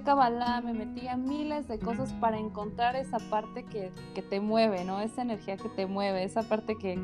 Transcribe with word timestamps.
a 0.00 0.04
Kabbalah, 0.04 0.60
me 0.62 0.72
metí 0.72 1.08
a 1.08 1.16
miles 1.16 1.68
de 1.68 1.78
cosas 1.78 2.12
para 2.14 2.38
encontrar 2.38 2.96
esa 2.96 3.18
parte 3.18 3.64
que, 3.64 3.92
que 4.14 4.22
te 4.22 4.40
mueve, 4.40 4.84
¿no? 4.84 5.00
Esa 5.00 5.22
energía 5.22 5.56
que 5.56 5.68
te 5.68 5.86
mueve, 5.86 6.24
esa 6.24 6.42
parte 6.42 6.76
que, 6.76 6.98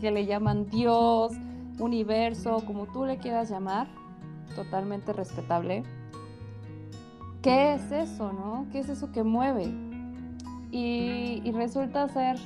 que 0.00 0.10
le 0.10 0.26
llaman 0.26 0.68
Dios, 0.68 1.32
universo, 1.78 2.62
como 2.66 2.86
tú 2.86 3.04
le 3.04 3.18
quieras 3.18 3.50
llamar, 3.50 3.88
totalmente 4.54 5.12
respetable. 5.12 5.82
¿Qué 7.42 7.74
es 7.74 7.90
eso, 7.92 8.32
no? 8.32 8.66
¿Qué 8.70 8.80
es 8.80 8.88
eso 8.88 9.10
que 9.12 9.22
mueve? 9.22 9.66
Y, 10.70 11.40
y 11.44 11.52
resulta 11.52 12.08
ser 12.08 12.36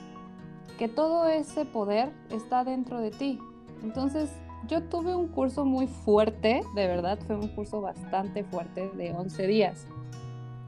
que 0.78 0.88
todo 0.88 1.26
ese 1.26 1.64
poder 1.64 2.12
está 2.30 2.64
dentro 2.64 3.00
de 3.00 3.10
ti. 3.10 3.38
Entonces, 3.82 4.30
yo 4.68 4.82
tuve 4.84 5.14
un 5.14 5.28
curso 5.28 5.64
muy 5.64 5.86
fuerte, 5.86 6.62
de 6.74 6.86
verdad, 6.86 7.18
fue 7.26 7.36
un 7.36 7.48
curso 7.48 7.80
bastante 7.80 8.44
fuerte 8.44 8.90
de 8.90 9.12
11 9.12 9.46
días, 9.46 9.86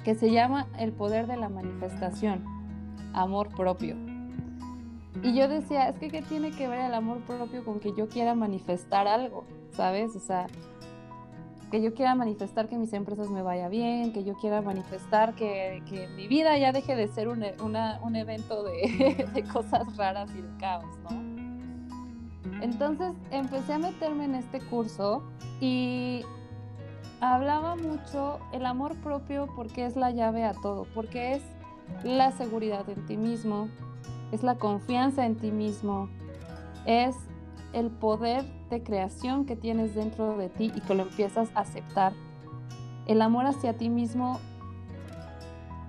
que 0.04 0.14
se 0.14 0.30
llama 0.30 0.66
El 0.78 0.92
poder 0.92 1.26
de 1.26 1.36
la 1.36 1.48
manifestación, 1.48 2.44
amor 3.12 3.48
propio. 3.54 3.96
Y 5.22 5.34
yo 5.34 5.48
decía, 5.48 5.88
es 5.88 5.98
que 5.98 6.10
¿qué 6.10 6.22
tiene 6.22 6.50
que 6.50 6.68
ver 6.68 6.80
el 6.80 6.94
amor 6.94 7.18
propio 7.20 7.64
con 7.64 7.80
que 7.80 7.94
yo 7.96 8.08
quiera 8.08 8.34
manifestar 8.34 9.06
algo? 9.06 9.44
¿Sabes? 9.70 10.14
O 10.16 10.20
sea, 10.20 10.48
que 11.70 11.80
yo 11.80 11.94
quiera 11.94 12.14
manifestar 12.14 12.68
que 12.68 12.76
mis 12.76 12.92
empresas 12.92 13.30
me 13.30 13.42
vaya 13.42 13.68
bien, 13.68 14.12
que 14.12 14.24
yo 14.24 14.34
quiera 14.34 14.60
manifestar 14.60 15.34
que, 15.34 15.82
que 15.88 16.08
mi 16.08 16.28
vida 16.28 16.58
ya 16.58 16.72
deje 16.72 16.94
de 16.94 17.08
ser 17.08 17.28
un, 17.28 17.44
una, 17.62 18.00
un 18.02 18.16
evento 18.16 18.64
de, 18.64 19.26
de 19.34 19.44
cosas 19.44 19.96
raras 19.96 20.30
y 20.36 20.42
de 20.42 20.56
caos, 20.58 20.98
¿no? 21.04 21.33
Entonces 22.60 23.12
empecé 23.30 23.74
a 23.74 23.78
meterme 23.78 24.24
en 24.24 24.34
este 24.34 24.60
curso 24.60 25.22
y 25.60 26.22
hablaba 27.20 27.76
mucho 27.76 28.38
el 28.52 28.66
amor 28.66 28.96
propio 28.96 29.48
porque 29.56 29.86
es 29.86 29.96
la 29.96 30.10
llave 30.10 30.44
a 30.44 30.52
todo, 30.52 30.86
porque 30.94 31.32
es 31.32 31.42
la 32.02 32.32
seguridad 32.32 32.88
en 32.88 33.06
ti 33.06 33.16
mismo, 33.16 33.68
es 34.32 34.42
la 34.42 34.56
confianza 34.56 35.24
en 35.26 35.36
ti 35.36 35.50
mismo, 35.50 36.08
es 36.86 37.16
el 37.72 37.90
poder 37.90 38.44
de 38.70 38.82
creación 38.82 39.46
que 39.46 39.56
tienes 39.56 39.94
dentro 39.94 40.36
de 40.36 40.48
ti 40.48 40.72
y 40.74 40.80
que 40.80 40.94
lo 40.94 41.04
empiezas 41.04 41.50
a 41.54 41.60
aceptar. 41.60 42.12
El 43.06 43.20
amor 43.20 43.46
hacia 43.46 43.76
ti 43.76 43.88
mismo 43.88 44.38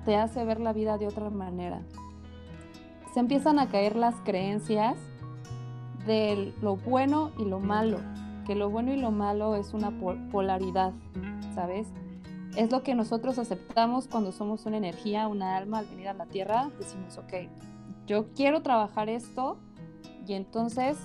te 0.06 0.16
hace 0.16 0.44
ver 0.45 0.59
la 0.59 0.73
vida 0.73 0.98
de 0.98 1.08
otra 1.08 1.30
manera. 1.30 1.81
Se 3.14 3.20
empiezan 3.20 3.59
a 3.59 3.70
caer 3.70 3.95
las 3.95 4.16
creencias 4.22 4.98
de 6.06 6.53
lo 6.61 6.75
bueno 6.75 7.31
y 7.38 7.45
lo 7.45 7.59
malo, 7.59 8.00
que 8.45 8.56
lo 8.56 8.70
bueno 8.70 8.94
y 8.94 8.98
lo 8.98 9.11
malo 9.11 9.56
es 9.56 9.73
una 9.73 9.92
polaridad, 10.31 10.94
¿sabes? 11.53 11.88
Es 12.56 12.72
lo 12.72 12.84
que 12.84 12.95
nosotros 12.95 13.38
aceptamos 13.39 14.08
cuando 14.08 14.31
somos 14.31 14.66
una 14.66 14.78
energía, 14.78 15.28
una 15.28 15.58
alma 15.58 15.80
al 15.80 15.86
venir 15.88 16.08
a 16.08 16.14
la 16.14 16.26
Tierra, 16.26 16.70
decimos, 16.80 17.17
ok, 17.17 17.33
yo 18.08 18.28
quiero 18.33 18.61
trabajar 18.61 19.09
esto 19.09 19.58
y 20.27 20.33
entonces 20.33 20.98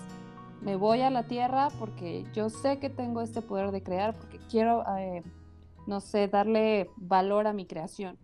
me 0.60 0.76
voy 0.76 1.00
a 1.00 1.10
la 1.10 1.24
Tierra 1.24 1.68
porque 1.78 2.24
yo 2.34 2.50
sé 2.50 2.78
que 2.78 2.90
tengo 2.90 3.22
este 3.22 3.42
poder 3.42 3.70
de 3.70 3.82
crear, 3.82 4.14
porque 4.14 4.38
quiero, 4.50 4.84
eh, 4.98 5.22
no 5.86 6.00
sé, 6.00 6.28
darle 6.28 6.90
valor 6.96 7.46
a 7.46 7.52
mi 7.52 7.66
creación. 7.66 8.18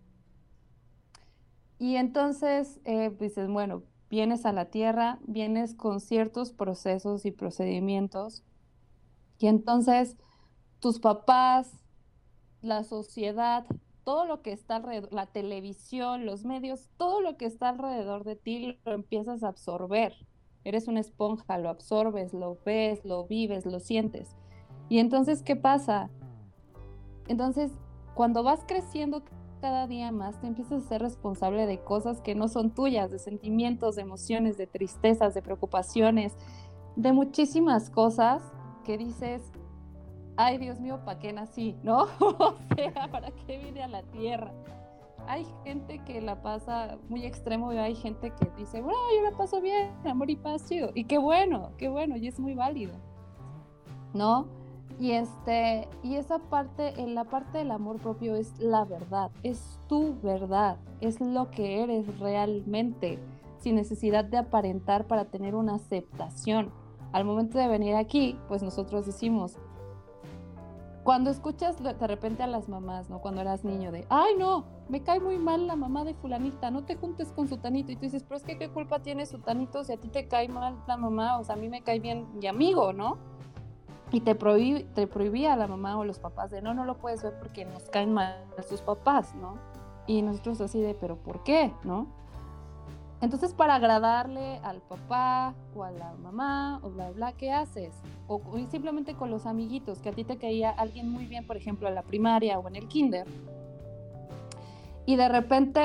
Y 1.79 1.95
entonces, 1.95 2.79
eh, 2.85 3.15
dices, 3.19 3.49
bueno, 3.49 3.83
vienes 4.09 4.45
a 4.45 4.53
la 4.53 4.65
tierra, 4.65 5.19
vienes 5.25 5.73
con 5.73 5.99
ciertos 5.99 6.51
procesos 6.51 7.25
y 7.25 7.31
procedimientos, 7.31 8.43
y 9.39 9.47
entonces 9.47 10.17
tus 10.79 10.99
papás, 10.99 11.71
la 12.61 12.83
sociedad, 12.83 13.65
todo 14.03 14.25
lo 14.25 14.41
que 14.41 14.51
está 14.51 14.77
alrededor, 14.77 15.11
la 15.11 15.25
televisión, 15.25 16.25
los 16.25 16.45
medios, 16.45 16.89
todo 16.97 17.21
lo 17.21 17.37
que 17.37 17.45
está 17.45 17.69
alrededor 17.69 18.23
de 18.23 18.35
ti 18.35 18.79
lo 18.85 18.93
empiezas 18.93 19.43
a 19.43 19.49
absorber. 19.49 20.13
Eres 20.63 20.87
una 20.87 21.01
esponja, 21.01 21.57
lo 21.57 21.69
absorbes, 21.69 22.33
lo 22.33 22.57
ves, 22.65 23.03
lo 23.05 23.25
vives, 23.27 23.65
lo 23.65 23.79
sientes. 23.79 24.35
Y 24.89 24.99
entonces, 24.99 25.43
¿qué 25.43 25.55
pasa? 25.55 26.09
Entonces, 27.27 27.71
cuando 28.15 28.43
vas 28.43 28.63
creciendo 28.65 29.23
cada 29.59 29.87
día 29.87 30.11
más 30.11 30.39
te 30.39 30.47
empiezas 30.47 30.83
a 30.83 30.87
ser 30.87 31.01
responsable 31.01 31.65
de 31.65 31.79
cosas 31.79 32.21
que 32.21 32.35
no 32.35 32.47
son 32.47 32.71
tuyas, 32.71 33.11
de 33.11 33.19
sentimientos, 33.19 33.95
de 33.95 34.03
emociones, 34.03 34.57
de 34.57 34.67
tristezas, 34.67 35.33
de 35.33 35.41
preocupaciones, 35.41 36.35
de 36.95 37.13
muchísimas 37.13 37.89
cosas 37.89 38.41
que 38.83 38.97
dices, 38.97 39.41
ay 40.37 40.57
Dios 40.57 40.79
mío, 40.79 41.01
¿para 41.03 41.19
qué 41.19 41.33
nací? 41.33 41.75
¿No? 41.83 42.07
o 42.19 42.55
sea, 42.75 43.09
¿para 43.11 43.31
qué 43.31 43.57
vine 43.57 43.83
a 43.83 43.87
la 43.87 44.03
tierra? 44.03 44.51
Hay 45.27 45.45
gente 45.65 45.99
que 46.05 46.21
la 46.21 46.41
pasa 46.41 46.97
muy 47.09 47.25
extremo 47.25 47.73
y 47.73 47.77
hay 47.77 47.95
gente 47.95 48.31
que 48.31 48.49
dice, 48.57 48.81
bueno, 48.81 48.99
yo 49.13 49.29
la 49.29 49.37
paso 49.37 49.59
bien, 49.59 49.91
amor 50.05 50.29
y 50.29 50.37
paz, 50.37 50.69
Y 50.93 51.03
qué 51.03 51.17
bueno, 51.17 51.71
qué 51.77 51.89
bueno, 51.89 52.15
y 52.15 52.27
es 52.27 52.39
muy 52.39 52.55
válido, 52.55 52.93
¿no? 54.13 54.47
Y 54.99 55.11
este, 55.11 55.87
y 56.01 56.15
esa 56.15 56.39
parte, 56.39 56.99
en 56.99 57.13
la 57.13 57.25
parte 57.25 57.59
del 57.59 57.71
amor 57.71 57.97
propio 57.97 58.35
es 58.35 58.57
la 58.59 58.83
verdad, 58.83 59.29
es 59.43 59.79
tu 59.87 60.19
verdad, 60.21 60.77
es 61.01 61.21
lo 61.21 61.51
que 61.51 61.83
eres 61.83 62.19
realmente, 62.19 63.19
sin 63.59 63.75
necesidad 63.75 64.25
de 64.25 64.37
aparentar 64.37 65.05
para 65.05 65.25
tener 65.25 65.53
una 65.53 65.75
aceptación. 65.75 66.71
Al 67.11 67.25
momento 67.25 67.59
de 67.59 67.67
venir 67.67 67.95
aquí, 67.95 68.37
pues 68.47 68.63
nosotros 68.63 69.05
decimos, 69.05 69.57
cuando 71.03 71.29
escuchas 71.29 71.81
de 71.81 72.07
repente 72.07 72.43
a 72.43 72.47
las 72.47 72.67
mamás, 72.67 73.09
¿no? 73.09 73.21
Cuando 73.21 73.39
eras 73.39 73.63
niño 73.63 73.93
de, 73.93 74.05
ay 74.09 74.33
no, 74.37 74.65
me 74.89 75.03
cae 75.03 75.21
muy 75.21 75.37
mal 75.37 75.65
la 75.65 75.77
mamá 75.77 76.03
de 76.03 76.13
fulanita, 76.15 76.69
no 76.69 76.83
te 76.83 76.97
juntes 76.97 77.31
con 77.31 77.47
su 77.47 77.55
tanito. 77.57 77.93
Y 77.93 77.95
tú 77.95 78.01
dices, 78.01 78.23
pero 78.23 78.35
es 78.35 78.43
que 78.43 78.57
qué 78.57 78.67
culpa 78.69 78.99
tiene 78.99 79.25
su 79.25 79.39
tanito 79.39 79.85
si 79.85 79.93
a 79.93 79.97
ti 79.97 80.09
te 80.09 80.27
cae 80.27 80.49
mal 80.49 80.75
la 80.85 80.97
mamá, 80.97 81.37
o 81.37 81.45
sea, 81.45 81.55
a 81.55 81.57
mí 81.57 81.69
me 81.69 81.81
cae 81.81 81.99
bien 81.99 82.27
mi 82.37 82.47
amigo, 82.47 82.91
¿no? 82.91 83.19
Y 84.11 84.21
te, 84.21 84.35
te 84.35 85.07
prohibía 85.07 85.55
la 85.55 85.67
mamá 85.67 85.97
o 85.97 86.05
los 86.05 86.19
papás 86.19 86.51
de 86.51 86.61
no, 86.61 86.73
no 86.73 86.85
lo 86.85 86.97
puedes 86.97 87.23
ver 87.23 87.37
porque 87.39 87.65
nos 87.65 87.83
caen 87.89 88.13
mal 88.13 88.35
sus 88.67 88.81
papás, 88.81 89.35
¿no? 89.35 89.57
Y 90.05 90.21
nosotros 90.21 90.61
así 90.61 90.79
de, 90.79 90.93
pero 90.93 91.17
¿por 91.17 91.43
qué? 91.43 91.73
¿No? 91.83 92.07
Entonces, 93.19 93.53
para 93.53 93.75
agradarle 93.75 94.59
al 94.63 94.79
papá 94.81 95.55
o 95.75 95.83
a 95.83 95.91
la 95.91 96.13
mamá 96.13 96.79
o 96.83 96.89
bla, 96.91 97.09
bla, 97.11 97.31
¿qué 97.33 97.51
haces? 97.51 97.91
O, 98.27 98.39
simplemente 98.69 99.15
con 99.15 99.31
los 99.31 99.45
amiguitos, 99.45 99.99
que 99.99 100.09
a 100.09 100.11
ti 100.11 100.23
te 100.23 100.37
caía 100.37 100.69
alguien 100.69 101.09
muy 101.09 101.25
bien, 101.25 101.45
por 101.45 101.57
ejemplo, 101.57 101.87
en 101.89 101.95
la 101.95 102.03
primaria 102.03 102.59
o 102.59 102.67
en 102.67 102.75
el 102.75 102.87
kinder. 102.87 103.27
Y 105.05 105.15
de 105.15 105.29
repente 105.29 105.81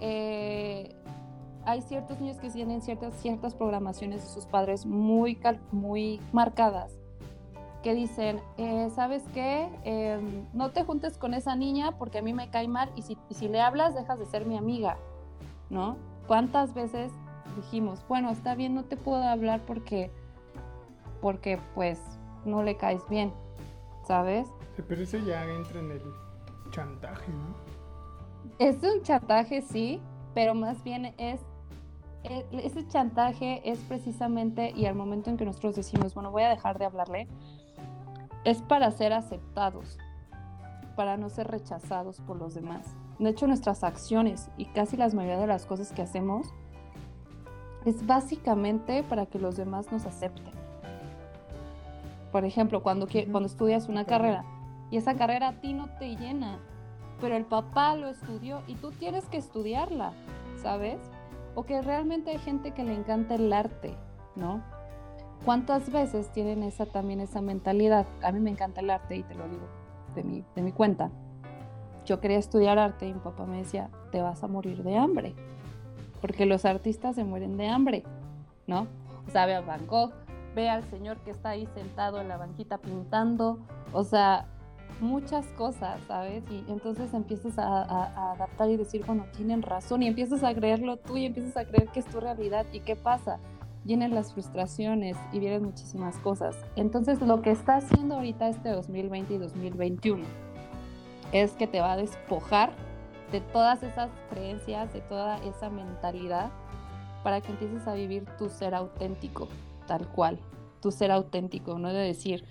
eh, 0.00 0.94
hay 1.64 1.82
ciertos 1.82 2.20
niños 2.20 2.38
que 2.38 2.50
tienen 2.50 2.82
ciertas, 2.82 3.14
ciertas 3.14 3.54
programaciones 3.54 4.22
de 4.22 4.28
sus 4.28 4.46
padres 4.46 4.84
muy, 4.84 5.38
muy 5.70 6.20
marcadas 6.32 7.01
que 7.82 7.94
dicen, 7.94 8.40
eh, 8.58 8.90
¿sabes 8.94 9.22
qué? 9.34 9.68
Em, 9.84 10.46
no 10.52 10.70
te 10.70 10.84
juntes 10.84 11.18
con 11.18 11.34
esa 11.34 11.56
niña 11.56 11.98
porque 11.98 12.18
a 12.18 12.22
mí 12.22 12.32
me 12.32 12.48
cae 12.50 12.68
mal 12.68 12.90
y 12.96 13.02
si, 13.02 13.18
si, 13.30 13.48
le 13.48 13.60
hablas 13.60 13.94
dejas 13.94 14.18
de 14.18 14.26
ser 14.26 14.46
mi 14.46 14.56
amiga, 14.56 14.96
¿no? 15.68 15.96
¿Cuántas 16.26 16.74
veces 16.74 17.12
dijimos, 17.56 18.04
bueno, 18.08 18.30
está 18.30 18.54
bien, 18.54 18.74
no 18.74 18.84
te 18.84 18.96
puedo 18.96 19.22
hablar 19.22 19.60
porque, 19.66 20.10
porque 21.20 21.58
pues 21.74 22.00
no 22.44 22.62
le 22.62 22.76
caes 22.76 23.02
bien, 23.08 23.32
¿sabes? 24.06 24.46
Sí, 24.76 24.82
pero 24.86 25.02
eso 25.02 25.18
ya 25.18 25.44
entra 25.44 25.80
en 25.80 25.90
el 25.90 26.02
chantaje, 26.70 27.30
¿no? 27.32 27.72
Es 28.58 28.82
un 28.82 29.02
chantaje, 29.02 29.62
sí, 29.62 30.00
pero 30.34 30.54
más 30.54 30.82
bien 30.84 31.14
es 31.18 31.40
e, 32.24 32.44
ese 32.52 32.86
chantaje 32.86 33.68
es 33.68 33.78
precisamente 33.80 34.72
y 34.76 34.86
al 34.86 34.94
momento 34.94 35.30
en 35.30 35.36
que 35.36 35.44
nosotros 35.44 35.74
decimos, 35.74 36.14
bueno, 36.14 36.30
voy 36.30 36.42
a 36.42 36.48
dejar 36.48 36.78
de 36.78 36.84
hablarle, 36.84 37.28
es 38.44 38.62
para 38.62 38.90
ser 38.90 39.12
aceptados, 39.12 39.98
para 40.96 41.16
no 41.16 41.28
ser 41.28 41.48
rechazados 41.48 42.20
por 42.20 42.36
los 42.36 42.54
demás. 42.54 42.86
De 43.18 43.30
hecho, 43.30 43.46
nuestras 43.46 43.84
acciones 43.84 44.50
y 44.56 44.66
casi 44.66 44.96
la 44.96 45.08
mayoría 45.08 45.38
de 45.38 45.46
las 45.46 45.66
cosas 45.66 45.92
que 45.92 46.02
hacemos 46.02 46.52
es 47.84 48.06
básicamente 48.06 49.02
para 49.02 49.26
que 49.26 49.38
los 49.38 49.56
demás 49.56 49.90
nos 49.92 50.06
acepten. 50.06 50.52
Por 52.30 52.44
ejemplo, 52.44 52.82
cuando, 52.82 53.06
cuando 53.30 53.46
estudias 53.46 53.88
una 53.88 54.04
carrera 54.04 54.44
y 54.90 54.96
esa 54.96 55.14
carrera 55.14 55.48
a 55.48 55.60
ti 55.60 55.72
no 55.74 55.88
te 55.98 56.16
llena, 56.16 56.58
pero 57.20 57.36
el 57.36 57.44
papá 57.44 57.94
lo 57.94 58.08
estudió 58.08 58.62
y 58.66 58.74
tú 58.74 58.90
tienes 58.90 59.24
que 59.26 59.36
estudiarla, 59.36 60.12
¿sabes? 60.56 60.98
O 61.54 61.64
que 61.64 61.82
realmente 61.82 62.30
hay 62.30 62.38
gente 62.38 62.72
que 62.72 62.84
le 62.84 62.94
encanta 62.94 63.34
el 63.34 63.52
arte, 63.52 63.94
¿no? 64.34 64.62
¿Cuántas 65.44 65.90
veces 65.90 66.30
tienen 66.30 66.62
esa 66.62 66.86
también 66.86 67.20
esa 67.20 67.40
mentalidad? 67.40 68.06
A 68.22 68.30
mí 68.30 68.38
me 68.38 68.50
encanta 68.50 68.80
el 68.80 68.90
arte 68.90 69.16
y 69.16 69.22
te 69.24 69.34
lo 69.34 69.48
digo 69.48 69.66
de 70.14 70.22
mi, 70.22 70.44
de 70.54 70.62
mi 70.62 70.70
cuenta. 70.70 71.10
Yo 72.04 72.20
quería 72.20 72.38
estudiar 72.38 72.78
arte 72.78 73.08
y 73.08 73.14
mi 73.14 73.18
papá 73.18 73.44
me 73.44 73.58
decía, 73.58 73.90
te 74.12 74.22
vas 74.22 74.44
a 74.44 74.48
morir 74.48 74.84
de 74.84 74.96
hambre, 74.96 75.34
porque 76.20 76.46
los 76.46 76.64
artistas 76.64 77.16
se 77.16 77.24
mueren 77.24 77.56
de 77.56 77.68
hambre, 77.68 78.04
¿no? 78.68 78.86
O 79.26 79.30
sea, 79.30 79.46
ve 79.46 79.54
a 79.54 79.60
Van 79.60 79.86
Gogh, 79.86 80.12
ve 80.54 80.68
al 80.68 80.84
señor 80.90 81.18
que 81.18 81.30
está 81.30 81.50
ahí 81.50 81.66
sentado 81.74 82.20
en 82.20 82.28
la 82.28 82.36
banquita 82.36 82.78
pintando, 82.78 83.58
o 83.92 84.04
sea, 84.04 84.46
muchas 85.00 85.46
cosas, 85.58 86.00
¿sabes? 86.06 86.44
Y 86.50 86.64
entonces 86.68 87.12
empiezas 87.14 87.58
a, 87.58 87.82
a, 87.82 88.32
adaptar 88.32 88.70
y 88.70 88.76
decir, 88.76 89.04
bueno, 89.04 89.26
tienen 89.36 89.62
razón, 89.62 90.02
y 90.02 90.06
empiezas 90.06 90.44
a 90.44 90.54
creerlo 90.54 90.98
tú 90.98 91.16
y 91.16 91.26
empiezas 91.26 91.56
a 91.56 91.64
creer 91.64 91.88
que 91.88 92.00
es 92.00 92.06
tu 92.06 92.20
realidad. 92.20 92.66
¿Y 92.72 92.80
qué 92.80 92.94
pasa? 92.94 93.40
Vienen 93.84 94.14
las 94.14 94.32
frustraciones 94.32 95.16
y 95.32 95.40
vienen 95.40 95.64
muchísimas 95.64 96.16
cosas. 96.18 96.56
Entonces, 96.76 97.20
lo 97.20 97.42
que 97.42 97.50
está 97.50 97.76
haciendo 97.76 98.16
ahorita 98.16 98.48
este 98.48 98.70
2020 98.70 99.34
y 99.34 99.38
2021 99.38 100.24
es 101.32 101.52
que 101.52 101.66
te 101.66 101.80
va 101.80 101.92
a 101.92 101.96
despojar 101.96 102.72
de 103.32 103.40
todas 103.40 103.82
esas 103.82 104.10
creencias, 104.30 104.92
de 104.92 105.00
toda 105.00 105.38
esa 105.38 105.70
mentalidad, 105.70 106.50
para 107.24 107.40
que 107.40 107.52
empieces 107.52 107.86
a 107.88 107.94
vivir 107.94 108.24
tu 108.38 108.48
ser 108.48 108.74
auténtico, 108.74 109.48
tal 109.86 110.06
cual, 110.08 110.38
tu 110.80 110.90
ser 110.90 111.10
auténtico, 111.10 111.78
no 111.78 111.92
de 111.92 112.02
decir, 112.02 112.44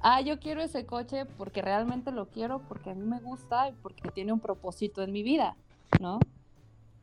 ah, 0.00 0.20
yo 0.20 0.40
quiero 0.40 0.62
ese 0.62 0.86
coche 0.86 1.26
porque 1.26 1.62
realmente 1.62 2.10
lo 2.10 2.26
quiero, 2.26 2.60
porque 2.68 2.90
a 2.90 2.94
mí 2.94 3.04
me 3.04 3.20
gusta 3.20 3.68
y 3.68 3.72
porque 3.72 4.10
tiene 4.10 4.32
un 4.32 4.40
propósito 4.40 5.02
en 5.02 5.12
mi 5.12 5.22
vida, 5.22 5.56
¿no? 6.00 6.18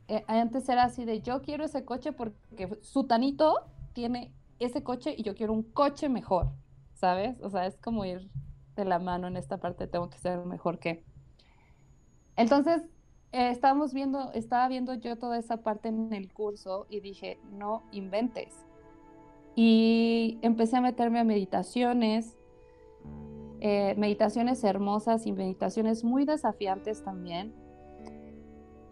Eh, 0.08 0.24
antes 0.26 0.68
era 0.68 0.84
así 0.84 1.04
de, 1.04 1.20
yo 1.20 1.42
quiero 1.42 1.64
ese 1.64 1.84
coche 1.84 2.12
porque 2.12 2.78
Sutanito 2.82 3.66
tiene 3.92 4.32
ese 4.58 4.82
coche 4.82 5.14
y 5.16 5.22
yo 5.22 5.34
quiero 5.34 5.52
un 5.52 5.62
coche 5.62 6.08
mejor, 6.08 6.50
¿sabes? 6.94 7.40
O 7.40 7.50
sea, 7.50 7.66
es 7.66 7.76
como 7.78 8.04
ir 8.04 8.30
de 8.76 8.84
la 8.84 8.98
mano 8.98 9.26
en 9.26 9.36
esta 9.36 9.58
parte, 9.58 9.86
tengo 9.86 10.10
que 10.10 10.18
ser 10.18 10.44
mejor 10.44 10.78
que. 10.78 11.04
Entonces, 12.36 12.82
eh, 13.32 13.50
estábamos 13.50 13.92
viendo, 13.94 14.32
estaba 14.32 14.68
viendo 14.68 14.94
yo 14.94 15.16
toda 15.16 15.38
esa 15.38 15.58
parte 15.58 15.88
en 15.88 16.12
el 16.12 16.32
curso 16.32 16.86
y 16.90 17.00
dije, 17.00 17.38
no 17.50 17.82
inventes. 17.92 18.54
Y 19.54 20.38
empecé 20.42 20.76
a 20.76 20.80
meterme 20.80 21.20
a 21.20 21.24
meditaciones, 21.24 22.36
eh, 23.60 23.94
meditaciones 23.96 24.64
hermosas 24.64 25.26
y 25.26 25.32
meditaciones 25.32 26.04
muy 26.04 26.24
desafiantes 26.24 27.04
también, 27.04 27.54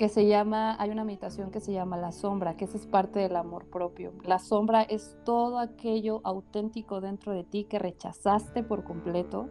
que 0.01 0.09
se 0.09 0.27
llama, 0.27 0.77
hay 0.79 0.89
una 0.89 1.05
meditación 1.05 1.51
que 1.51 1.61
se 1.61 1.75
llama 1.75 1.99
la 1.99 2.11
sombra, 2.11 2.57
que 2.57 2.65
esa 2.65 2.79
es 2.79 2.87
parte 2.87 3.19
del 3.21 3.37
amor 3.37 3.67
propio. 3.67 4.15
La 4.25 4.39
sombra 4.39 4.81
es 4.81 5.15
todo 5.27 5.59
aquello 5.59 6.23
auténtico 6.25 7.03
dentro 7.03 7.35
de 7.35 7.45
ti 7.45 7.65
que 7.65 7.79
rechazaste 7.79 8.63
por 8.63 8.83
completo. 8.83 9.51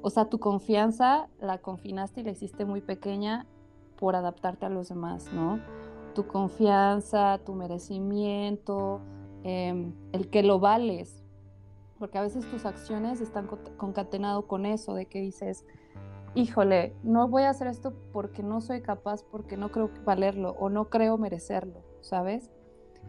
O 0.00 0.10
sea, 0.10 0.24
tu 0.24 0.40
confianza 0.40 1.28
la 1.40 1.58
confinaste 1.58 2.22
y 2.22 2.24
la 2.24 2.32
hiciste 2.32 2.64
muy 2.64 2.80
pequeña 2.80 3.46
por 3.98 4.16
adaptarte 4.16 4.66
a 4.66 4.68
los 4.68 4.88
demás, 4.88 5.32
¿no? 5.32 5.60
Tu 6.16 6.26
confianza, 6.26 7.38
tu 7.46 7.54
merecimiento, 7.54 9.00
em, 9.44 9.94
el 10.10 10.28
que 10.28 10.42
lo 10.42 10.58
vales, 10.58 11.22
porque 12.00 12.18
a 12.18 12.22
veces 12.22 12.50
tus 12.50 12.66
acciones 12.66 13.20
están 13.20 13.46
concatenado 13.76 14.48
con 14.48 14.66
eso, 14.66 14.94
de 14.94 15.06
que 15.06 15.20
dices, 15.20 15.64
híjole, 16.34 16.94
no 17.02 17.28
voy 17.28 17.42
a 17.42 17.50
hacer 17.50 17.66
esto 17.66 17.94
porque 18.12 18.42
no 18.42 18.60
soy 18.60 18.80
capaz, 18.80 19.22
porque 19.22 19.56
no 19.56 19.70
creo 19.70 19.90
valerlo 20.04 20.56
o 20.58 20.68
no 20.68 20.88
creo 20.88 21.18
merecerlo, 21.18 21.82
¿sabes? 22.00 22.50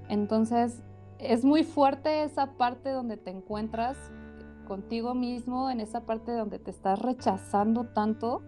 Entonces, 0.10 0.84
es 1.20 1.46
muy 1.46 1.64
fuerte 1.64 2.24
esa 2.24 2.58
parte 2.58 2.90
donde 2.90 3.18
te 3.18 3.32
encuentras 3.32 3.98
contigo 4.66 5.14
mismo, 5.14 5.70
en 5.70 5.80
esa 5.80 6.06
parte 6.06 6.32
donde 6.32 6.60
te 6.60 6.72
estás 6.72 7.00
rechazando 7.00 7.86
tanto 7.86 8.42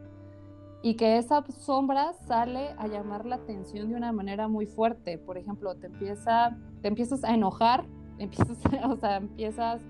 y 0.81 0.95
que 0.95 1.17
esa 1.17 1.43
sombra 1.47 2.13
sale 2.13 2.75
a 2.77 2.87
llamar 2.87 3.25
la 3.25 3.37
atención 3.37 3.89
de 3.89 3.95
una 3.95 4.11
manera 4.11 4.47
muy 4.47 4.65
fuerte. 4.65 5.17
Por 5.17 5.37
ejemplo, 5.37 5.75
te, 5.75 5.87
empieza, 5.87 6.57
te 6.81 6.87
empiezas 6.87 7.23
a 7.23 7.33
enojar, 7.33 7.85
empiezas, 8.19 8.59
o 8.87 8.95
sea, 8.95 9.17
empiezas, 9.17 9.81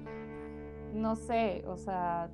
no 0.94 1.16
sé, 1.16 1.64
o 1.68 1.78
sea, 1.78 2.32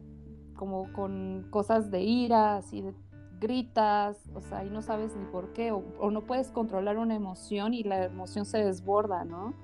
como 0.61 0.93
con 0.93 1.47
cosas 1.49 1.89
de 1.89 2.03
ira, 2.03 2.57
así 2.57 2.83
de 2.83 2.93
gritas, 3.39 4.29
o 4.35 4.41
sea, 4.41 4.63
y 4.63 4.69
no 4.69 4.83
sabes 4.83 5.15
ni 5.15 5.25
por 5.25 5.53
qué, 5.53 5.71
o, 5.71 6.11
no 6.11 6.21
puedes 6.21 6.51
controlar 6.51 6.99
una 6.99 7.15
emoción 7.15 7.73
y 7.73 7.81
la 7.81 8.05
emoción 8.05 8.45
se 8.45 8.63
desborda, 8.63 9.25
¿no? 9.25 9.55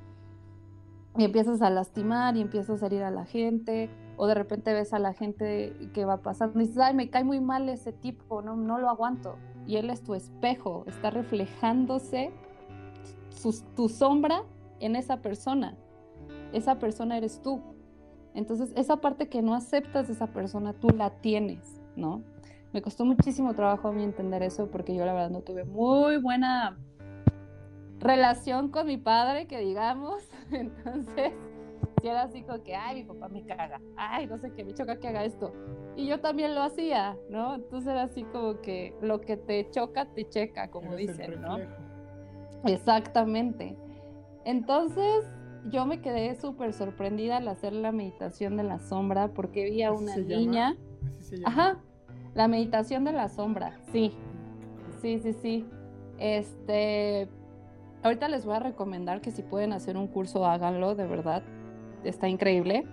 Y 1.15 1.23
empiezas 1.23 1.61
a 1.61 1.69
lastimar 1.69 2.35
y 2.35 2.41
empiezas 2.41 2.81
a 2.81 2.87
herir 2.87 3.03
a 3.03 3.11
la 3.11 3.25
gente, 3.25 3.91
o 4.15 4.25
de 4.25 4.33
repente 4.33 4.73
ves 4.73 4.91
a 4.91 4.97
la 4.97 5.13
gente 5.13 5.91
que 5.93 6.03
va 6.03 6.23
pasando 6.23 6.59
y 6.59 6.63
dices, 6.63 6.79
ay, 6.79 6.95
me 6.95 7.11
cae 7.11 7.23
muy 7.23 7.41
mal 7.41 7.69
ese 7.69 7.93
tipo, 7.93 8.41
no, 8.41 8.55
no 8.55 8.79
lo 8.79 8.89
aguanto. 8.89 9.35
Y 9.67 9.75
él 9.75 9.91
es 9.91 10.01
tu 10.01 10.15
espejo, 10.15 10.83
está 10.87 11.11
reflejándose 11.11 12.31
tu 13.75 13.87
sombra 13.87 14.41
en 14.79 14.95
esa 14.95 15.17
persona. 15.17 15.77
Esa 16.53 16.79
persona 16.79 17.17
eres 17.17 17.39
tú. 17.43 17.61
Entonces, 18.33 18.71
esa 18.75 18.97
parte 18.97 19.29
que 19.29 19.41
no 19.41 19.55
aceptas 19.55 20.07
de 20.07 20.13
esa 20.13 20.27
persona, 20.27 20.73
tú 20.73 20.89
la 20.89 21.09
tienes, 21.09 21.81
¿no? 21.95 22.23
Me 22.73 22.81
costó 22.81 23.05
muchísimo 23.05 23.53
trabajo 23.55 23.87
a 23.87 23.91
mí 23.91 24.03
entender 24.03 24.43
eso 24.43 24.69
porque 24.69 24.93
yo 24.93 25.05
la 25.05 25.13
verdad 25.13 25.29
no 25.29 25.41
tuve 25.41 25.63
muy 25.63 26.17
buena 26.17 26.77
relación 27.99 28.69
con 28.69 28.87
mi 28.87 28.97
padre, 28.97 29.47
que 29.47 29.59
digamos. 29.59 30.23
Entonces, 30.51 31.33
si 32.01 32.07
era 32.07 32.23
así 32.23 32.43
como 32.43 32.63
que, 32.63 32.75
ay, 32.75 32.97
mi 32.97 33.03
papá 33.05 33.29
me 33.29 33.43
caga, 33.43 33.81
ay, 33.95 34.27
no 34.27 34.37
sé 34.37 34.51
qué, 34.51 34.63
me 34.63 34.73
choca 34.73 34.97
que 34.97 35.07
haga 35.07 35.23
esto. 35.25 35.53
Y 35.95 36.07
yo 36.07 36.19
también 36.19 36.53
lo 36.53 36.61
hacía, 36.61 37.17
¿no? 37.29 37.55
Entonces 37.55 37.89
era 37.89 38.03
así 38.03 38.23
como 38.25 38.61
que 38.61 38.95
lo 39.01 39.21
que 39.21 39.37
te 39.37 39.69
choca, 39.71 40.05
te 40.05 40.27
checa, 40.29 40.69
como 40.69 40.95
dicen, 40.95 41.41
¿no? 41.41 41.57
Exactamente. 42.65 43.75
Entonces 44.45 45.25
yo 45.69 45.85
me 45.85 46.01
quedé 46.01 46.35
súper 46.35 46.73
sorprendida 46.73 47.37
al 47.37 47.47
hacer 47.47 47.73
la 47.73 47.91
meditación 47.91 48.57
de 48.57 48.63
la 48.63 48.79
sombra 48.79 49.29
porque 49.29 49.65
vi 49.65 49.83
a 49.83 49.91
una 49.91 50.15
niña. 50.17 50.75
Ajá, 51.45 51.79
la 52.33 52.47
meditación 52.47 53.03
de 53.03 53.13
la 53.13 53.29
sombra, 53.29 53.77
sí. 53.91 54.13
Sí, 55.01 55.19
sí, 55.19 55.33
sí. 55.33 55.65
Este, 56.17 57.27
ahorita 58.03 58.27
les 58.27 58.45
voy 58.45 58.55
a 58.55 58.59
recomendar 58.59 59.21
que 59.21 59.31
si 59.31 59.41
pueden 59.41 59.73
hacer 59.73 59.97
un 59.97 60.07
curso, 60.07 60.45
háganlo, 60.45 60.95
de 60.95 61.05
verdad 61.05 61.43
está 62.03 62.27
increíble. 62.27 62.85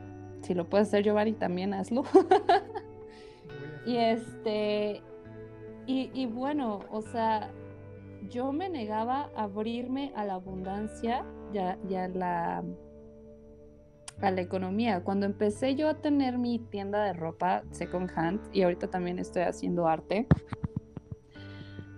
Si 0.43 0.55
lo 0.55 0.69
puedes 0.69 0.89
hacer, 0.89 1.05
Giovanni, 1.05 1.33
también 1.33 1.73
hazlo. 1.73 2.05
y 3.87 3.97
este, 3.97 5.03
y, 5.87 6.27
bueno, 6.27 6.81
o 6.91 7.03
sea, 7.03 7.51
yo 8.29 8.53
me 8.53 8.69
negaba 8.69 9.31
a 9.37 9.45
abrirme 9.45 10.13
a 10.17 10.25
la 10.25 10.35
abundancia 10.35 11.25
y 11.53 11.59
a, 11.59 12.09
la, 12.09 12.65
a 14.21 14.31
la 14.31 14.41
economía. 14.41 15.03
Cuando 15.03 15.27
empecé 15.27 15.75
yo 15.75 15.89
a 15.89 15.95
tener 15.95 16.39
mi 16.39 16.59
tienda 16.59 17.05
de 17.05 17.13
ropa 17.13 17.63
second 17.71 18.11
hand 18.17 18.41
y 18.53 18.63
ahorita 18.63 18.89
también 18.89 19.19
estoy 19.19 19.43
haciendo 19.43 19.87
arte, 19.87 20.27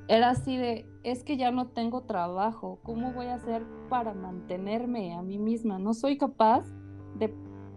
era 0.09 0.31
así 0.31 0.57
de, 0.57 0.87
es 1.03 1.25
que 1.25 1.37
ya 1.37 1.51
no 1.51 1.69
tengo 1.69 2.03
trabajo, 2.03 2.79
¿cómo 2.83 3.13
voy 3.13 3.27
a 3.27 3.35
hacer 3.35 3.65
para 3.89 4.15
mantenerme 4.15 5.15
a 5.15 5.23
mí 5.23 5.39
misma? 5.39 5.79
No 5.79 5.95
soy 5.95 6.17
capaz 6.17 6.65
de 7.19 7.35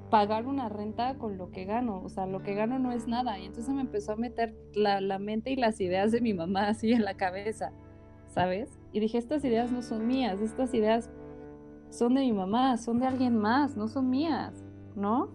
pagar 0.09 0.47
una 0.47 0.69
renta 0.69 1.17
con 1.17 1.37
lo 1.37 1.51
que 1.51 1.65
gano, 1.65 2.01
o 2.03 2.09
sea, 2.09 2.25
lo 2.25 2.41
que 2.43 2.53
gano 2.53 2.79
no 2.79 2.91
es 2.91 3.07
nada. 3.07 3.39
Y 3.39 3.45
entonces 3.45 3.73
me 3.73 3.81
empezó 3.81 4.13
a 4.13 4.15
meter 4.15 4.55
la, 4.73 5.01
la, 5.01 5.19
mente 5.19 5.51
y 5.51 5.55
las 5.55 5.79
ideas 5.79 6.11
de 6.11 6.21
mi 6.21 6.33
mamá 6.33 6.67
así 6.69 6.91
en 6.91 7.03
la 7.03 7.15
cabeza, 7.15 7.71
¿sabes? 8.29 8.79
Y 8.93 8.99
dije, 8.99 9.17
estas 9.17 9.43
ideas 9.43 9.71
no 9.71 9.81
son 9.81 10.07
mías, 10.07 10.39
estas 10.41 10.73
ideas 10.73 11.09
son 11.89 12.15
de 12.15 12.21
mi 12.21 12.33
mamá, 12.33 12.77
son 12.77 12.99
de 12.99 13.07
alguien 13.07 13.35
más, 13.35 13.75
no 13.75 13.87
son 13.87 14.09
mías, 14.09 14.63
¿no? 14.95 15.29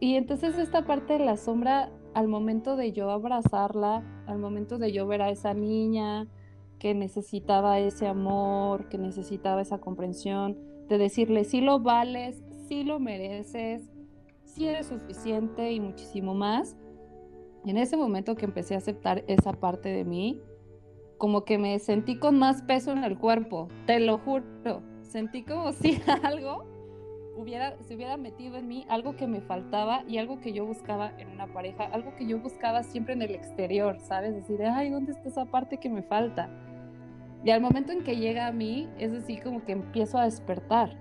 Y 0.00 0.14
entonces 0.14 0.56
esta 0.58 0.86
parte 0.86 1.14
de 1.14 1.24
la 1.24 1.36
sombra, 1.36 1.90
al 2.14 2.28
momento 2.28 2.76
de 2.76 2.92
yo 2.92 3.10
abrazarla, 3.10 4.02
al 4.26 4.38
momento 4.38 4.78
de 4.78 4.92
yo 4.92 5.06
ver 5.06 5.22
a 5.22 5.30
esa 5.30 5.54
niña 5.54 6.28
que 6.78 6.94
necesitaba 6.94 7.80
ese 7.80 8.06
amor, 8.06 8.88
que 8.88 8.98
necesitaba 8.98 9.60
esa 9.60 9.78
comprensión, 9.78 10.56
de 10.88 10.98
decirle, 10.98 11.44
si 11.44 11.60
lo 11.60 11.80
vales, 11.80 12.42
sí 12.68 12.84
lo 12.84 13.00
mereces, 13.00 13.90
sí 14.44 14.66
eres 14.66 14.86
suficiente 14.86 15.72
y 15.72 15.80
muchísimo 15.80 16.34
más. 16.34 16.76
En 17.66 17.76
ese 17.76 17.96
momento 17.96 18.36
que 18.36 18.44
empecé 18.44 18.74
a 18.74 18.78
aceptar 18.78 19.24
esa 19.26 19.52
parte 19.52 19.88
de 19.88 20.04
mí, 20.04 20.40
como 21.18 21.44
que 21.44 21.58
me 21.58 21.78
sentí 21.78 22.18
con 22.18 22.38
más 22.38 22.62
peso 22.62 22.92
en 22.92 23.04
el 23.04 23.18
cuerpo, 23.18 23.68
te 23.86 24.00
lo 24.00 24.18
juro. 24.18 24.82
Sentí 25.02 25.42
como 25.42 25.72
si 25.72 26.00
algo 26.22 26.64
hubiera, 27.36 27.76
se 27.82 27.94
hubiera 27.94 28.16
metido 28.16 28.56
en 28.56 28.68
mí, 28.68 28.86
algo 28.88 29.16
que 29.16 29.26
me 29.26 29.40
faltaba 29.40 30.02
y 30.08 30.18
algo 30.18 30.40
que 30.40 30.52
yo 30.52 30.64
buscaba 30.64 31.12
en 31.18 31.28
una 31.28 31.46
pareja, 31.48 31.84
algo 31.84 32.14
que 32.16 32.26
yo 32.26 32.38
buscaba 32.38 32.82
siempre 32.82 33.14
en 33.14 33.22
el 33.22 33.34
exterior, 33.34 33.98
¿sabes? 34.00 34.34
Decir, 34.34 34.62
ay, 34.64 34.90
¿dónde 34.90 35.12
está 35.12 35.28
esa 35.28 35.44
parte 35.44 35.78
que 35.78 35.88
me 35.88 36.02
falta? 36.02 36.48
Y 37.44 37.50
al 37.50 37.60
momento 37.60 37.92
en 37.92 38.02
que 38.02 38.16
llega 38.16 38.46
a 38.46 38.52
mí, 38.52 38.88
es 38.98 39.12
así 39.12 39.36
como 39.36 39.64
que 39.64 39.72
empiezo 39.72 40.18
a 40.18 40.24
despertar 40.24 40.96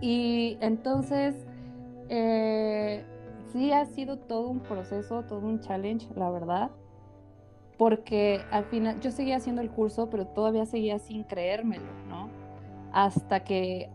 y 0.00 0.58
entonces, 0.60 1.34
eh, 2.08 3.04
sí 3.52 3.72
ha 3.72 3.86
sido 3.86 4.18
todo 4.18 4.48
un 4.48 4.60
proceso, 4.60 5.22
todo 5.22 5.40
un 5.40 5.60
challenge, 5.60 6.06
la 6.14 6.30
verdad, 6.30 6.70
porque 7.84 8.40
al 8.50 8.64
final 8.64 8.98
yo 9.02 9.10
seguía 9.10 9.36
haciendo 9.36 9.60
el 9.60 9.68
curso, 9.68 10.08
pero 10.08 10.26
todavía 10.26 10.64
seguía 10.64 10.98
sin 10.98 11.22
creérmelo, 11.22 11.92
¿no? 12.08 12.30
Hasta 12.94 13.44
que 13.44 13.90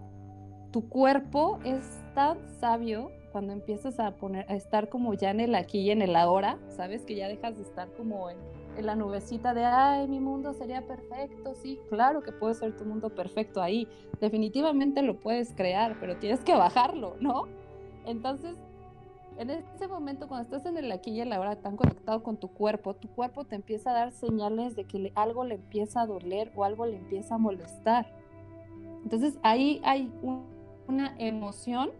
tu 0.70 0.88
cuerpo 0.88 1.58
es 1.64 2.00
tan 2.14 2.38
sabio 2.60 3.10
cuando 3.32 3.52
empiezas 3.52 4.00
a 4.00 4.12
poner, 4.12 4.46
a 4.48 4.54
estar 4.54 4.90
como 4.90 5.16
ya 5.16 5.32
en 5.32 5.40
el 5.40 5.56
aquí 5.56 5.80
y 5.80 5.90
en 5.90 6.04
el 6.04 6.16
ahora, 6.16 6.60
¿sabes? 6.68 7.04
Que 7.04 7.16
ya 7.16 7.28
dejas 7.28 7.58
de 7.58 7.64
estar 7.64 7.92
como 7.94 8.30
en, 8.30 8.38
en 8.78 8.86
la 8.86 8.94
nubecita 8.94 9.56
de, 9.56 9.66
ay, 9.66 10.08
mi 10.08 10.20
mundo 10.20 10.54
sería 10.54 10.86
perfecto, 10.86 11.56
sí, 11.56 11.80
claro 11.90 12.22
que 12.22 12.32
puede 12.32 12.54
ser 12.54 12.78
tu 12.78 12.86
mundo 12.86 13.10
perfecto 13.10 13.60
ahí, 13.60 13.88
definitivamente 14.22 15.02
lo 15.02 15.20
puedes 15.20 15.52
crear, 15.56 15.98
pero 16.00 16.16
tienes 16.18 16.42
que 16.42 16.54
bajarlo, 16.54 17.16
¿no? 17.20 17.48
Entonces, 18.06 18.56
en 19.40 19.50
ese 19.52 19.88
momento, 19.88 20.28
cuando 20.28 20.44
estás 20.44 20.70
en 20.70 20.78
el 20.78 20.92
aquí 20.92 21.12
y 21.12 21.22
en 21.22 21.30
la 21.30 21.38
ahora 21.38 21.56
tan 21.56 21.78
conectado 21.78 22.22
con 22.24 22.36
tu 22.36 22.50
cuerpo, 22.50 22.94
tu 22.94 23.08
cuerpo 23.08 23.46
te 23.46 23.56
empieza 23.56 23.92
a 23.92 23.94
dar 23.94 24.12
señales 24.12 24.76
de 24.76 24.84
que 24.84 25.14
algo 25.16 25.46
le 25.46 25.56
empieza 25.56 26.02
a 26.02 26.06
doler 26.06 26.52
o 26.56 26.66
algo 26.66 26.86
le 26.86 26.98
empieza 26.98 27.36
a 27.36 27.38
molestar. 27.38 28.14
Entonces 29.04 29.40
ahí 29.42 29.80
hay 29.86 30.12
una 30.88 31.16
emoción 31.20 31.92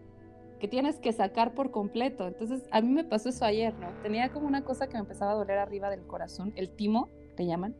que 0.58 0.68
tienes 0.68 0.98
que 0.98 1.14
sacar 1.14 1.54
por 1.54 1.70
completo. 1.70 2.28
Entonces 2.28 2.62
a 2.70 2.82
mí 2.82 2.88
me 2.88 3.04
pasó 3.04 3.30
eso 3.30 3.46
ayer, 3.46 3.72
¿no? 3.78 3.88
Tenía 4.02 4.28
como 4.28 4.46
una 4.46 4.62
cosa 4.62 4.86
que 4.86 4.94
me 4.94 5.00
empezaba 5.00 5.32
a 5.32 5.34
doler 5.34 5.56
arriba 5.56 5.88
del 5.88 6.06
corazón, 6.06 6.52
el 6.56 6.68
timo, 6.68 7.08
te 7.36 7.46
llaman. 7.46 7.74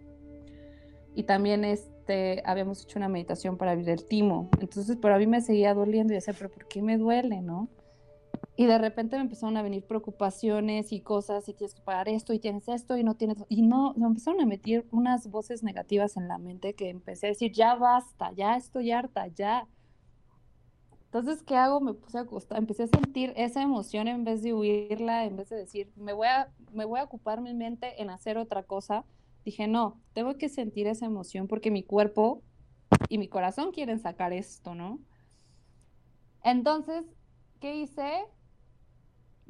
Y 1.14 1.24
también 1.24 1.66
este, 1.66 2.42
habíamos 2.46 2.84
hecho 2.84 2.98
una 2.98 3.08
meditación 3.08 3.58
para 3.58 3.72
abrir 3.72 3.90
el 3.90 4.06
timo. 4.06 4.48
Entonces, 4.58 4.96
pero 5.02 5.14
a 5.14 5.18
mí 5.18 5.26
me 5.26 5.42
seguía 5.42 5.74
doliendo 5.74 6.14
y 6.14 6.16
decía, 6.16 6.32
pero 6.32 6.48
¿por 6.48 6.66
qué 6.66 6.80
me 6.80 6.96
duele, 6.96 7.42
no? 7.42 7.68
Y 8.60 8.66
de 8.66 8.76
repente 8.76 9.16
me 9.16 9.22
empezaron 9.22 9.56
a 9.56 9.62
venir 9.62 9.86
preocupaciones 9.86 10.92
y 10.92 11.00
cosas, 11.00 11.48
y 11.48 11.54
tienes 11.54 11.74
que 11.74 11.80
pagar 11.80 12.10
esto, 12.10 12.34
y 12.34 12.38
tienes 12.38 12.68
esto, 12.68 12.98
y 12.98 13.02
no 13.02 13.14
tienes, 13.14 13.38
y 13.48 13.62
no, 13.62 13.94
me 13.96 14.04
empezaron 14.04 14.38
a 14.42 14.44
meter 14.44 14.84
unas 14.90 15.30
voces 15.30 15.62
negativas 15.62 16.18
en 16.18 16.28
la 16.28 16.36
mente 16.36 16.74
que 16.74 16.90
empecé 16.90 17.28
a 17.28 17.30
decir, 17.30 17.52
ya 17.52 17.74
basta, 17.74 18.32
ya 18.32 18.56
estoy 18.56 18.90
harta, 18.90 19.28
ya. 19.28 19.66
Entonces, 21.06 21.42
¿qué 21.42 21.56
hago? 21.56 21.80
Me 21.80 21.94
puse 21.94 22.18
a 22.18 22.20
acostar, 22.20 22.58
empecé 22.58 22.82
a 22.82 22.88
sentir 22.88 23.32
esa 23.34 23.62
emoción 23.62 24.08
en 24.08 24.24
vez 24.24 24.42
de 24.42 24.52
huirla, 24.52 25.24
en 25.24 25.36
vez 25.36 25.48
de 25.48 25.56
decir, 25.56 25.90
me 25.96 26.12
voy 26.12 26.26
a, 26.26 26.52
me 26.74 26.84
voy 26.84 27.00
a 27.00 27.04
ocupar 27.04 27.40
mi 27.40 27.54
mente 27.54 28.02
en 28.02 28.10
hacer 28.10 28.36
otra 28.36 28.64
cosa. 28.64 29.06
Dije, 29.42 29.68
no, 29.68 29.98
tengo 30.12 30.36
que 30.36 30.50
sentir 30.50 30.86
esa 30.86 31.06
emoción 31.06 31.48
porque 31.48 31.70
mi 31.70 31.82
cuerpo 31.82 32.42
y 33.08 33.16
mi 33.16 33.26
corazón 33.26 33.72
quieren 33.72 34.00
sacar 34.00 34.34
esto, 34.34 34.74
¿no? 34.74 34.98
Entonces, 36.42 37.06
¿qué 37.58 37.76
hice? 37.76 38.26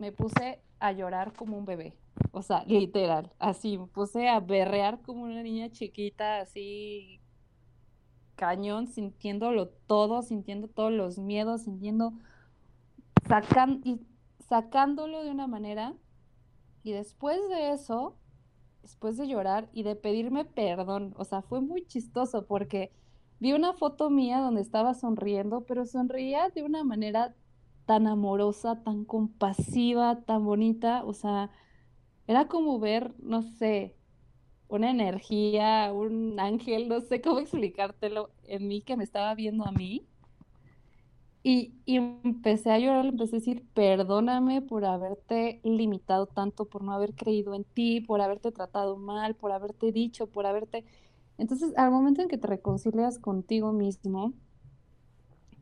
Me 0.00 0.12
puse 0.12 0.62
a 0.80 0.92
llorar 0.92 1.34
como 1.34 1.58
un 1.58 1.66
bebé. 1.66 1.94
O 2.32 2.42
sea, 2.42 2.64
literal, 2.64 3.30
así, 3.38 3.76
me 3.76 3.86
puse 3.86 4.28
a 4.28 4.40
berrear 4.40 5.02
como 5.02 5.24
una 5.24 5.42
niña 5.42 5.70
chiquita, 5.70 6.40
así, 6.40 7.20
cañón, 8.34 8.88
sintiéndolo 8.88 9.68
todo, 9.68 10.22
sintiendo 10.22 10.68
todos 10.68 10.90
los 10.90 11.18
miedos, 11.18 11.62
sintiendo, 11.62 12.14
y 13.84 14.00
sacándolo 14.48 15.22
de 15.22 15.30
una 15.30 15.46
manera. 15.46 15.94
Y 16.82 16.92
después 16.92 17.38
de 17.50 17.72
eso, 17.72 18.16
después 18.80 19.18
de 19.18 19.28
llorar 19.28 19.68
y 19.74 19.82
de 19.82 19.96
pedirme 19.96 20.46
perdón, 20.46 21.12
o 21.18 21.24
sea, 21.24 21.42
fue 21.42 21.60
muy 21.60 21.86
chistoso 21.86 22.46
porque 22.46 22.90
vi 23.38 23.52
una 23.52 23.74
foto 23.74 24.08
mía 24.08 24.38
donde 24.38 24.62
estaba 24.62 24.94
sonriendo, 24.94 25.64
pero 25.66 25.84
sonreía 25.84 26.48
de 26.48 26.62
una 26.62 26.84
manera 26.84 27.34
tan 27.90 28.06
amorosa, 28.06 28.80
tan 28.84 29.04
compasiva, 29.04 30.20
tan 30.24 30.44
bonita, 30.44 31.02
o 31.04 31.12
sea, 31.12 31.50
era 32.28 32.46
como 32.46 32.78
ver, 32.78 33.12
no 33.18 33.42
sé, 33.42 33.96
una 34.68 34.92
energía, 34.92 35.92
un 35.92 36.38
ángel, 36.38 36.88
no 36.88 37.00
sé 37.00 37.20
cómo 37.20 37.40
explicártelo, 37.40 38.30
en 38.44 38.68
mí 38.68 38.82
que 38.82 38.96
me 38.96 39.02
estaba 39.02 39.34
viendo 39.34 39.66
a 39.66 39.72
mí. 39.72 40.06
Y, 41.42 41.74
y, 41.84 41.96
empecé 41.96 42.70
a 42.70 42.78
llorar, 42.78 43.06
empecé 43.06 43.36
a 43.36 43.38
decir, 43.40 43.66
perdóname 43.74 44.62
por 44.62 44.84
haberte 44.84 45.60
limitado 45.64 46.26
tanto, 46.26 46.66
por 46.66 46.84
no 46.84 46.92
haber 46.92 47.16
creído 47.16 47.54
en 47.54 47.64
ti, 47.64 48.00
por 48.00 48.20
haberte 48.20 48.52
tratado 48.52 48.98
mal, 48.98 49.34
por 49.34 49.50
haberte 49.50 49.90
dicho, 49.90 50.28
por 50.28 50.46
haberte... 50.46 50.84
Entonces, 51.38 51.76
al 51.76 51.90
momento 51.90 52.22
en 52.22 52.28
que 52.28 52.38
te 52.38 52.46
reconcilias 52.46 53.18
contigo 53.18 53.72
mismo, 53.72 54.32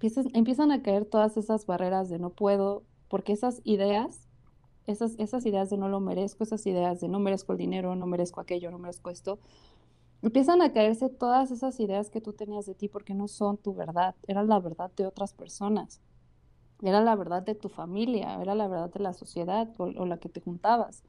empiezan 0.01 0.73
a 0.73 0.83
caer 0.83 1.05
todas 1.05 1.37
esas 1.37 1.67
barreras 1.67 2.09
de 2.09 2.19
no 2.19 2.31
puedo, 2.31 2.85
porque 3.09 3.33
esas 3.33 3.61
ideas, 3.65 4.29
esas, 4.87 5.15
esas 5.19 5.45
ideas 5.47 5.71
de 5.71 5.79
no 5.79 5.89
lo 5.89 6.01
merezco, 6.01 6.45
esas 6.45 6.67
ideas 6.67 7.01
de 7.01 7.09
no 7.09 7.19
merezco 7.21 7.53
el 7.53 7.59
dinero, 7.59 7.95
no 7.97 8.07
merezco 8.07 8.41
aquello, 8.41 8.71
no 8.71 8.79
merezco 8.79 9.11
esto, 9.11 9.39
empiezan 10.23 10.63
a 10.63 10.73
caerse 10.73 11.09
todas 11.09 11.51
esas 11.51 11.79
ideas 11.81 12.11
que 12.11 12.21
tú 12.21 12.33
tenías 12.33 12.67
de 12.67 12.75
ti 12.75 12.89
porque 12.89 13.15
no 13.15 13.29
son 13.29 13.57
tu 13.57 13.75
verdad, 13.75 14.15
era 14.27 14.43
la 14.43 14.61
verdad 14.61 14.91
de 14.97 15.07
otras 15.07 15.33
personas, 15.33 16.01
era 16.83 17.01
la 17.01 17.17
verdad 17.17 17.43
de 17.43 17.55
tu 17.55 17.69
familia, 17.69 18.41
era 18.41 18.55
la 18.55 18.69
verdad 18.69 18.91
de 18.93 19.01
la 19.01 19.13
sociedad 19.13 19.69
o 19.79 20.07
la 20.07 20.19
que 20.19 20.29
te 20.29 20.41
juntabas. 20.41 21.03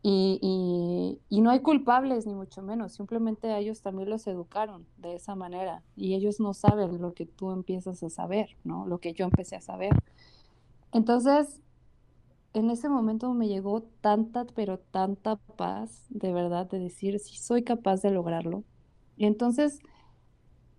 Y, 0.00 1.18
y, 1.28 1.40
no 1.40 1.50
hay 1.50 1.60
culpables, 1.60 2.24
ni 2.24 2.34
mucho 2.34 2.62
menos, 2.62 2.92
simplemente 2.92 3.58
ellos 3.58 3.82
también 3.82 4.08
los 4.08 4.26
educaron 4.28 4.86
de 4.96 5.16
esa 5.16 5.34
manera 5.34 5.82
y 5.96 6.14
ellos 6.14 6.38
no 6.38 6.54
saben 6.54 7.02
lo 7.02 7.14
que 7.14 7.26
tú 7.26 7.50
empiezas 7.50 8.02
a 8.04 8.08
saber, 8.08 8.56
¿no? 8.62 8.86
Lo 8.86 8.98
que 8.98 9.12
yo 9.12 9.24
empecé 9.24 9.56
a 9.56 9.60
saber. 9.60 9.90
Entonces, 10.92 11.60
en 12.54 12.70
ese 12.70 12.88
momento 12.88 13.32
me 13.34 13.48
llegó 13.48 13.82
tanta, 14.00 14.46
pero 14.46 14.78
tanta 14.78 15.36
paz, 15.36 16.06
de 16.10 16.32
verdad, 16.32 16.66
de 16.68 16.78
decir, 16.78 17.18
si 17.18 17.36
soy 17.36 17.64
capaz 17.64 18.00
de 18.02 18.10
lograrlo. 18.10 18.64
Y 19.16 19.26
entonces, 19.26 19.80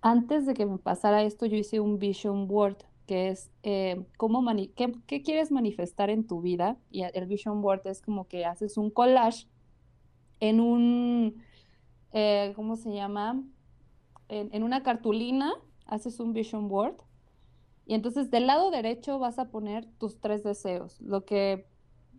antes 0.01 0.45
de 0.45 0.53
que 0.53 0.65
me 0.65 0.77
pasara 0.77 1.23
esto, 1.23 1.45
yo 1.45 1.57
hice 1.57 1.79
un 1.79 1.99
vision 1.99 2.47
board 2.47 2.77
que 3.09 3.29
es 3.29 3.49
eh, 3.63 4.05
cómo 4.17 4.45
qué, 4.75 5.23
quieres 5.23 5.51
manifestar 5.51 6.11
en 6.11 6.27
tu 6.27 6.41
vida. 6.41 6.77
Y 6.91 7.01
el 7.01 7.25
vision 7.25 7.59
board 7.59 7.81
es 7.87 8.03
como 8.03 8.27
que 8.27 8.45
haces 8.45 8.77
un 8.77 8.91
collage 8.91 9.47
en 10.39 10.59
un, 10.59 11.43
eh, 12.11 12.53
¿cómo 12.55 12.75
se 12.75 12.93
llama? 12.93 13.41
En, 14.27 14.53
en, 14.53 14.61
una 14.61 14.83
cartulina, 14.83 15.55
haces 15.87 16.19
un 16.19 16.33
vision 16.33 16.67
board. 16.67 16.97
Y 17.87 17.95
entonces 17.95 18.29
del 18.29 18.45
lado 18.45 18.69
derecho 18.69 19.17
vas 19.17 19.39
a 19.39 19.49
poner 19.49 19.87
tus 19.97 20.19
tres 20.19 20.43
deseos, 20.43 21.01
lo 21.01 21.25
que 21.25 21.65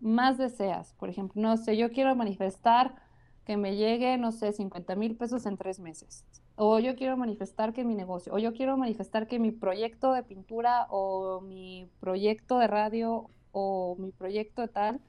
más 0.01 0.39
deseas. 0.39 0.93
Por 0.95 1.09
ejemplo, 1.09 1.41
no 1.41 1.57
sé, 1.57 1.77
yo 1.77 1.93
quiero 1.93 2.17
manifestar 2.17 2.97
que 3.45 3.57
me 3.57 3.77
llegue, 3.77 4.19
no 4.19 4.33
sé, 4.33 4.53
50 4.53 4.97
mil 4.97 5.15
pesos 5.15 5.47
en 5.47 5.57
tres 5.57 5.79
meses 5.79 6.25
o 6.63 6.79
yo 6.79 6.95
quiero 6.95 7.17
manifestar 7.17 7.73
que 7.73 7.87
mi 7.87 7.95
negocio, 7.95 8.35
o 8.35 8.39
yo 8.39 8.53
quiero 8.53 8.77
manifestar 8.77 9.27
que 9.27 9.39
mi 9.39 9.51
proyecto 9.51 10.13
de 10.13 10.23
pintura 10.23 10.87
o 10.91 11.41
mi 11.41 11.89
proyecto 12.01 12.59
de 12.59 12.67
radio 12.67 13.31
o 13.51 13.97
mi 13.99 14.13
proyecto 14.13 14.61
de 14.61 14.69
tal 14.69 15.01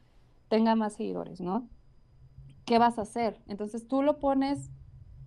tenga 0.48 0.76
más 0.76 0.94
seguidores, 0.94 1.42
¿no? 1.42 1.68
¿Qué 2.64 2.80
vas 2.80 2.98
a 2.98 3.02
hacer? 3.02 3.42
Entonces 3.48 3.86
tú 3.86 4.02
lo 4.02 4.18
pones, 4.18 4.72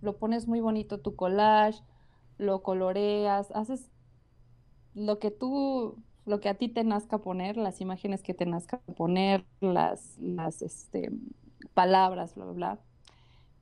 lo 0.01 0.17
pones 0.17 0.47
muy 0.47 0.61
bonito 0.61 0.99
tu 0.99 1.15
collage, 1.15 1.83
lo 2.39 2.63
coloreas, 2.63 3.51
haces 3.51 3.91
lo 4.95 5.19
que 5.19 5.29
tú, 5.29 6.01
lo 6.25 6.39
que 6.39 6.49
a 6.49 6.55
ti 6.55 6.69
te 6.69 6.83
nazca 6.83 7.19
poner, 7.19 7.55
las 7.55 7.81
imágenes 7.81 8.23
que 8.23 8.33
te 8.33 8.47
nazca 8.47 8.79
poner, 8.97 9.45
las, 9.59 10.17
las 10.17 10.63
este, 10.63 11.11
palabras, 11.75 12.33
bla, 12.33 12.45
bla, 12.45 12.53
bla. 12.53 12.79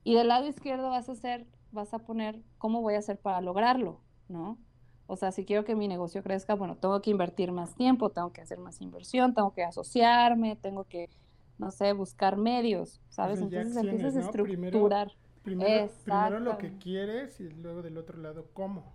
Y 0.02 0.14
del 0.14 0.28
lado 0.28 0.46
izquierdo 0.46 0.88
vas 0.88 1.10
a 1.10 1.12
hacer 1.12 1.46
vas 1.74 1.92
a 1.94 1.98
poner 1.98 2.40
cómo 2.58 2.80
voy 2.80 2.94
a 2.94 2.98
hacer 2.98 3.18
para 3.18 3.40
lograrlo, 3.40 4.00
¿no? 4.28 4.58
O 5.06 5.16
sea, 5.16 5.32
si 5.32 5.44
quiero 5.44 5.64
que 5.64 5.74
mi 5.74 5.86
negocio 5.86 6.22
crezca, 6.22 6.54
bueno, 6.54 6.76
tengo 6.76 7.02
que 7.02 7.10
invertir 7.10 7.52
más 7.52 7.74
tiempo, 7.74 8.10
tengo 8.10 8.32
que 8.32 8.40
hacer 8.40 8.58
más 8.58 8.80
inversión, 8.80 9.34
tengo 9.34 9.52
que 9.52 9.62
asociarme, 9.62 10.56
tengo 10.56 10.84
que, 10.84 11.10
no 11.58 11.70
sé, 11.70 11.92
buscar 11.92 12.36
medios, 12.36 13.02
¿sabes? 13.10 13.40
Entonces 13.40 13.76
empiezas 13.76 14.16
a 14.16 14.20
estructurar. 14.20 15.12
Primero, 15.42 15.92
primero, 16.04 16.40
lo 16.40 16.56
que 16.56 16.78
quieres 16.78 17.38
y 17.38 17.50
luego 17.50 17.82
del 17.82 17.98
otro 17.98 18.16
lado 18.18 18.46
cómo. 18.54 18.94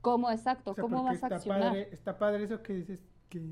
¿Cómo, 0.00 0.30
exacto? 0.30 0.76
¿Cómo 0.76 1.02
vas 1.02 1.22
a 1.24 1.26
accionar? 1.26 1.70
Padre, 1.70 1.88
está 1.90 2.18
padre 2.18 2.44
eso 2.44 2.62
que 2.62 2.72
dices 2.72 3.02
que 3.28 3.42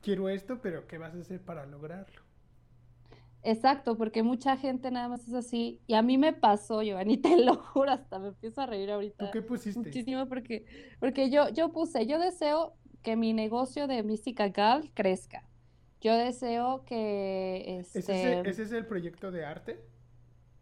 quiero 0.00 0.30
esto, 0.30 0.60
pero 0.62 0.86
¿qué 0.86 0.96
vas 0.96 1.14
a 1.14 1.18
hacer 1.18 1.42
para 1.42 1.66
lograrlo? 1.66 2.22
Exacto, 3.42 3.96
porque 3.96 4.22
mucha 4.22 4.56
gente 4.56 4.90
nada 4.90 5.08
más 5.08 5.26
es 5.26 5.34
así. 5.34 5.80
Y 5.86 5.94
a 5.94 6.02
mí 6.02 6.18
me 6.18 6.32
pasó, 6.32 6.82
Giovanni, 6.82 7.16
te 7.18 7.36
lo 7.38 7.56
juro, 7.56 7.92
hasta 7.92 8.18
me 8.18 8.28
empiezo 8.28 8.60
a 8.60 8.66
reír 8.66 8.90
ahorita. 8.90 9.26
¿Tú 9.26 9.30
qué 9.32 9.42
pusiste? 9.42 9.78
Muchísimo, 9.78 10.26
porque, 10.26 10.64
porque 10.98 11.30
yo, 11.30 11.48
yo 11.48 11.72
puse, 11.72 12.06
yo 12.06 12.18
deseo 12.18 12.74
que 13.02 13.16
mi 13.16 13.32
negocio 13.32 13.86
de 13.86 14.02
Mística 14.02 14.48
Gal 14.48 14.90
crezca. 14.94 15.44
Yo 16.00 16.14
deseo 16.14 16.84
que... 16.84 17.78
Este, 17.78 17.98
¿Ese, 17.98 18.62
es 18.62 18.72
el, 18.72 18.86
proyecto 18.86 19.30
de 19.30 19.44
arte? 19.44 19.80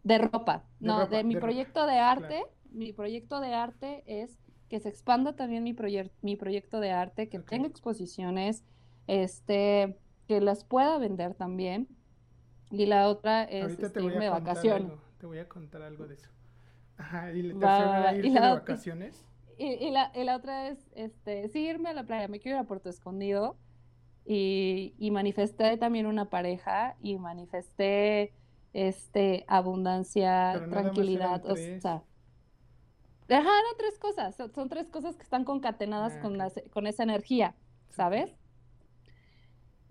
De 0.03 0.17
ropa. 0.17 0.65
no, 0.79 1.07
de 1.07 1.23
mi 1.23 1.35
proyecto 1.35 1.85
de 1.85 1.97
arte, 1.97 2.43
mi 2.71 2.93
proyecto 2.93 3.39
de 3.39 3.53
arte 3.53 4.03
es 4.05 4.39
que 4.69 4.79
se 4.79 4.89
expanda 4.89 5.35
también 5.35 5.63
mi, 5.63 5.75
mi 6.21 6.35
proyecto 6.35 6.79
de 6.79 6.91
arte, 6.91 7.27
que 7.27 7.39
tenga 7.39 7.67
exposiciones, 7.67 8.63
este, 9.07 9.97
que 10.27 10.41
las 10.41 10.63
pueda 10.63 10.97
vender 10.97 11.33
también 11.33 11.87
y 12.71 12.85
la 12.85 13.07
otra 13.07 13.43
es 13.43 13.79
este, 13.79 14.01
irme 14.01 14.25
de 14.25 14.29
vacaciones. 14.29 14.91
te 15.17 15.25
voy 15.25 15.39
a 15.39 15.47
contar 15.47 15.81
algo 15.81 16.07
de 16.07 16.15
eso. 16.15 16.29
Ajá, 16.97 17.31
y 17.31 17.43
la 17.43 18.11
tercera, 18.11 18.47
de 18.47 18.53
vacaciones. 18.53 19.25
Y, 19.57 19.89
la, 19.91 20.11
y, 20.15 20.23
la, 20.23 20.35
otra 20.35 20.69
es, 20.69 20.79
este, 20.95 21.49
sí, 21.49 21.59
irme 21.59 21.89
a 21.89 21.93
la 21.93 22.03
playa, 22.03 22.27
me 22.27 22.39
quiero 22.39 22.57
ir 22.57 22.63
a 22.63 22.67
Puerto 22.67 22.89
Escondido. 22.89 23.57
y, 24.25 24.93
y 24.97 25.11
manifesté 25.11 25.77
también 25.77 26.05
una 26.05 26.29
pareja 26.29 26.95
y 27.01 27.17
manifesté 27.17 28.33
este 28.73 29.45
abundancia, 29.47 30.65
tranquilidad, 30.69 31.43
o 31.45 31.55
sea, 31.55 32.03
eran 33.27 33.45
tres 33.77 33.97
cosas, 33.99 34.35
son, 34.35 34.69
tres 34.69 34.89
cosas 34.89 35.15
que 35.15 35.23
están 35.23 35.43
concatenadas 35.43 36.15
ah, 36.17 36.21
con, 36.21 36.37
con 36.71 36.87
esa 36.87 37.03
energía, 37.03 37.55
¿sabes? 37.89 38.35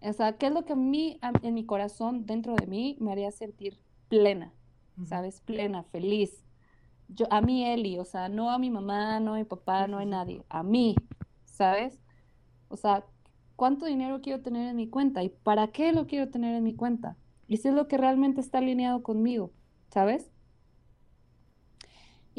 O 0.01 0.13
sea, 0.13 0.37
¿qué 0.37 0.47
es 0.47 0.53
lo 0.53 0.65
que 0.65 0.75
a 0.75 0.77
mí, 0.77 1.19
en 1.43 1.55
mi 1.55 1.65
corazón, 1.65 2.25
dentro 2.27 2.55
de 2.55 2.67
mí, 2.67 2.97
me 3.01 3.13
haría 3.13 3.31
sentir 3.33 3.79
plena, 4.09 4.53
¿sabes? 5.07 5.41
Plena, 5.41 5.83
feliz. 5.85 6.45
Yo, 7.09 7.27
a 7.31 7.41
mí, 7.41 7.65
Eli, 7.65 7.99
o 7.99 8.05
sea, 8.05 8.29
no 8.29 8.51
a 8.51 8.59
mi 8.59 8.71
mamá, 8.71 9.19
no 9.21 9.35
a 9.35 9.39
mi 9.39 9.45
papá, 9.45 9.87
no 9.87 9.99
a 9.99 10.05
nadie, 10.05 10.45
a 10.49 10.63
mí, 10.63 10.95
¿sabes? 11.45 12.01
O 12.69 12.77
sea, 12.77 13.05
¿cuánto 13.57 13.87
dinero 13.87 14.21
quiero 14.21 14.43
tener 14.43 14.69
en 14.69 14.77
mi 14.77 14.89
cuenta 14.89 15.23
y 15.23 15.31
para 15.31 15.69
qué 15.69 15.93
lo 15.93 16.07
quiero 16.07 16.31
tener 16.31 16.55
en 16.55 16.65
mi 16.65 16.75
cuenta? 16.75 17.17
Y 17.49 17.57
si 17.57 17.69
es 17.69 17.75
lo 17.75 17.89
que 17.89 17.97
realmente 17.99 18.41
está 18.41 18.59
alineado 18.59 19.03
conmigo, 19.03 19.51
¿sabes? 19.89 20.31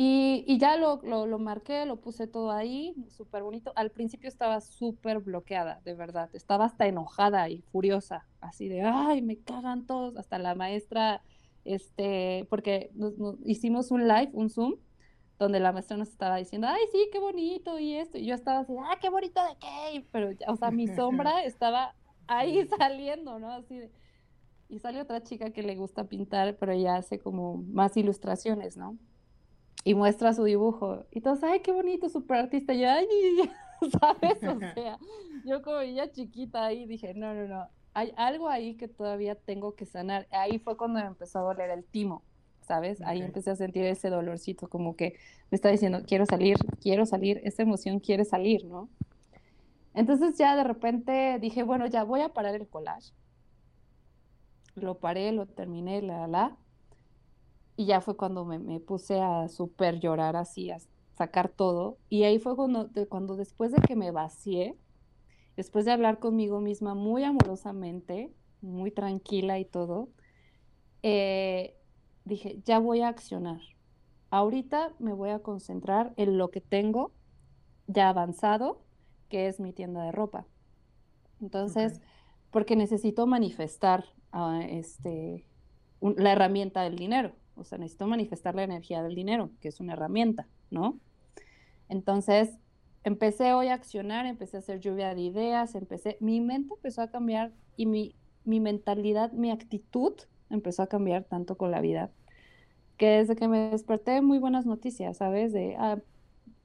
Y, 0.02 0.58
ya 0.60 0.78
lo, 0.78 1.02
lo, 1.04 1.40
marqué, 1.40 1.86
lo 1.86 1.98
puse 2.00 2.26
todo 2.26 2.52
ahí, 2.52 2.96
súper 3.10 3.44
bonito. 3.44 3.74
Al 3.76 3.92
principio 3.92 4.30
estaba 4.30 4.62
súper 4.62 5.20
bloqueada, 5.20 5.82
de 5.84 5.94
verdad. 5.94 6.30
Estaba 6.32 6.64
hasta 6.64 6.88
enojada 6.88 7.50
y 7.50 7.64
furiosa, 7.64 8.26
así 8.40 8.70
de, 8.70 8.82
ay, 8.82 9.22
me 9.22 9.40
cagan 9.40 9.86
todos. 9.86 10.16
Hasta 10.16 10.40
la 10.40 10.56
maestra, 10.56 11.22
este, 11.66 12.48
porque 12.50 12.92
hicimos 13.44 13.92
un 13.92 14.08
live, 14.08 14.30
un 14.32 14.50
Zoom, 14.50 14.76
donde 15.38 15.60
la 15.60 15.74
maestra 15.74 15.98
nos 15.98 16.08
estaba 16.08 16.38
diciendo, 16.38 16.68
ay, 16.70 16.82
sí, 16.94 17.10
qué 17.12 17.20
bonito 17.20 17.78
y 17.78 17.96
esto. 17.96 18.18
Y 18.18 18.26
yo 18.26 18.36
estaba 18.36 18.60
así, 18.60 18.72
ay, 18.82 18.96
qué 19.02 19.10
bonito 19.10 19.42
de 19.44 19.58
qué. 19.60 20.08
Pero, 20.14 20.30
o 20.48 20.56
sea, 20.56 20.72
mi 20.72 20.88
sombra 20.96 21.44
estaba 21.44 21.94
ahí 22.26 22.66
saliendo, 22.70 23.38
¿no? 23.38 23.52
Así 23.52 23.78
de... 23.78 23.92
Y 24.70 24.80
sale 24.80 25.02
otra 25.02 25.22
chica 25.24 25.50
que 25.50 25.62
le 25.62 25.76
gusta 25.76 26.06
pintar, 26.06 26.56
pero 26.56 26.72
ella 26.72 26.96
hace 26.96 27.20
como 27.20 27.58
más 27.58 27.98
ilustraciones, 27.98 28.78
¿no? 28.78 28.98
Y 29.84 29.94
muestra 29.96 30.34
su 30.34 30.44
dibujo. 30.44 31.06
Y 31.12 31.22
todos, 31.22 31.44
ay, 31.44 31.62
qué 31.62 31.72
bonito, 31.72 32.10
super 32.10 32.38
artista. 32.38 32.74
Y 32.74 32.82
yo, 32.82 32.90
ay, 32.90 33.08
¿sabes? 34.00 34.44
O 34.44 34.60
sea, 34.74 35.00
yo 35.46 35.62
como 35.62 35.80
ella 35.80 36.12
chiquita 36.12 36.66
ahí 36.66 36.86
dije, 36.86 37.14
no, 37.14 37.34
no, 37.34 37.48
no, 37.48 37.68
hay 37.94 38.14
algo 38.18 38.50
ahí 38.50 38.76
que 38.76 38.88
todavía 38.88 39.36
tengo 39.36 39.76
que 39.76 39.86
sanar. 39.86 40.28
Ahí 40.32 40.60
fue 40.60 40.78
cuando 40.78 41.00
me 41.00 41.06
empezó 41.06 41.40
a 41.40 41.44
doler 41.44 41.70
el 41.70 41.84
timo, 41.84 42.24
¿sabes? 42.62 43.02
Ahí 43.02 43.22
empecé 43.22 43.52
a 43.52 43.56
sentir 43.56 43.86
ese 43.86 44.10
dolorcito, 44.10 44.70
como 44.70 44.96
que 44.96 45.16
me 45.52 45.56
está 45.56 45.70
diciendo, 45.70 46.04
quiero 46.06 46.26
salir, 46.26 46.58
quiero 46.82 47.06
salir, 47.06 47.42
esa 47.44 47.64
emoción 47.64 48.00
quiere 48.00 48.26
salir, 48.26 48.66
¿no? 48.66 48.90
Entonces 49.94 50.38
ya 50.38 50.56
de 50.56 50.64
repente 50.64 51.40
dije, 51.40 51.64
bueno, 51.64 51.88
ya 51.88 52.04
voy 52.04 52.22
a 52.22 52.30
parar 52.30 52.56
el 52.56 52.68
collage. 52.68 53.12
Lo 54.76 55.00
paré, 55.00 55.32
lo 55.32 55.46
terminé, 55.48 56.02
la, 56.02 56.28
la, 56.28 56.56
y 57.80 57.86
ya 57.86 58.02
fue 58.02 58.18
cuando 58.18 58.44
me, 58.44 58.82
puse 58.82 59.22
a 59.22 59.48
súper 59.48 60.02
llorar 60.02 60.36
así, 60.36 60.70
a 60.70 60.80
sacar 61.14 61.48
todo. 61.48 61.98
Y 62.10 62.24
ahí 62.24 62.38
fue 62.38 62.54
cuando, 62.58 62.90
cuando 63.08 63.38
después 63.38 63.72
de 63.72 63.80
que 63.80 63.96
me 63.96 64.12
vacié, 64.12 64.78
después 65.56 65.86
de 65.86 65.94
hablar 65.94 66.20
conmigo 66.20 66.60
misma 66.60 66.94
muy 66.94 67.24
amorosamente, 67.24 68.34
muy 68.60 68.92
tranquila 68.92 69.60
y 69.60 69.64
todo, 69.64 70.10
eh, 71.04 71.78
dije, 72.26 72.60
ya 72.66 72.80
voy 72.80 73.00
a 73.00 73.08
accionar. 73.08 73.62
Ahorita 74.30 74.94
me 75.00 75.14
voy 75.14 75.30
a 75.30 75.40
concentrar 75.40 76.14
en 76.18 76.38
lo 76.38 76.52
que 76.52 76.60
tengo 76.60 77.14
ya 77.88 78.10
avanzado, 78.10 78.82
que 79.30 79.48
es 79.48 79.62
mi 79.62 79.72
tienda 79.72 80.04
de 80.04 80.12
ropa. 80.12 80.46
Entonces, 81.40 82.02
porque 82.52 82.76
necesito 82.76 83.26
manifestar 83.26 84.04
ah, 84.34 84.64
este, 84.68 85.46
la 86.02 86.34
herramienta 86.34 86.82
del 86.82 86.98
dinero. 86.98 87.32
O 87.60 87.64
sea, 87.64 87.78
necesito 87.78 88.08
manifestar 88.08 88.56
la 88.56 88.64
energía 88.64 89.04
del 89.04 89.16
dinero, 89.16 89.52
que 89.60 89.68
es 89.68 89.80
una 89.80 89.94
herramienta, 89.94 90.48
¿no? 90.72 91.00
Entonces, 91.90 92.58
empecé 93.04 93.54
hoy 93.54 93.68
a 93.68 93.74
accionar, 93.74 94.26
empecé 94.26 94.58
a 94.58 94.60
hacer 94.60 94.80
lluvia 94.80 95.14
de 95.16 95.22
ideas, 95.22 95.76
empecé, 95.76 96.18
mi 96.20 96.42
mente 96.42 96.74
empezó 96.76 97.02
a 97.02 97.10
cambiar 97.10 97.52
y 97.76 97.86
mi, 97.86 98.16
mi 98.46 98.60
mentalidad, 98.60 99.32
mi 99.32 99.52
actitud 99.52 100.14
empezó 100.50 100.84
a 100.84 100.88
cambiar 100.88 101.24
tanto 101.24 101.58
con 101.58 101.72
la 101.72 101.82
vida, 101.82 102.12
que 102.98 103.08
desde 103.08 103.36
que 103.36 103.48
me 103.48 103.70
desperté 103.70 104.22
muy 104.22 104.40
buenas 104.40 104.66
noticias, 104.66 105.18
¿sabes? 105.18 105.54
De, 105.54 105.76
ah, 105.78 106.00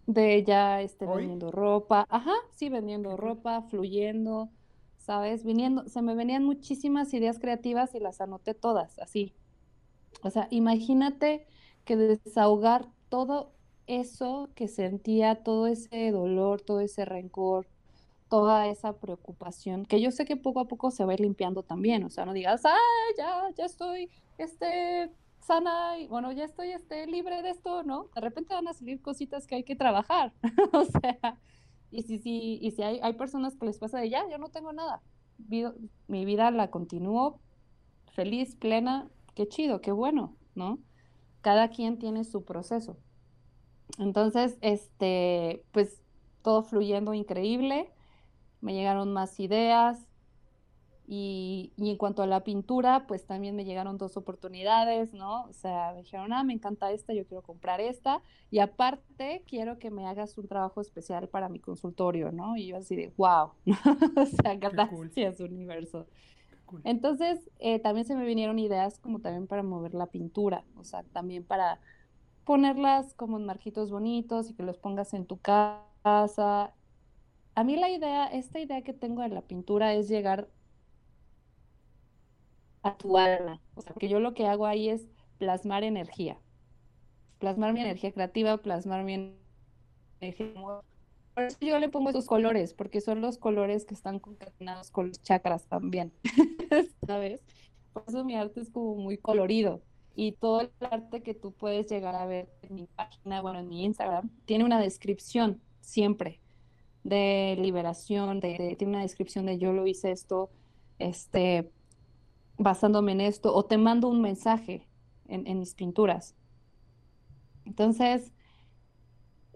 de 0.07 0.43
ya 0.45 0.81
este, 0.83 1.07
vendiendo 1.07 1.51
ropa, 1.51 2.07
ajá, 2.09 2.35
sí, 2.53 2.69
vendiendo 2.69 3.17
ropa, 3.17 3.63
fluyendo, 3.63 4.51
¿sabes? 4.99 5.45
Viniendo, 5.45 5.89
se 5.89 6.03
me 6.03 6.15
venían 6.15 6.45
muchísimas 6.45 7.13
ideas 7.15 7.39
creativas 7.39 7.95
y 7.95 8.01
las 8.01 8.21
anoté 8.21 8.55
todas, 8.55 8.99
así, 8.99 9.35
o 10.23 10.31
sea, 10.31 10.49
imagínate 10.51 11.47
que 11.85 11.97
desahogar 11.97 12.87
todo 13.09 13.53
eso 13.87 14.51
que 14.55 14.69
sentía, 14.69 15.43
todo 15.43 15.67
ese 15.67 16.11
dolor, 16.11 16.61
todo 16.61 16.81
ese 16.81 17.05
rencor, 17.05 17.67
toda 18.29 18.69
esa 18.69 18.95
preocupación, 18.99 19.85
que 19.85 20.01
yo 20.01 20.11
sé 20.11 20.25
que 20.25 20.37
poco 20.37 20.61
a 20.61 20.69
poco 20.69 20.91
se 20.91 21.05
va 21.05 21.13
a 21.13 21.15
ir 21.15 21.21
limpiando 21.21 21.63
también, 21.63 22.05
o 22.05 22.11
sea, 22.11 22.25
no 22.25 22.33
digas, 22.33 22.63
ah, 22.65 22.79
ya, 23.19 23.51
ya 23.57 23.65
estoy, 23.67 24.11
este, 24.39 25.11
sana, 25.41 25.99
y 25.99 26.09
bueno, 26.09 26.33
ya 26.33 26.45
estoy, 26.45 26.71
este, 26.73 27.07
libre 27.07 27.43
de 27.43 27.51
esto, 27.51 27.83
¿no? 27.83 28.09
De 28.15 28.21
repente 28.21 28.55
van 28.55 28.67
a 28.69 28.73
salir 28.73 29.03
cositas 29.03 29.47
que 29.47 29.57
hay 29.57 29.65
que 29.65 29.77
trabajar, 29.77 30.33
o 30.73 30.85
sea, 30.85 31.39
y 31.91 32.03
si, 32.03 32.19
si, 32.19 32.59
y 32.61 32.71
si 32.73 32.83
hay, 32.83 32.99
hay 33.03 33.13
personas 33.13 33.55
que 33.57 33.67
les 33.67 33.79
pasa 33.79 33.99
de, 34.01 34.11
ya, 34.11 34.29
yo 34.31 34.39
no 34.39 34.49
tengo 34.49 34.73
nada, 34.73 35.03
mi 36.09 36.25
vida 36.25 36.51
la 36.51 36.71
continúo 36.71 37.41
feliz, 38.15 38.55
plena, 38.55 39.09
qué 39.35 39.49
chido, 39.49 39.81
qué 39.81 39.93
bueno, 39.93 40.37
¿no? 40.55 40.79
Cada 41.41 41.69
quien 41.69 41.99
tiene 41.99 42.25
su 42.25 42.45
proceso. 42.45 42.97
Entonces, 43.99 44.57
este, 44.61 45.65
pues 45.73 46.01
todo 46.43 46.63
fluyendo 46.63 47.15
increíble, 47.15 47.91
me 48.61 48.75
llegaron 48.75 49.13
más 49.13 49.39
ideas 49.41 50.07
y, 51.07 51.73
en 51.77 51.97
cuanto 51.97 52.23
a 52.23 52.27
la 52.27 52.45
pintura, 52.45 53.07
pues 53.07 53.27
también 53.27 53.55
me 53.55 53.65
llegaron 53.65 53.99
dos 53.99 54.17
oportunidades, 54.17 55.13
¿no? 55.13 55.45
O 55.45 55.53
sea, 55.53 55.93
me 55.93 56.03
dijeron, 56.03 56.33
ah, 56.33 56.43
me 56.45 56.55
encanta 56.55 56.91
esta, 56.93 57.13
yo 57.13 57.27
quiero 57.27 57.43
comprar 57.43 57.81
esta 57.81 58.23
y 58.51 58.61
aparte 58.61 59.43
quiero 59.47 59.79
que 59.79 59.91
me 59.91 60.07
hagas 60.07 60.39
un 60.39 60.49
trabajo 60.49 60.81
especial 60.81 61.29
para 61.29 61.51
mi 61.51 61.61
consultorio, 61.61 62.33
¿no? 62.33 62.57
Y 62.57 62.69
yo 62.69 62.79
así 62.79 62.97
de, 62.97 63.13
wow, 63.17 63.53
o 64.17 64.27
sea, 64.27 64.55
gracias 64.55 65.41
universo. 65.41 66.07
Entonces, 66.85 67.51
eh, 67.59 67.79
también 67.79 68.07
se 68.07 68.17
me 68.17 68.25
vinieron 68.25 68.59
ideas 68.59 68.99
como 68.99 69.21
también 69.21 69.47
para 69.47 69.63
mover 69.63 69.95
la 69.95 70.07
pintura, 70.07 70.65
o 70.77 70.85
sea, 70.85 71.03
también 71.13 71.45
para 71.45 71.81
ponerlas 72.45 73.15
como 73.15 73.39
en 73.39 73.47
marquitos 73.47 73.91
bonitos 73.91 74.51
y 74.51 74.55
que 74.55 74.63
los 74.63 74.79
pongas 74.79 75.15
en 75.15 75.27
tu 75.27 75.39
casa. 75.39 76.75
A 77.55 77.65
mí 77.65 77.77
la 77.77 77.91
idea, 77.91 78.27
esta 78.27 78.61
idea 78.61 78.83
que 78.83 78.93
tengo 78.93 79.23
de 79.23 79.29
la 79.29 79.43
pintura 79.43 79.95
es 79.95 80.09
llegar 80.09 80.49
a 82.83 82.97
tu 82.97 83.17
alma. 83.17 83.61
O 83.75 83.83
sea, 83.83 83.95
que 83.99 84.09
yo 84.09 84.21
lo 84.21 84.35
que 84.35 84.47
hago 84.47 84.67
ahí 84.67 84.89
es 84.89 85.07
plasmar 85.39 85.85
energía. 85.85 86.39
Plasmar 87.39 87.73
mi 87.73 87.81
energía 87.81 88.13
creativa, 88.13 88.59
plasmar 88.59 89.05
mi 89.05 89.37
energía 90.21 90.53
por 91.35 91.45
eso 91.45 91.59
yo 91.61 91.79
le 91.79 91.89
pongo 91.89 92.11
esos 92.11 92.27
colores, 92.27 92.75
porque 92.75 93.01
son 93.01 93.21
los 93.21 93.39
colores 93.39 93.85
que 93.85 93.95
están 93.95 94.21
concatenados 94.21 94.91
con 94.91 95.09
los 95.09 95.21
chakras 95.23 95.67
también, 95.67 96.13
¿sabes? 97.07 97.41
Por 97.93 98.05
eso 98.07 98.25
mi 98.25 98.37
arte 98.37 98.61
es 98.61 98.71
como 98.71 98.95
muy 98.97 99.19
colorido. 99.19 99.83
Y 100.17 100.33
todo 100.33 100.61
el 100.61 100.71
arte 100.91 101.23
que 101.23 101.35
tú 101.35 101.53
puedes 101.53 101.91
llegar 101.91 102.15
a 102.15 102.25
ver 102.25 102.49
en 102.63 102.77
mi 102.77 102.87
página, 102.87 103.41
bueno, 103.41 103.59
en 103.59 103.69
mi 103.69 103.85
Instagram, 103.85 104.31
tiene 104.45 104.65
una 104.65 104.79
descripción 104.79 105.61
siempre 105.81 106.41
de 107.03 107.57
liberación, 107.61 108.39
de, 108.39 108.77
tiene 108.79 108.95
una 108.95 109.03
descripción 109.03 109.47
de 109.47 109.59
yo 109.59 109.73
lo 109.73 109.87
hice 109.89 110.13
esto, 110.13 110.51
este, 111.01 111.71
basándome 112.59 113.13
en 113.13 113.21
esto, 113.23 113.53
o 113.53 113.65
te 113.65 113.77
mando 113.77 114.09
un 114.09 114.23
mensaje 114.23 114.87
en, 115.27 115.49
en 115.49 115.59
mis 115.59 115.75
pinturas. 115.75 116.37
Entonces, 117.65 118.33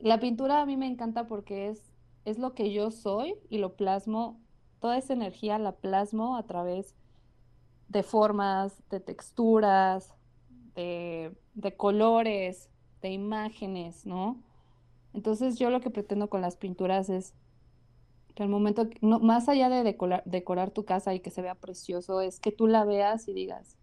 la 0.00 0.20
pintura 0.20 0.60
a 0.60 0.66
mí 0.66 0.76
me 0.76 0.86
encanta 0.86 1.26
porque 1.26 1.68
es, 1.68 1.92
es 2.24 2.38
lo 2.38 2.54
que 2.54 2.72
yo 2.72 2.90
soy 2.90 3.34
y 3.48 3.58
lo 3.58 3.74
plasmo, 3.74 4.40
toda 4.80 4.98
esa 4.98 5.12
energía 5.12 5.58
la 5.58 5.72
plasmo 5.72 6.36
a 6.36 6.44
través 6.44 6.94
de 7.88 8.02
formas, 8.02 8.82
de 8.90 9.00
texturas, 9.00 10.14
de, 10.74 11.74
colores, 11.76 12.68
de 13.02 13.10
imágenes, 13.10 14.06
¿no? 14.06 14.40
Entonces 15.12 15.58
yo 15.58 15.70
lo 15.70 15.80
que 15.80 15.90
pretendo 15.90 16.28
con 16.28 16.40
las 16.40 16.56
pinturas 16.56 17.08
es 17.08 17.34
que 18.34 18.44
al 18.44 18.48
momento, 18.48 18.88
no, 19.00 19.18
más 19.18 19.48
allá 19.48 19.68
de 19.68 19.82
decorar, 19.82 20.22
decorar 20.24 20.70
tu 20.70 20.84
casa 20.84 21.14
y 21.14 21.20
que 21.20 21.30
se 21.30 21.42
vea 21.42 21.56
precioso, 21.56 22.20
es 22.20 22.38
que 22.38 22.52
tú 22.52 22.68
la 22.68 22.84
veas 22.84 23.26
y 23.26 23.32
digas, 23.32 23.76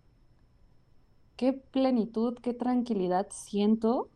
qué 1.36 1.52
plenitud, 1.52 2.38
qué 2.42 2.54
tranquilidad 2.54 3.28
siento 3.32 4.10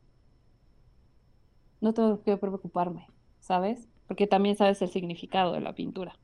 no 1.81 1.93
tengo 1.93 2.23
que 2.23 2.37
preocuparme, 2.37 3.07
¿sabes? 3.39 3.87
Porque 4.07 4.27
también 4.27 4.55
sabes 4.55 4.81
el 4.81 4.89
significado 4.89 5.53
de 5.53 5.61
la 5.61 5.73
pintura. 5.75 6.19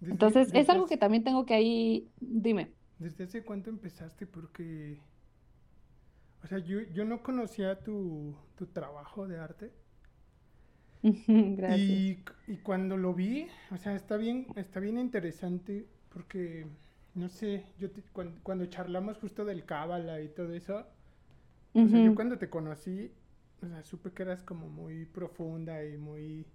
Desde- 0.00 0.12
Entonces, 0.14 0.50
es 0.54 0.68
algo 0.68 0.86
que 0.86 0.96
también 0.96 1.24
tengo 1.24 1.44
que 1.46 1.54
ahí, 1.54 2.08
dime. 2.20 2.72
¿Desde 2.98 3.24
hace 3.24 3.42
cuánto 3.42 3.70
empezaste? 3.70 4.26
Porque, 4.26 5.00
o 6.42 6.46
sea, 6.46 6.58
yo, 6.58 6.80
yo 6.94 7.04
no 7.04 7.22
conocía 7.22 7.82
tu, 7.82 8.34
tu 8.56 8.66
trabajo 8.68 9.26
de 9.28 9.38
arte. 9.38 9.72
Gracias. 11.56 12.04
Y, 12.06 12.18
y 12.46 12.58
cuando 12.58 12.96
lo 12.96 13.12
vi, 13.14 13.48
o 13.72 13.76
sea, 13.76 13.94
está 13.96 14.16
bien, 14.16 14.46
está 14.56 14.78
bien 14.80 14.98
interesante 14.98 15.86
porque, 16.10 16.66
no 17.14 17.28
sé, 17.28 17.66
yo 17.78 17.90
te- 17.90 18.02
cuando, 18.42 18.66
charlamos 18.66 19.18
justo 19.18 19.44
del 19.44 19.64
cábala 19.64 20.20
y 20.22 20.28
todo 20.28 20.52
eso, 20.54 20.86
o 21.82 21.88
sea, 21.88 21.98
yo 22.00 22.14
cuando 22.14 22.38
te 22.38 22.50
conocí, 22.50 23.12
o 23.62 23.68
sea, 23.68 23.82
supe 23.82 24.12
que 24.12 24.22
eras 24.22 24.42
como 24.42 24.68
muy 24.68 25.04
profunda 25.06 25.84
y 25.84 25.96
muy, 25.98 26.46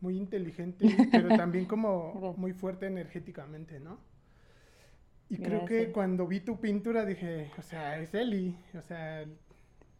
muy 0.00 0.16
inteligente, 0.16 0.86
pero 1.12 1.32
también 1.34 1.66
como 1.66 2.34
muy 2.36 2.52
fuerte 2.52 2.86
energéticamente, 2.86 3.80
¿no? 3.80 3.98
Y 5.28 5.38
creo 5.38 5.64
que 5.64 5.92
cuando 5.92 6.26
vi 6.26 6.40
tu 6.40 6.60
pintura 6.60 7.04
dije, 7.04 7.52
o 7.56 7.62
sea, 7.62 7.98
es 8.00 8.14
Eli, 8.14 8.56
o 8.76 8.82
sea, 8.82 9.24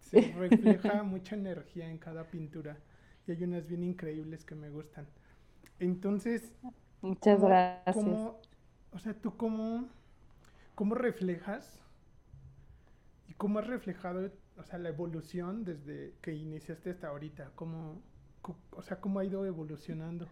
se 0.00 0.22
refleja 0.32 1.02
mucha 1.04 1.36
energía 1.36 1.88
en 1.90 1.98
cada 1.98 2.30
pintura 2.30 2.78
y 3.26 3.32
hay 3.32 3.44
unas 3.44 3.66
bien 3.68 3.84
increíbles 3.84 4.44
que 4.44 4.54
me 4.56 4.70
gustan. 4.70 5.06
Entonces, 5.80 6.54
Muchas 7.02 7.38
¿cómo- 7.38 7.48
gracias. 7.48 7.94
cómo- 7.94 8.40
o 8.92 8.98
sea, 8.98 9.14
tú 9.14 9.36
cómo, 9.36 9.88
cómo 10.74 10.94
reflejas 10.96 11.80
y 13.28 13.34
cómo 13.34 13.58
has 13.58 13.66
reflejado, 13.66 14.30
o 14.60 14.64
sea, 14.64 14.78
la 14.78 14.90
evolución 14.90 15.64
desde 15.64 16.14
que 16.22 16.34
iniciaste 16.34 16.90
hasta 16.90 17.08
ahorita, 17.08 17.52
cómo, 17.56 18.02
o 18.72 18.82
sea, 18.82 19.00
cómo 19.00 19.20
ha 19.20 19.24
ido 19.24 19.46
evolucionando. 19.46 20.28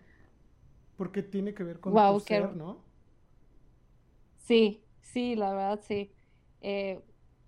Porque 0.99 1.23
tiene 1.23 1.55
que 1.55 1.65
ver 1.65 1.81
con 1.81 1.95
Guau, 1.95 2.15
tu 2.19 2.21
qué- 2.25 2.39
ser, 2.39 2.55
¿no? 2.55 2.85
Sí, 4.37 4.85
sí, 5.03 5.37
la 5.37 5.51
verdad 5.53 5.81
sí. 5.87 6.15
Eh, 6.61 7.01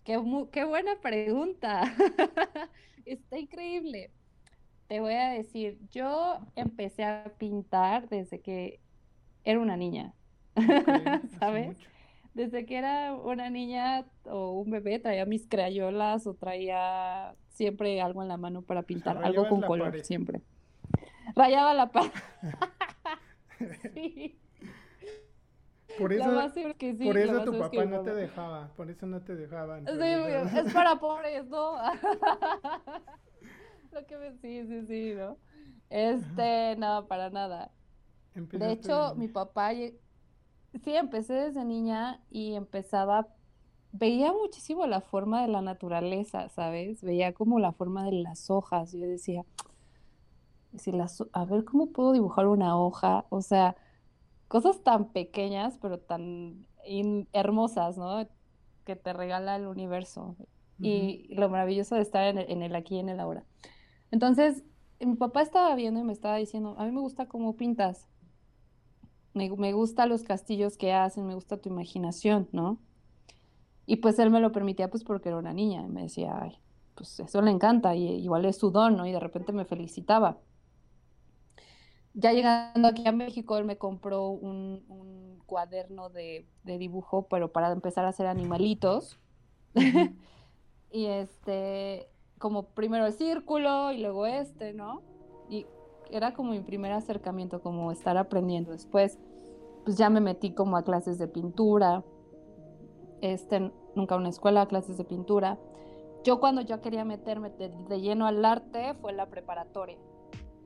qué, 0.04 0.18
qué 0.52 0.64
buena 0.64 1.00
pregunta. 1.00 1.82
Está 3.04 3.38
increíble. 3.38 4.12
Te 4.88 5.00
voy 5.00 5.14
a 5.14 5.30
decir, 5.30 5.78
yo 5.90 6.40
empecé 6.56 7.04
a 7.04 7.34
pintar 7.38 8.08
desde 8.08 8.42
que 8.42 8.82
era 9.44 9.60
una 9.60 9.76
niña, 9.76 10.16
Ok, 10.66 10.88
hace 11.38 11.56
¿sabes? 11.58 11.58
mucho. 11.58 11.88
Desde 12.34 12.64
que 12.64 12.78
era 12.78 13.14
una 13.14 13.50
niña 13.50 14.06
o 14.24 14.52
un 14.52 14.70
bebé 14.70 15.00
traía 15.00 15.26
mis 15.26 15.48
crayolas 15.48 16.26
o 16.26 16.34
traía 16.34 17.34
siempre 17.48 18.00
algo 18.00 18.22
en 18.22 18.28
la 18.28 18.36
mano 18.36 18.62
para 18.62 18.82
pintar, 18.82 19.22
algo 19.22 19.48
con 19.48 19.60
color, 19.62 19.90
pared. 19.90 20.04
siempre. 20.04 20.40
Rayaba 21.34 21.74
la 21.74 21.90
pared. 21.90 22.10
Sí, 23.92 24.38
Por 25.98 26.14
eso, 26.14 26.30
que 26.78 26.94
sí, 26.96 27.04
por 27.04 27.18
eso 27.18 27.44
tu 27.44 27.52
que 27.52 27.58
papá 27.58 27.84
no 27.84 28.00
te 28.02 28.14
dejaba, 28.14 28.72
por 28.74 28.90
eso 28.90 29.06
no 29.06 29.20
te 29.20 29.36
dejaba. 29.36 29.76
en 29.78 29.86
Sí, 29.86 29.92
es 30.00 30.00
para 30.72 30.98
pobres, 30.98 31.46
¿no? 31.48 31.76
Lo 33.92 34.06
que 34.06 34.16
me... 34.16 34.32
Sí, 34.38 34.64
sí, 34.66 34.86
sí, 34.86 35.14
¿no? 35.14 35.36
Este, 35.90 36.76
no, 36.76 37.06
para 37.06 37.28
nada. 37.28 37.70
De 38.34 38.72
hecho, 38.72 39.14
mi 39.16 39.28
papá, 39.28 39.72
sí, 40.85 40.94
empecé 40.96 41.35
desde 41.35 41.64
niña 41.64 42.20
y 42.30 42.54
empezaba, 42.54 43.28
veía 43.92 44.33
muchísimo 44.33 44.87
la 44.87 45.00
forma 45.00 45.42
de 45.42 45.48
la 45.48 45.62
naturaleza, 45.62 46.48
¿sabes? 46.50 47.02
Veía 47.02 47.33
como 47.35 47.59
la 47.59 47.72
forma 47.72 48.04
de 48.04 48.12
las 48.12 48.50
hojas. 48.50 48.92
Yo 48.92 49.06
decía, 49.06 49.44
si 50.78 50.92
las, 50.92 51.22
a 51.33 51.44
ver, 51.44 51.64
¿cómo 51.64 51.88
puedo 51.92 52.12
dibujar 52.12 52.46
una 52.46 52.78
hoja? 52.78 53.26
O 53.30 53.42
sea, 53.42 53.76
cosas 54.48 54.83
tan 54.85 55.12
pequeñas, 55.12 55.78
pero 55.83 56.00
tan 56.00 56.66
in- 56.87 57.28
hermosas, 57.35 57.98
¿no? 57.98 58.28
Que 58.87 58.96
te 58.96 59.14
regala 59.14 59.56
el 59.56 59.68
universo. 59.68 60.37
Y 60.83 61.28
lo 61.35 61.50
maravilloso 61.50 61.96
de 61.96 62.02
estar 62.02 62.24
en 62.26 62.38
el, 62.40 62.50
en 62.52 62.62
el 62.62 62.76
aquí 62.76 62.96
y 62.96 63.00
en 63.00 63.11
el 63.11 63.20
ahora. 63.20 63.44
Entonces, 64.12 64.64
mi 65.00 65.16
papá 65.16 65.42
estaba 65.42 65.74
viendo 65.76 66.00
y 66.00 66.04
me 66.04 66.14
estaba 66.14 66.37
diciendo, 66.38 66.76
a 66.78 66.87
mí 66.87 66.92
me 66.92 67.02
gusta 67.02 67.28
cómo 67.28 67.56
pintas. 67.56 68.10
Me, 69.34 69.50
me 69.50 69.72
gusta 69.72 70.06
los 70.06 70.22
castillos 70.22 70.76
que 70.76 70.92
hacen, 70.92 71.26
me 71.26 71.34
gusta 71.34 71.56
tu 71.56 71.68
imaginación, 71.68 72.48
¿no? 72.52 72.78
Y 73.86 73.96
pues 73.96 74.18
él 74.18 74.30
me 74.30 74.40
lo 74.40 74.52
permitía 74.52 74.88
pues 74.88 75.04
porque 75.04 75.28
era 75.28 75.38
una 75.38 75.52
niña. 75.52 75.82
Y 75.82 75.88
me 75.88 76.02
decía, 76.02 76.38
ay, 76.40 76.58
pues 76.94 77.18
eso 77.20 77.42
le 77.42 77.50
encanta 77.50 77.94
y 77.94 78.06
igual 78.06 78.44
es 78.44 78.56
su 78.56 78.70
don, 78.70 78.96
¿no? 78.96 79.06
Y 79.06 79.12
de 79.12 79.20
repente 79.20 79.52
me 79.52 79.64
felicitaba. 79.64 80.38
Ya 82.14 82.32
llegando 82.32 82.88
aquí 82.88 83.06
a 83.06 83.12
México, 83.12 83.56
él 83.56 83.64
me 83.64 83.78
compró 83.78 84.28
un, 84.28 84.84
un 84.88 85.38
cuaderno 85.46 86.10
de, 86.10 86.46
de 86.64 86.78
dibujo, 86.78 87.28
pero 87.28 87.52
para 87.52 87.70
empezar 87.72 88.04
a 88.04 88.08
hacer 88.08 88.26
animalitos. 88.26 89.18
Y 90.92 91.06
este, 91.06 92.08
como 92.38 92.64
primero 92.70 93.06
el 93.06 93.12
círculo 93.12 93.92
y 93.92 93.98
luego 93.98 94.26
este, 94.26 94.72
¿no? 94.72 95.02
Y 95.48 95.66
era 96.12 96.35
como 96.35 96.51
mi 96.53 96.61
primer 96.61 96.92
acercamiento, 96.92 97.61
como 97.61 97.92
estar 97.92 98.16
aprendiendo. 98.16 98.73
Después, 98.73 99.18
pues 99.85 99.96
ya 99.96 100.11
me 100.11 100.20
metí 100.20 100.53
como 100.53 100.77
a 100.77 100.83
clases 100.83 101.18
de 101.18 101.29
pintura, 101.29 102.05
este, 103.20 103.73
nunca 103.94 104.14
a 104.14 104.18
una 104.18 104.29
escuela, 104.29 104.66
clases 104.66 104.96
de 104.99 105.05
pintura. 105.05 105.59
Yo 106.25 106.38
cuando 106.40 106.61
yo 106.61 106.81
quería 106.81 107.05
meterme 107.05 107.51
de, 107.51 107.68
de 107.70 108.01
lleno 108.01 108.27
al 108.27 108.44
arte 108.44 108.94
fue 109.01 109.12
la 109.12 109.27
preparatoria. 109.27 109.96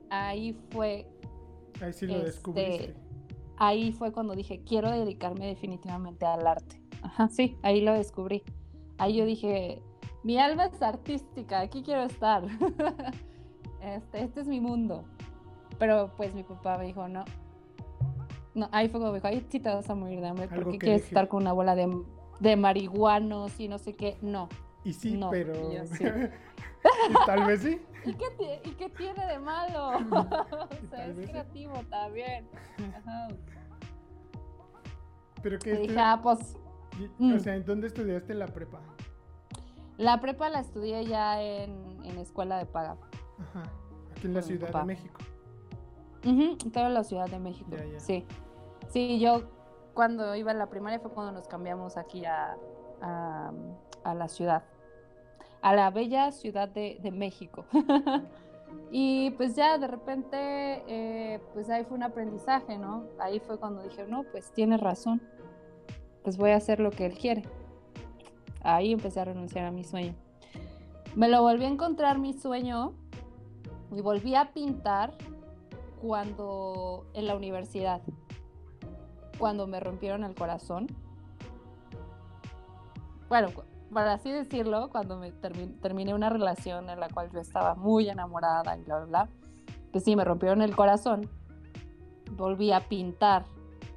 Ahí 0.09 0.53
fue, 0.69 1.07
Ahí 1.81 1.93
sí 1.93 2.05
lo 2.07 2.15
este, 2.15 2.25
descubriste. 2.25 2.95
ahí 3.57 3.91
fue 3.93 4.11
cuando 4.11 4.35
dije, 4.35 4.61
quiero 4.65 4.91
dedicarme 4.91 5.47
definitivamente 5.47 6.25
al 6.25 6.45
arte. 6.45 6.81
Ajá, 7.01 7.27
sí, 7.29 7.57
ahí 7.61 7.81
lo 7.81 7.93
descubrí. 7.93 8.43
Ahí 8.97 9.15
yo 9.17 9.25
dije, 9.25 9.81
mi 10.23 10.37
alma 10.37 10.65
es 10.65 10.81
artística, 10.81 11.59
aquí 11.61 11.83
quiero 11.83 12.03
estar. 12.03 12.43
Este, 13.81 14.23
este 14.23 14.41
es 14.41 14.47
mi 14.47 14.59
mundo. 14.59 15.03
Pero 15.79 16.11
pues 16.15 16.33
mi 16.33 16.43
papá 16.43 16.77
me 16.77 16.85
dijo, 16.85 17.07
no. 17.07 17.25
No, 18.53 18.69
ahí 18.71 18.87
fue 18.87 18.99
como 18.99 19.11
me 19.11 19.17
dijo, 19.17 19.27
ahí 19.27 19.45
sí 19.49 19.59
te 19.59 19.69
vas 19.69 19.89
a 19.89 19.95
morir 19.95 20.21
de 20.21 20.27
hambre 20.27 20.47
porque 20.47 20.71
que 20.71 20.77
quieres 20.79 21.03
estar 21.03 21.27
con 21.27 21.41
una 21.41 21.51
bola 21.51 21.75
de, 21.75 21.93
de 22.39 22.55
marihuanos 22.55 23.59
y 23.59 23.67
no 23.67 23.77
sé 23.77 23.93
qué. 23.93 24.17
No. 24.21 24.47
Y 24.83 24.93
sí, 24.93 25.17
no, 25.17 25.29
pero. 25.29 25.71
y 25.71 25.75
yo 25.75 25.85
sí. 25.85 26.03
y 27.09 27.25
tal 27.25 27.45
vez 27.45 27.61
sí. 27.61 27.81
¿Y 28.05 28.13
qué, 28.13 28.61
¿Y 28.63 28.71
qué 28.71 28.89
tiene 28.89 29.25
de 29.25 29.39
malo? 29.39 29.91
O 30.09 30.87
sea, 30.89 31.07
es 31.07 31.17
vez 31.17 31.25
sí. 31.25 31.31
creativo 31.31 31.73
también. 31.89 32.47
Ajá. 32.95 33.27
Pero 35.41 35.59
que 35.59 35.71
este- 35.73 35.81
dije, 35.87 35.99
ah, 35.99 36.19
pues 36.23 36.55
y- 36.99 37.23
mm. 37.23 37.35
O 37.35 37.39
sea, 37.39 37.55
¿en 37.55 37.65
dónde 37.65 37.87
estudiaste 37.87 38.33
la 38.33 38.47
prepa? 38.47 38.79
La 39.97 40.19
prepa 40.21 40.49
la 40.49 40.59
estudié 40.59 41.05
ya 41.05 41.41
en, 41.41 42.03
en 42.03 42.17
escuela 42.17 42.57
de 42.57 42.65
paga. 42.65 42.97
Ajá. 43.39 43.63
Aquí 44.11 44.27
en 44.27 44.33
la 44.33 44.41
Ciudad 44.41 44.71
de 44.71 44.83
México. 44.85 45.19
Ujú, 46.25 46.57
estaba 46.65 46.87
en 46.87 46.93
la 46.93 47.03
Ciudad 47.03 47.27
de 47.29 47.39
México. 47.39 47.71
Sí. 47.97 48.25
Sí, 48.89 49.19
yo 49.19 49.43
cuando 49.93 50.35
iba 50.35 50.51
a 50.51 50.53
la 50.53 50.67
primaria 50.67 50.99
fue 50.99 51.11
cuando 51.11 51.31
nos 51.31 51.47
cambiamos 51.47 51.97
aquí 51.97 52.25
a, 52.25 52.57
a, 53.01 53.51
a 54.03 54.13
la 54.13 54.27
ciudad. 54.27 54.63
A 55.61 55.75
la 55.75 55.89
bella 55.89 56.31
Ciudad 56.31 56.67
de, 56.67 56.99
de 57.01 57.11
México. 57.11 57.65
y 58.91 59.31
pues 59.31 59.55
ya 59.55 59.77
de 59.77 59.87
repente, 59.87 60.37
eh, 60.87 61.39
pues 61.53 61.69
ahí 61.69 61.83
fue 61.85 61.97
un 61.97 62.03
aprendizaje, 62.03 62.77
¿no? 62.77 63.05
Ahí 63.19 63.39
fue 63.39 63.57
cuando 63.59 63.83
dije, 63.83 64.05
no, 64.07 64.23
pues 64.23 64.51
tiene 64.51 64.77
razón. 64.77 65.21
Pues 66.23 66.37
voy 66.37 66.51
a 66.51 66.57
hacer 66.57 66.79
lo 66.79 66.91
que 66.91 67.05
él 67.05 67.17
quiere. 67.17 67.43
Ahí 68.61 68.91
empecé 68.91 69.19
a 69.19 69.25
renunciar 69.25 69.65
a 69.65 69.71
mi 69.71 69.83
sueño. 69.83 70.15
Me 71.15 71.29
lo 71.29 71.41
volví 71.41 71.65
a 71.65 71.67
encontrar 71.67 72.17
mi 72.17 72.33
sueño 72.33 72.93
y 73.95 74.01
volví 74.01 74.35
a 74.35 74.51
pintar 74.51 75.13
cuando 76.01 77.05
en 77.13 77.27
la 77.27 77.35
universidad, 77.35 78.01
cuando 79.37 79.67
me 79.67 79.79
rompieron 79.79 80.23
el 80.23 80.35
corazón. 80.35 80.87
Bueno, 83.29 83.49
para 83.93 84.13
así 84.13 84.31
decirlo, 84.31 84.89
cuando 84.89 85.17
me 85.17 85.33
termi- 85.33 85.79
terminé 85.81 86.13
una 86.13 86.29
relación 86.29 86.89
en 86.89 86.99
la 86.99 87.09
cual 87.09 87.31
yo 87.31 87.39
estaba 87.39 87.75
muy 87.75 88.09
enamorada 88.09 88.77
y 88.77 88.83
bla, 88.83 88.97
bla, 88.97 89.05
bla, 89.05 89.29
pues 89.91 90.03
sí, 90.03 90.15
me 90.15 90.23
rompieron 90.23 90.61
el 90.61 90.75
corazón. 90.75 91.29
Volví 92.31 92.71
a 92.71 92.81
pintar 92.87 93.45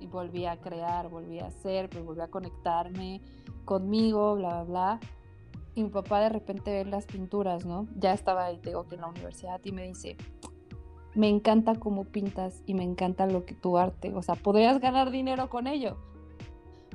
y 0.01 0.07
volví 0.07 0.47
a 0.47 0.61
crear, 0.61 1.09
volví 1.09 1.41
a 1.41 1.47
hacer, 1.47 1.91
pues 1.91 2.05
volví 2.05 2.21
a 2.21 2.29
conectarme 2.29 3.21
conmigo, 3.65 4.37
bla, 4.37 4.63
bla, 4.63 4.65
bla. 4.65 5.01
Y 5.75 5.85
mi 5.85 5.91
papá 5.91 6.21
de 6.21 6.29
repente 6.29 6.71
ve 6.73 6.91
las 6.91 7.07
pinturas, 7.07 7.65
¿no? 7.65 7.87
Ya 7.97 8.13
estaba 8.13 8.51
digo 8.51 8.89
que 8.89 8.97
en 8.97 9.03
la 9.03 9.09
universidad 9.09 9.61
y 9.65 9.73
me 9.73 9.83
dice, 9.85 10.17
me 11.19 11.29
encanta 11.29 11.75
cómo 11.75 12.05
pintas 12.05 12.63
y 12.65 12.75
me 12.75 12.85
encanta 12.85 13.27
lo 13.27 13.45
que 13.45 13.53
tu 13.53 13.77
arte, 13.77 14.15
o 14.15 14.23
sea, 14.23 14.37
podrías 14.37 14.79
ganar 14.79 15.11
dinero 15.11 15.51
con 15.51 15.67
ello. 15.67 15.97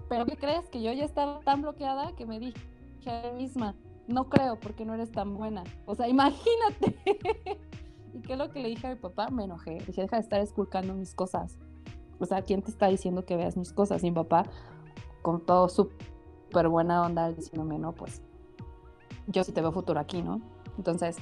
Pero 0.07 0.25
¿qué 0.25 0.37
crees? 0.37 0.69
Que 0.69 0.81
yo 0.81 0.93
ya 0.93 1.03
estaba 1.03 1.41
tan 1.41 1.61
bloqueada 1.61 2.15
que 2.15 2.25
me 2.25 2.39
dije 2.39 2.55
a 3.05 3.33
mí 3.33 3.41
misma, 3.41 3.75
no 4.07 4.29
creo 4.29 4.57
porque 4.57 4.85
no 4.85 4.93
eres 4.93 5.11
tan 5.11 5.35
buena. 5.35 5.65
O 5.85 5.93
sea, 5.95 6.07
imagínate. 6.17 6.95
¿Y 8.13 8.21
qué 8.21 8.33
es 8.33 8.39
lo 8.39 8.49
que 8.49 8.61
le 8.61 8.69
dije 8.69 8.87
a 8.87 8.91
mi 8.91 8.95
papá? 8.95 9.29
Me 9.29 9.43
enojé. 9.43 9.79
Le 9.79 9.85
dije, 9.87 10.03
deja 10.03 10.15
de 10.15 10.21
estar 10.21 10.39
esculcando 10.39 10.93
mis 10.93 11.13
cosas. 11.13 11.57
O 12.17 12.25
sea, 12.25 12.43
¿quién 12.43 12.61
te 12.61 12.71
está 12.71 12.87
diciendo 12.87 13.25
que 13.25 13.35
veas 13.35 13.57
mis 13.57 13.73
cosas? 13.73 14.03
Mi 14.03 14.11
papá, 14.11 14.45
con 15.21 15.45
todo 15.45 15.67
súper 15.67 16.69
buena 16.69 17.01
onda, 17.01 17.29
diciéndome, 17.33 17.77
no, 17.77 17.91
pues 17.91 18.21
yo 19.27 19.43
sí 19.43 19.51
te 19.51 19.59
veo 19.59 19.73
futuro 19.73 19.99
aquí, 19.99 20.21
¿no? 20.21 20.39
Entonces, 20.77 21.17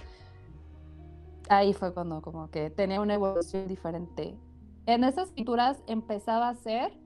ahí 1.52 1.74
fue 1.74 1.94
cuando 1.94 2.22
como 2.22 2.50
que 2.50 2.70
tenía 2.70 3.02
una 3.02 3.14
evolución 3.14 3.68
diferente. 3.68 4.38
En 4.86 5.04
esas 5.04 5.32
pinturas 5.32 5.84
empezaba 5.86 6.48
a 6.48 6.52
hacer 6.52 6.98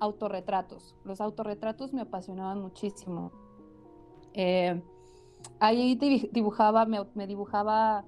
autorretratos. 0.00 0.96
Los 1.04 1.20
autorretratos 1.20 1.92
me 1.92 2.02
apasionaban 2.02 2.60
muchísimo. 2.60 3.30
Eh, 4.34 4.82
ahí 5.60 5.94
dibujaba, 5.94 6.84
me, 6.84 7.06
me 7.14 7.26
dibujaba 7.26 8.04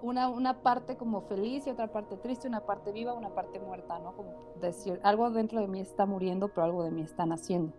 una, 0.00 0.28
una, 0.28 0.62
parte 0.62 0.96
como 0.96 1.20
feliz 1.22 1.66
y 1.66 1.70
otra 1.70 1.92
parte 1.92 2.16
triste, 2.16 2.48
una 2.48 2.60
parte 2.60 2.90
viva, 2.90 3.12
una 3.12 3.30
parte 3.30 3.60
muerta, 3.60 3.98
¿no? 3.98 4.16
Como 4.16 4.32
decir, 4.60 4.98
algo 5.04 5.30
dentro 5.30 5.60
de 5.60 5.68
mí 5.68 5.80
está 5.80 6.06
muriendo, 6.06 6.48
pero 6.48 6.64
algo 6.64 6.82
de 6.84 6.90
mí 6.90 7.02
está 7.02 7.26
naciendo. 7.26 7.72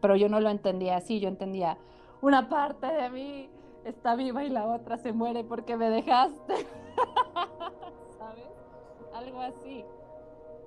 Pero 0.00 0.16
yo 0.16 0.28
no 0.28 0.40
lo 0.40 0.50
entendía 0.50 0.96
así, 0.96 1.20
yo 1.20 1.28
entendía, 1.28 1.78
una 2.20 2.48
parte 2.48 2.86
de 2.86 3.10
mí 3.10 3.50
está 3.84 4.16
viva 4.16 4.44
y 4.44 4.50
la 4.50 4.66
otra 4.66 4.96
se 4.98 5.12
muere 5.12 5.44
porque 5.44 5.76
me 5.76 5.90
dejaste. 5.90 6.54
¿Sabes? 8.18 8.48
Algo 9.14 9.40
así. 9.40 9.84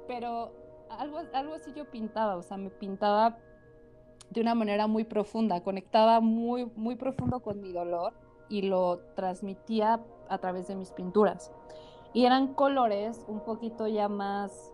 Pero 0.08 0.52
algo, 0.90 1.20
algo 1.34 1.54
así 1.56 1.74
yo 1.74 1.86
pintaba, 1.86 2.36
o 2.36 2.44
sea, 2.44 2.58
me 2.58 2.70
pintaba 2.70 3.38
de 4.30 4.42
una 4.42 4.56
manera 4.56 4.88
muy 4.88 5.04
profunda, 5.04 5.62
conectaba 5.62 6.20
muy, 6.20 6.66
muy 6.76 6.96
profundo 6.96 7.42
con 7.42 7.62
mi 7.62 7.72
dolor 7.72 8.14
y 8.50 8.64
lo 8.64 9.00
transmitía 9.16 10.02
a 10.30 10.38
través 10.38 10.68
de 10.68 10.76
mis 10.76 10.92
pinturas. 10.92 11.52
Y 12.14 12.26
eran 12.26 12.54
colores 12.54 13.24
un 13.28 13.42
poquito 13.42 13.88
ya 13.88 14.10
más, 14.10 14.72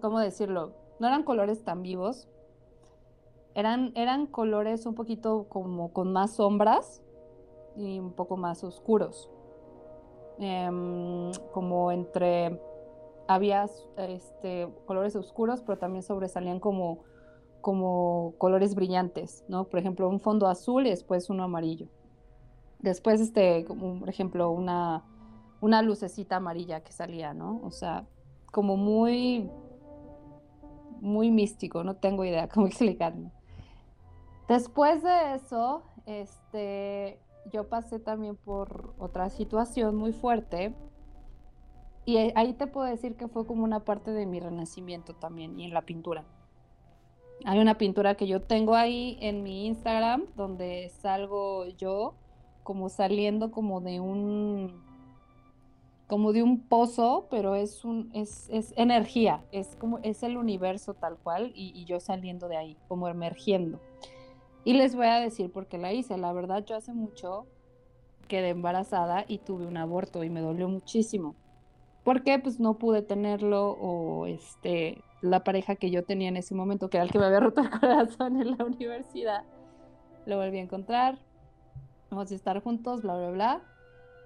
¿cómo 0.00 0.20
decirlo? 0.20 0.72
No 0.98 1.06
eran 1.06 1.22
colores 1.22 1.64
tan 1.64 1.82
vivos, 1.82 2.28
eran, 3.58 3.90
eran 3.96 4.26
colores 4.26 4.86
un 4.86 4.94
poquito 4.94 5.48
como 5.48 5.92
con 5.92 6.12
más 6.12 6.34
sombras 6.34 7.02
y 7.76 7.98
un 7.98 8.12
poco 8.12 8.36
más 8.36 8.62
oscuros. 8.62 9.28
Em, 10.38 11.32
como 11.52 11.90
entre, 11.90 12.60
había 13.26 13.68
este, 13.96 14.68
colores 14.86 15.16
oscuros, 15.16 15.60
pero 15.62 15.76
también 15.76 16.04
sobresalían 16.04 16.60
como, 16.60 17.00
como 17.60 18.34
colores 18.38 18.76
brillantes, 18.76 19.44
¿no? 19.48 19.64
Por 19.64 19.80
ejemplo, 19.80 20.08
un 20.08 20.20
fondo 20.20 20.46
azul 20.46 20.86
y 20.86 20.90
después 20.90 21.28
uno 21.28 21.42
amarillo. 21.42 21.88
Después, 22.78 23.20
este, 23.20 23.64
por 23.64 24.08
ejemplo, 24.08 24.52
una, 24.52 25.02
una 25.60 25.82
lucecita 25.82 26.36
amarilla 26.36 26.84
que 26.84 26.92
salía, 26.92 27.34
¿no? 27.34 27.60
O 27.64 27.72
sea, 27.72 28.06
como 28.52 28.76
muy, 28.76 29.50
muy 31.00 31.32
místico, 31.32 31.82
no 31.82 31.96
tengo 31.96 32.24
idea 32.24 32.46
cómo 32.54 32.68
explicarlo. 32.68 33.32
Después 34.48 35.02
de 35.02 35.34
eso, 35.34 35.82
este, 36.06 37.20
yo 37.52 37.68
pasé 37.68 37.98
también 37.98 38.34
por 38.34 38.94
otra 38.98 39.28
situación 39.28 39.94
muy 39.94 40.12
fuerte 40.12 40.74
y 42.06 42.16
ahí 42.16 42.54
te 42.54 42.66
puedo 42.66 42.86
decir 42.86 43.16
que 43.16 43.28
fue 43.28 43.46
como 43.46 43.64
una 43.64 43.84
parte 43.84 44.10
de 44.10 44.24
mi 44.24 44.40
renacimiento 44.40 45.14
también 45.14 45.60
y 45.60 45.66
en 45.66 45.74
la 45.74 45.82
pintura. 45.82 46.24
Hay 47.44 47.58
una 47.58 47.76
pintura 47.76 48.14
que 48.14 48.26
yo 48.26 48.40
tengo 48.40 48.74
ahí 48.74 49.18
en 49.20 49.42
mi 49.42 49.66
Instagram 49.66 50.24
donde 50.34 50.88
salgo 50.88 51.66
yo 51.66 52.14
como 52.62 52.88
saliendo 52.88 53.50
como 53.50 53.82
de 53.82 54.00
un 54.00 54.82
como 56.06 56.32
de 56.32 56.42
un 56.42 56.62
pozo, 56.62 57.26
pero 57.30 57.54
es 57.54 57.84
un 57.84 58.10
es, 58.14 58.48
es 58.48 58.72
energía, 58.78 59.44
es 59.52 59.76
como 59.76 59.98
es 59.98 60.22
el 60.22 60.38
universo 60.38 60.94
tal 60.94 61.18
cual 61.18 61.52
y, 61.54 61.78
y 61.78 61.84
yo 61.84 62.00
saliendo 62.00 62.48
de 62.48 62.56
ahí, 62.56 62.78
como 62.88 63.08
emergiendo. 63.08 63.78
Y 64.68 64.74
les 64.74 64.94
voy 64.94 65.06
a 65.06 65.18
decir 65.18 65.50
por 65.50 65.66
qué 65.66 65.78
la 65.78 65.94
hice. 65.94 66.18
La 66.18 66.30
verdad, 66.34 66.62
yo 66.62 66.76
hace 66.76 66.92
mucho 66.92 67.46
quedé 68.28 68.50
embarazada 68.50 69.24
y 69.26 69.38
tuve 69.38 69.64
un 69.64 69.78
aborto 69.78 70.24
y 70.24 70.28
me 70.28 70.42
dolió 70.42 70.68
muchísimo. 70.68 71.34
¿Por 72.04 72.22
qué? 72.22 72.38
Pues 72.38 72.60
no 72.60 72.74
pude 72.74 73.00
tenerlo 73.00 73.70
o 73.70 74.26
este, 74.26 75.02
la 75.22 75.42
pareja 75.42 75.76
que 75.76 75.90
yo 75.90 76.04
tenía 76.04 76.28
en 76.28 76.36
ese 76.36 76.54
momento, 76.54 76.90
que 76.90 76.98
era 76.98 77.04
el 77.04 77.10
que 77.10 77.18
me 77.18 77.24
había 77.24 77.40
roto 77.40 77.62
el 77.62 77.70
corazón 77.80 78.42
en 78.42 78.58
la 78.58 78.64
universidad, 78.66 79.42
lo 80.26 80.36
volví 80.36 80.58
a 80.58 80.64
encontrar. 80.64 81.18
Vamos 82.10 82.30
a 82.30 82.34
estar 82.34 82.62
juntos, 82.62 83.00
bla, 83.00 83.16
bla, 83.16 83.30
bla. 83.30 83.62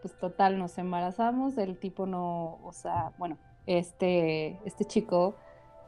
Pues 0.01 0.19
total, 0.19 0.59
nos 0.59 0.77
embarazamos. 0.77 1.57
El 1.57 1.79
tipo 1.79 2.05
no, 2.05 2.59
o 2.65 2.73
sea, 2.73 3.13
bueno, 3.17 3.39
este, 3.67 4.59
este 4.65 4.87
chico 4.87 5.37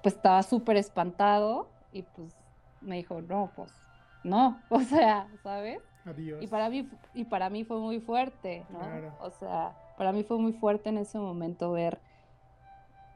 pues 0.01 0.15
estaba 0.15 0.45
súper 0.45 0.77
espantado 0.77 1.67
y 1.93 2.03
pues 2.03 2.37
me 2.83 2.99
dijo, 2.99 3.21
no, 3.21 3.51
pues 3.57 3.73
no, 4.25 4.59
o 4.71 4.81
sea, 4.81 5.29
¿sabes? 5.43 5.81
Adiós. 6.05 6.43
Y 6.43 6.47
para 6.49 6.69
mí, 6.69 6.89
y 7.15 7.25
para 7.25 7.49
mí 7.49 7.65
fue 7.65 7.79
muy 7.79 8.01
fuerte, 8.01 8.65
¿no? 8.71 8.81
O 9.21 9.31
sea, 9.31 9.77
para 9.97 10.13
mí 10.13 10.25
fue 10.25 10.39
muy 10.39 10.53
fuerte 10.53 10.89
en 10.89 10.99
ese 10.99 11.19
momento 11.19 11.73
ver, 11.73 11.99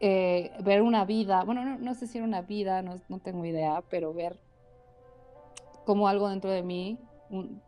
eh, 0.00 0.52
ver 0.62 0.82
una 0.82 1.04
vida, 1.04 1.42
bueno, 1.44 1.64
no, 1.64 1.94
sé 1.94 2.06
si 2.06 2.18
era 2.18 2.26
una 2.26 2.42
vida, 2.42 2.82
no, 2.82 3.18
tengo 3.18 3.44
idea, 3.44 3.82
pero 3.90 4.14
ver 4.14 4.38
como 5.84 6.08
algo 6.08 6.28
dentro 6.28 6.50
de 6.50 6.62
mí, 6.62 6.98
un, 7.30 7.60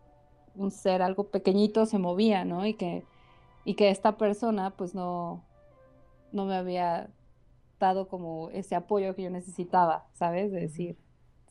un, 0.55 0.71
ser, 0.71 1.03
algo 1.03 1.25
pequeñito 1.25 1.87
se 1.87 1.99
movía, 1.99 2.45
¿no? 2.45 2.67
Y 2.67 2.75
que, 2.75 3.05
y 3.65 3.75
que 3.75 3.91
esta 3.91 4.17
persona 4.17 4.71
pues 4.71 4.95
no, 4.95 5.45
no 6.33 6.45
me 6.45 6.55
había 6.55 7.11
dado 7.79 8.09
como 8.09 8.51
ese 8.51 8.75
apoyo 8.75 9.15
que 9.15 9.23
yo 9.23 9.31
necesitaba, 9.31 10.07
¿sabes? 10.13 10.53
De 10.53 10.61
decir, 10.61 10.97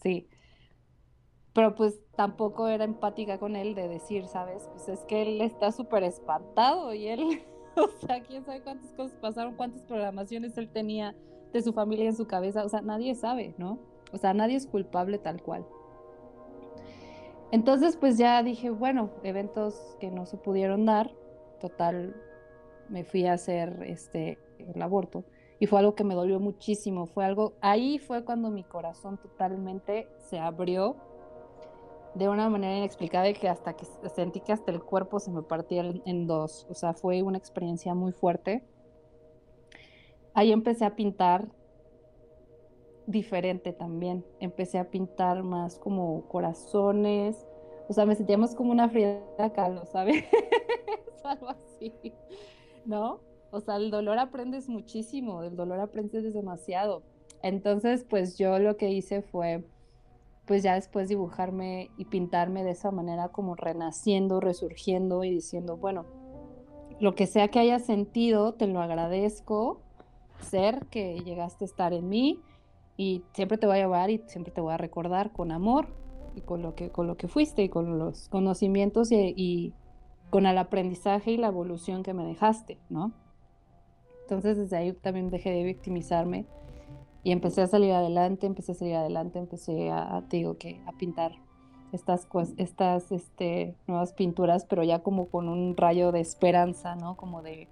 sí, 0.01 0.27
pero 1.53 1.75
pues 1.75 1.99
tampoco 2.15 2.67
era 2.67 2.83
empática 2.83 3.39
con 3.39 3.55
él 3.55 3.75
de 3.75 3.87
decir, 3.87 4.27
¿sabes? 4.27 4.69
Pues 4.71 4.89
es 4.89 4.99
que 5.05 5.21
él 5.21 5.41
está 5.41 5.71
súper 5.71 6.03
espantado 6.03 6.93
y 6.93 7.07
él, 7.07 7.43
o 7.75 7.87
sea, 8.05 8.21
quién 8.21 8.45
sabe 8.45 8.61
cuántas 8.61 8.91
cosas 8.93 9.17
pasaron, 9.19 9.55
cuántas 9.55 9.83
programaciones 9.83 10.57
él 10.57 10.69
tenía 10.69 11.15
de 11.53 11.61
su 11.61 11.73
familia 11.73 12.05
en 12.05 12.15
su 12.15 12.27
cabeza, 12.27 12.63
o 12.63 12.69
sea, 12.69 12.81
nadie 12.81 13.15
sabe, 13.15 13.55
¿no? 13.57 13.79
O 14.11 14.17
sea, 14.17 14.33
nadie 14.33 14.55
es 14.55 14.67
culpable 14.67 15.17
tal 15.17 15.41
cual. 15.41 15.65
Entonces, 17.51 17.97
pues 17.97 18.17
ya 18.17 18.43
dije, 18.43 18.69
bueno, 18.69 19.09
eventos 19.23 19.97
que 19.99 20.11
no 20.11 20.27
se 20.27 20.37
pudieron 20.37 20.85
dar, 20.85 21.11
total, 21.59 22.15
me 22.89 23.03
fui 23.03 23.25
a 23.25 23.33
hacer 23.33 23.83
este, 23.87 24.37
el 24.59 24.81
aborto 24.81 25.25
y 25.59 25.65
fue 25.65 25.79
algo 25.79 25.95
que 25.95 26.03
me 26.03 26.15
dolió 26.15 26.39
muchísimo, 26.39 27.07
fue 27.07 27.25
algo, 27.25 27.53
ahí 27.61 27.99
fue 27.99 28.23
cuando 28.23 28.49
mi 28.49 28.63
corazón 28.63 29.17
totalmente 29.17 30.07
se 30.17 30.39
abrió 30.39 30.95
de 32.15 32.27
una 32.27 32.49
manera 32.49 32.77
inexplicable 32.77 33.33
que 33.33 33.47
hasta 33.47 33.73
que 33.73 33.85
sentí 34.13 34.39
que 34.41 34.51
hasta 34.51 34.71
el 34.71 34.81
cuerpo 34.81 35.19
se 35.19 35.31
me 35.31 35.41
partía 35.41 35.83
en 36.05 36.27
dos. 36.27 36.65
O 36.69 36.73
sea, 36.73 36.93
fue 36.93 37.21
una 37.21 37.37
experiencia 37.37 37.93
muy 37.93 38.11
fuerte. 38.11 38.63
Ahí 40.33 40.51
empecé 40.51 40.85
a 40.85 40.95
pintar 40.95 41.47
diferente 43.05 43.73
también. 43.73 44.25
Empecé 44.39 44.79
a 44.79 44.89
pintar 44.89 45.43
más 45.43 45.77
como 45.79 46.27
corazones. 46.27 47.45
O 47.87 47.93
sea, 47.93 48.05
me 48.05 48.15
sentía 48.15 48.37
más 48.37 48.55
como 48.55 48.71
una 48.71 48.89
Frida 48.89 49.53
Kahlo, 49.53 49.85
¿sabes? 49.85 50.23
Algo 51.23 51.49
así, 51.49 51.93
¿no? 52.85 53.19
O 53.51 53.59
sea, 53.61 53.77
el 53.77 53.89
dolor 53.89 54.19
aprendes 54.19 54.69
muchísimo, 54.69 55.41
del 55.41 55.55
dolor 55.55 55.79
aprendes 55.79 56.33
demasiado. 56.33 57.01
Entonces, 57.41 58.05
pues 58.07 58.37
yo 58.37 58.59
lo 58.59 58.77
que 58.77 58.89
hice 58.89 59.21
fue 59.21 59.63
pues 60.49 60.63
ya 60.63 60.73
después 60.73 61.07
dibujarme 61.07 61.91
y 61.95 62.05
pintarme 62.05 62.63
de 62.63 62.71
esa 62.71 62.89
manera 62.89 63.29
como 63.29 63.53
renaciendo, 63.53 64.39
resurgiendo 64.39 65.23
y 65.23 65.29
diciendo, 65.29 65.77
bueno, 65.77 66.07
lo 66.99 67.13
que 67.13 67.27
sea 67.27 67.49
que 67.49 67.59
hayas 67.59 67.85
sentido, 67.85 68.55
te 68.55 68.65
lo 68.65 68.81
agradezco, 68.81 69.79
ser 70.39 70.87
que 70.87 71.19
llegaste 71.19 71.65
a 71.65 71.67
estar 71.67 71.93
en 71.93 72.09
mí 72.09 72.41
y 72.97 73.21
siempre 73.33 73.59
te 73.59 73.67
voy 73.67 73.75
a 73.75 73.81
llevar 73.81 74.09
y 74.09 74.23
siempre 74.25 74.51
te 74.51 74.59
voy 74.59 74.73
a 74.73 74.77
recordar 74.77 75.31
con 75.31 75.51
amor 75.51 75.85
y 76.33 76.41
con 76.41 76.63
lo 76.63 76.73
que, 76.73 76.89
con 76.89 77.05
lo 77.05 77.15
que 77.15 77.27
fuiste 77.27 77.61
y 77.61 77.69
con 77.69 77.99
los 77.99 78.27
conocimientos 78.29 79.11
y, 79.11 79.35
y 79.37 79.75
con 80.31 80.47
el 80.47 80.57
aprendizaje 80.57 81.29
y 81.29 81.37
la 81.37 81.49
evolución 81.49 82.01
que 82.01 82.15
me 82.15 82.25
dejaste, 82.25 82.79
¿no? 82.89 83.11
Entonces 84.23 84.57
desde 84.57 84.77
ahí 84.77 84.93
también 84.93 85.29
dejé 85.29 85.51
de 85.51 85.63
victimizarme 85.63 86.47
y 87.23 87.31
empecé 87.31 87.61
a 87.61 87.67
salir 87.67 87.91
adelante, 87.91 88.47
empecé 88.47 88.71
a 88.71 88.75
salir 88.75 88.95
adelante, 88.95 89.39
empecé 89.39 89.91
a, 89.91 90.23
digo 90.29 90.57
que 90.57 90.81
a 90.85 90.93
pintar 90.93 91.33
estas, 91.91 92.27
estas 92.57 93.11
este, 93.11 93.75
nuevas 93.87 94.13
pinturas, 94.13 94.65
pero 94.65 94.83
ya 94.83 94.99
como 94.99 95.27
con 95.27 95.49
un 95.49 95.75
rayo 95.75 96.11
de 96.11 96.21
esperanza, 96.21 96.95
¿no? 96.95 97.17
Como 97.17 97.41
de 97.41 97.67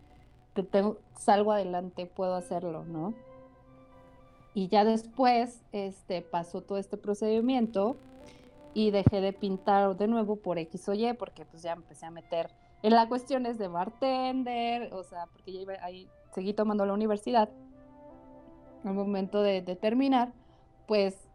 tengo, 0.64 0.98
salgo 1.18 1.52
adelante, 1.52 2.08
puedo 2.08 2.36
hacerlo, 2.36 2.84
¿no? 2.86 3.14
Y 4.54 4.70
ya 4.70 4.84
después 4.86 5.62
este, 5.72 6.24
pasó 6.24 6.62
todo 6.62 6.80
este 6.80 6.98
procedimiento 6.98 7.96
y 8.74 8.92
dejé 8.92 9.22
de 9.22 9.34
pintar 9.34 9.96
de 9.98 10.08
nuevo 10.08 10.36
por 10.38 10.58
X 10.58 10.90
o 10.90 10.94
Y, 10.94 11.14
porque 11.14 11.46
pues 11.46 11.62
ya 11.62 11.74
empecé 11.74 12.08
a 12.08 12.12
meter 12.12 12.50
en 12.82 12.94
las 12.94 13.08
cuestiones 13.08 13.58
de 13.58 13.68
bartender, 13.68 14.94
o 14.94 15.04
sea, 15.04 15.28
porque 15.28 15.54
ya 15.54 15.62
iba 15.62 15.74
ahí, 15.82 16.08
seguí 16.34 16.54
tomando 16.54 16.86
la 16.86 16.94
universidad 16.94 17.50
al 18.88 18.96
momento 18.96 19.42
de, 19.42 19.62
de 19.62 19.76
terminar, 19.76 20.34
pues 20.88 21.28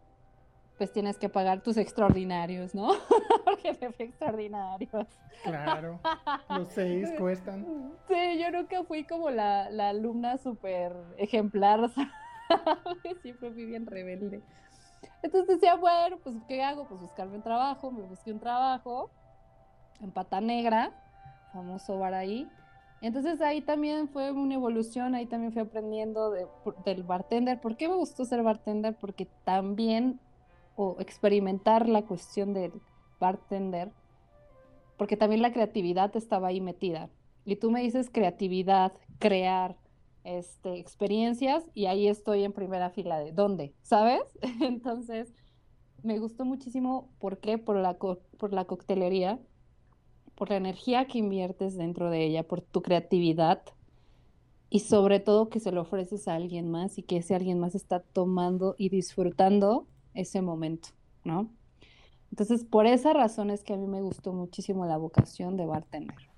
pues 0.77 0.91
tienes 0.91 1.17
que 1.17 1.29
pagar 1.29 1.61
tus 1.61 1.77
extraordinarios, 1.77 2.73
¿no? 2.73 2.89
Porque 3.45 3.77
me 3.79 3.91
fui 3.91 4.05
extraordinarios. 4.05 5.07
Claro, 5.43 5.99
los 6.49 6.67
seis 6.69 7.09
cuestan. 7.17 7.93
Sí, 8.07 8.39
yo 8.39 8.51
nunca 8.51 8.83
fui 8.83 9.03
como 9.03 9.29
la, 9.29 9.69
la 9.69 9.89
alumna 9.89 10.37
súper 10.37 10.95
ejemplar, 11.17 11.89
siempre 13.21 13.51
fui 13.51 13.65
bien 13.65 13.85
rebelde. 13.85 14.41
Entonces 15.21 15.55
decía, 15.55 15.75
bueno, 15.75 16.17
pues 16.23 16.35
¿qué 16.47 16.63
hago? 16.63 16.87
Pues 16.87 16.99
buscarme 17.01 17.35
un 17.35 17.43
trabajo, 17.43 17.91
me 17.91 18.01
busqué 18.01 18.31
un 18.31 18.39
trabajo 18.39 19.09
en 20.01 20.11
Pata 20.11 20.41
Negra, 20.41 20.91
famoso 21.53 21.97
bar 21.99 22.13
ahí. 22.13 22.49
Entonces 23.03 23.41
ahí 23.41 23.59
también 23.59 24.07
fue 24.07 24.31
una 24.31 24.53
evolución, 24.53 25.13
ahí 25.13 25.25
también 25.25 25.51
fui 25.51 25.61
aprendiendo 25.61 26.31
de, 26.31 26.47
del 26.85 27.03
bartender. 27.03 27.59
¿Por 27.59 27.75
qué 27.75 27.89
me 27.89 27.95
gustó 27.95 28.23
ser 28.23 28.41
bartender? 28.43 28.95
Porque 28.97 29.27
también 29.43 30.21
o 30.77 30.95
experimentar 31.01 31.89
la 31.89 32.03
cuestión 32.03 32.53
del 32.53 32.71
bartender, 33.19 33.91
porque 34.97 35.17
también 35.17 35.41
la 35.41 35.51
creatividad 35.51 36.15
estaba 36.15 36.47
ahí 36.47 36.61
metida. 36.61 37.09
Y 37.43 37.57
tú 37.57 37.71
me 37.71 37.81
dices 37.81 38.09
creatividad, 38.09 38.93
crear 39.19 39.75
este, 40.23 40.79
experiencias, 40.79 41.65
y 41.73 41.87
ahí 41.87 42.07
estoy 42.07 42.45
en 42.45 42.53
primera 42.53 42.89
fila 42.89 43.19
de 43.19 43.33
dónde, 43.33 43.73
¿sabes? 43.81 44.21
Entonces, 44.61 45.33
me 46.03 46.19
gustó 46.19 46.45
muchísimo, 46.45 47.09
¿por 47.19 47.39
qué? 47.39 47.57
Por 47.57 47.75
la, 47.75 47.97
por 47.97 48.53
la 48.53 48.63
coctelería, 48.63 49.41
por 50.43 50.49
la 50.49 50.57
energía 50.57 51.07
que 51.07 51.19
inviertes 51.19 51.77
dentro 51.77 52.09
de 52.09 52.25
ella, 52.25 52.43
por 52.43 52.59
tu 52.59 52.81
creatividad, 52.81 53.63
y 54.69 54.81
sobre 54.81 55.21
todo 55.21 55.47
que 55.47 55.61
se 55.61 55.71
lo 55.71 55.79
ofreces 55.79 56.27
a 56.27 56.35
alguien 56.35 56.69
más 56.69 56.97
y 56.97 57.03
que 57.03 57.15
ese 57.15 57.33
alguien 57.33 57.59
más 57.59 57.75
está 57.75 58.01
tomando 58.01 58.75
y 58.77 58.89
disfrutando 58.89 59.87
ese 60.13 60.41
momento, 60.41 60.89
¿no? 61.23 61.49
Entonces, 62.29 62.65
por 62.65 62.87
esa 62.87 63.13
razón 63.13 63.51
es 63.51 63.63
que 63.63 63.73
a 63.73 63.77
mí 63.77 63.87
me 63.87 64.01
gustó 64.01 64.33
muchísimo 64.33 64.85
la 64.85 64.97
vocación 64.97 65.55
de 65.55 65.65
bartender. 65.65 66.29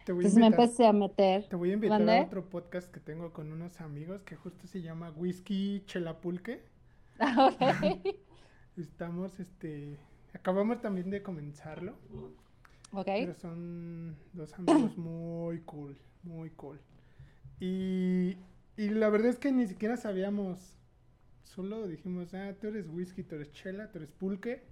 Entonces 0.00 0.34
me 0.34 0.46
empecé 0.46 0.84
a 0.84 0.92
meter. 0.92 1.48
Te 1.48 1.54
voy 1.54 1.70
a 1.70 1.74
invitar 1.74 2.02
a 2.02 2.24
otro 2.24 2.50
podcast 2.50 2.90
que 2.90 2.98
tengo 2.98 3.32
con 3.32 3.52
unos 3.52 3.80
amigos 3.80 4.22
que 4.22 4.34
justo 4.34 4.66
se 4.66 4.82
llama 4.82 5.12
Whisky 5.16 5.84
Chelapulque. 5.86 6.64
Ah, 7.20 7.52
Estamos, 8.76 9.38
este, 9.38 10.00
acabamos 10.34 10.80
también 10.80 11.08
de 11.10 11.22
comenzarlo. 11.22 11.94
Ok. 12.92 13.06
Pero 13.06 13.34
son 13.34 14.16
dos 14.32 14.52
amigos 14.54 14.96
muy 14.96 15.60
cool, 15.62 15.96
muy 16.22 16.50
cool. 16.50 16.80
Y, 17.60 18.36
y 18.76 18.88
la 18.88 19.08
verdad 19.08 19.28
es 19.28 19.38
que 19.38 19.52
ni 19.52 19.66
siquiera 19.66 19.96
sabíamos 19.96 20.76
solo 21.54 21.86
dijimos, 21.86 22.32
ah, 22.34 22.54
tú 22.60 22.68
eres 22.68 22.88
whisky, 22.88 23.22
tú 23.22 23.34
eres 23.34 23.52
chela, 23.52 23.90
tú 23.90 23.98
eres 23.98 24.10
pulque. 24.10 24.62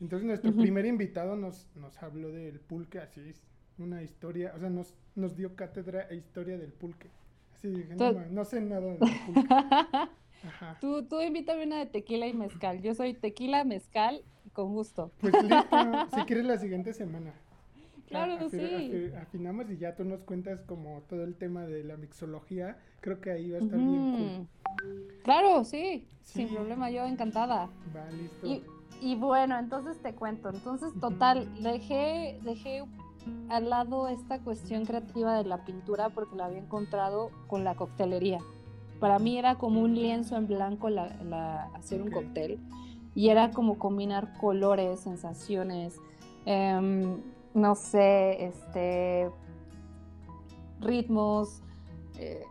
Entonces 0.00 0.26
nuestro 0.26 0.52
primer 0.52 0.86
invitado 0.86 1.36
nos, 1.36 1.68
nos 1.76 2.02
habló 2.02 2.30
del 2.32 2.58
pulque, 2.58 2.98
así, 2.98 3.20
una 3.78 4.02
historia, 4.02 4.52
o 4.56 4.58
sea, 4.58 4.68
nos, 4.68 4.96
nos 5.14 5.36
dio 5.36 5.54
cátedra 5.54 6.08
e 6.10 6.16
historia 6.16 6.58
del 6.58 6.72
pulque. 6.72 7.08
Así 7.54 7.68
dije, 7.68 7.94
no, 7.94 8.12
no, 8.12 8.44
sé 8.44 8.60
nada 8.60 8.80
del 8.80 8.98
pulque. 9.26 9.54
Ajá. 10.44 10.78
Tú, 10.80 11.04
tú 11.04 11.20
invítame 11.20 11.64
una 11.64 11.78
de 11.78 11.86
tequila 11.86 12.26
y 12.26 12.32
mezcal. 12.32 12.82
Yo 12.82 12.94
soy 12.94 13.14
tequila, 13.14 13.62
mezcal, 13.62 14.24
con 14.52 14.72
gusto. 14.74 15.12
Pues 15.20 15.34
listo, 15.34 16.08
si 16.14 16.20
quieres 16.26 16.46
la 16.46 16.58
siguiente 16.58 16.92
semana. 16.92 17.32
Claro, 18.12 18.50
sí. 18.50 19.10
afinamos 19.20 19.70
y 19.70 19.78
ya 19.78 19.96
tú 19.96 20.04
nos 20.04 20.20
cuentas 20.20 20.60
como 20.62 21.02
todo 21.08 21.24
el 21.24 21.34
tema 21.34 21.66
de 21.66 21.82
la 21.82 21.96
mixología. 21.96 22.76
Creo 23.00 23.20
que 23.20 23.30
ahí 23.30 23.50
va 23.50 23.58
a 23.58 23.60
estar 23.62 23.78
bien 23.78 24.12
cool. 24.12 24.92
Claro, 25.24 25.64
sí, 25.64 26.06
sin 26.22 26.48
problema, 26.48 26.90
yo 26.90 27.06
encantada. 27.06 27.70
Va, 27.96 28.10
listo. 28.10 28.46
Y, 28.46 28.62
y, 29.00 29.16
bueno, 29.16 29.58
entonces 29.58 30.00
te 30.02 30.14
cuento. 30.14 30.50
Entonces, 30.50 30.92
total, 31.00 31.48
dejé, 31.62 32.38
dejé 32.42 32.84
al 33.48 33.70
lado 33.70 34.08
esta 34.08 34.40
cuestión 34.40 34.84
creativa 34.84 35.36
de 35.36 35.44
la 35.44 35.64
pintura 35.64 36.10
porque 36.10 36.36
la 36.36 36.46
había 36.46 36.58
encontrado 36.58 37.30
con 37.46 37.64
la 37.64 37.74
coctelería. 37.74 38.40
Para 39.00 39.18
mí 39.18 39.38
era 39.38 39.56
como 39.56 39.80
un 39.80 39.94
lienzo 39.94 40.36
en 40.36 40.46
blanco 40.46 40.88
la, 40.90 41.70
hacer 41.74 42.02
un 42.02 42.10
cóctel 42.10 42.58
y 43.14 43.30
era 43.30 43.50
como 43.50 43.78
combinar 43.78 44.36
colores, 44.38 45.00
sensaciones. 45.00 45.96
Em, 46.44 47.20
no 47.54 47.74
sé, 47.74 48.44
este, 48.44 49.30
ritmos, 50.80 51.62
eh, 52.18 52.44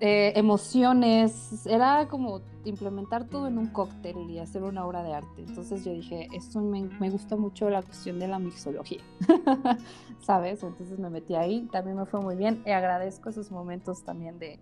eh, 0.00 0.32
emociones, 0.36 1.66
era 1.66 2.08
como 2.08 2.40
implementar 2.64 3.24
todo 3.24 3.46
en 3.46 3.58
un 3.58 3.68
cóctel 3.68 4.16
y 4.30 4.38
hacer 4.38 4.62
una 4.62 4.84
obra 4.84 5.02
de 5.02 5.14
arte. 5.14 5.42
Entonces 5.42 5.84
yo 5.84 5.92
dije, 5.92 6.28
esto 6.32 6.60
me, 6.60 6.82
me 7.00 7.10
gusta 7.10 7.36
mucho 7.36 7.70
la 7.70 7.82
cuestión 7.82 8.18
de 8.18 8.28
la 8.28 8.38
mixología, 8.38 9.02
¿sabes? 10.20 10.62
Entonces 10.62 10.98
me 10.98 11.10
metí 11.10 11.34
ahí, 11.34 11.68
también 11.72 11.96
me 11.96 12.06
fue 12.06 12.20
muy 12.20 12.36
bien 12.36 12.62
y 12.66 12.70
agradezco 12.70 13.30
esos 13.30 13.50
momentos 13.50 14.02
también 14.04 14.38
de, 14.38 14.58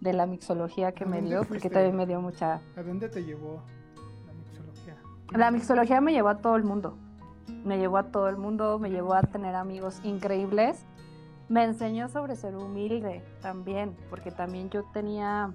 de 0.00 0.12
la 0.12 0.26
mixología 0.26 0.92
que 0.92 1.06
me 1.06 1.22
dio, 1.22 1.44
porque 1.44 1.70
también 1.70 1.96
me 1.96 2.06
dio 2.06 2.20
mucha... 2.20 2.60
¿A 2.76 2.82
dónde 2.82 3.08
te 3.08 3.22
llevó 3.22 3.62
la 4.26 4.32
mixología? 4.32 4.96
La 5.32 5.50
mixología 5.52 6.00
me 6.00 6.12
llevó 6.12 6.28
a 6.30 6.38
todo 6.38 6.56
el 6.56 6.64
mundo 6.64 6.96
me 7.64 7.78
llevó 7.78 7.98
a 7.98 8.04
todo 8.04 8.28
el 8.28 8.36
mundo, 8.36 8.78
me 8.78 8.90
llevó 8.90 9.14
a 9.14 9.22
tener 9.22 9.54
amigos 9.54 10.00
increíbles. 10.04 10.84
Me 11.48 11.64
enseñó 11.64 12.08
sobre 12.08 12.36
ser 12.36 12.56
humilde 12.56 13.24
también, 13.42 13.96
porque 14.08 14.30
también 14.30 14.70
yo 14.70 14.84
tenía 14.92 15.52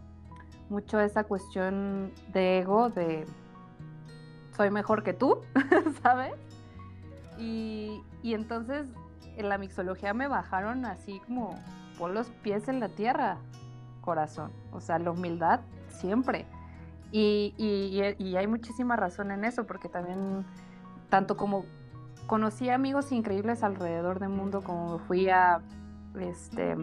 mucho 0.69 0.99
esa 0.99 1.23
cuestión 1.23 2.11
de 2.33 2.59
ego, 2.59 2.89
de 2.89 3.25
soy 4.55 4.71
mejor 4.71 5.03
que 5.03 5.13
tú, 5.13 5.39
¿sabes? 6.03 6.33
Y, 7.37 8.01
y 8.23 8.33
entonces 8.33 8.87
en 9.37 9.49
la 9.49 9.57
mixología 9.57 10.13
me 10.13 10.27
bajaron 10.27 10.85
así 10.85 11.19
como 11.25 11.59
por 11.97 12.11
los 12.11 12.29
pies 12.29 12.67
en 12.67 12.79
la 12.79 12.89
tierra, 12.89 13.37
corazón. 14.01 14.51
O 14.71 14.79
sea, 14.79 14.99
la 14.99 15.11
humildad 15.11 15.61
siempre. 15.87 16.45
Y, 17.11 17.53
y, 17.57 18.01
y, 18.17 18.35
hay 18.35 18.47
muchísima 18.47 18.95
razón 18.95 19.31
en 19.31 19.45
eso, 19.45 19.65
porque 19.65 19.87
también, 19.87 20.45
tanto 21.09 21.37
como 21.37 21.65
conocí 22.27 22.69
amigos 22.69 23.11
increíbles 23.11 23.63
alrededor 23.63 24.19
del 24.19 24.29
mundo, 24.29 24.61
como 24.61 24.99
fui 24.99 25.29
a, 25.29 25.61
este, 26.19 26.75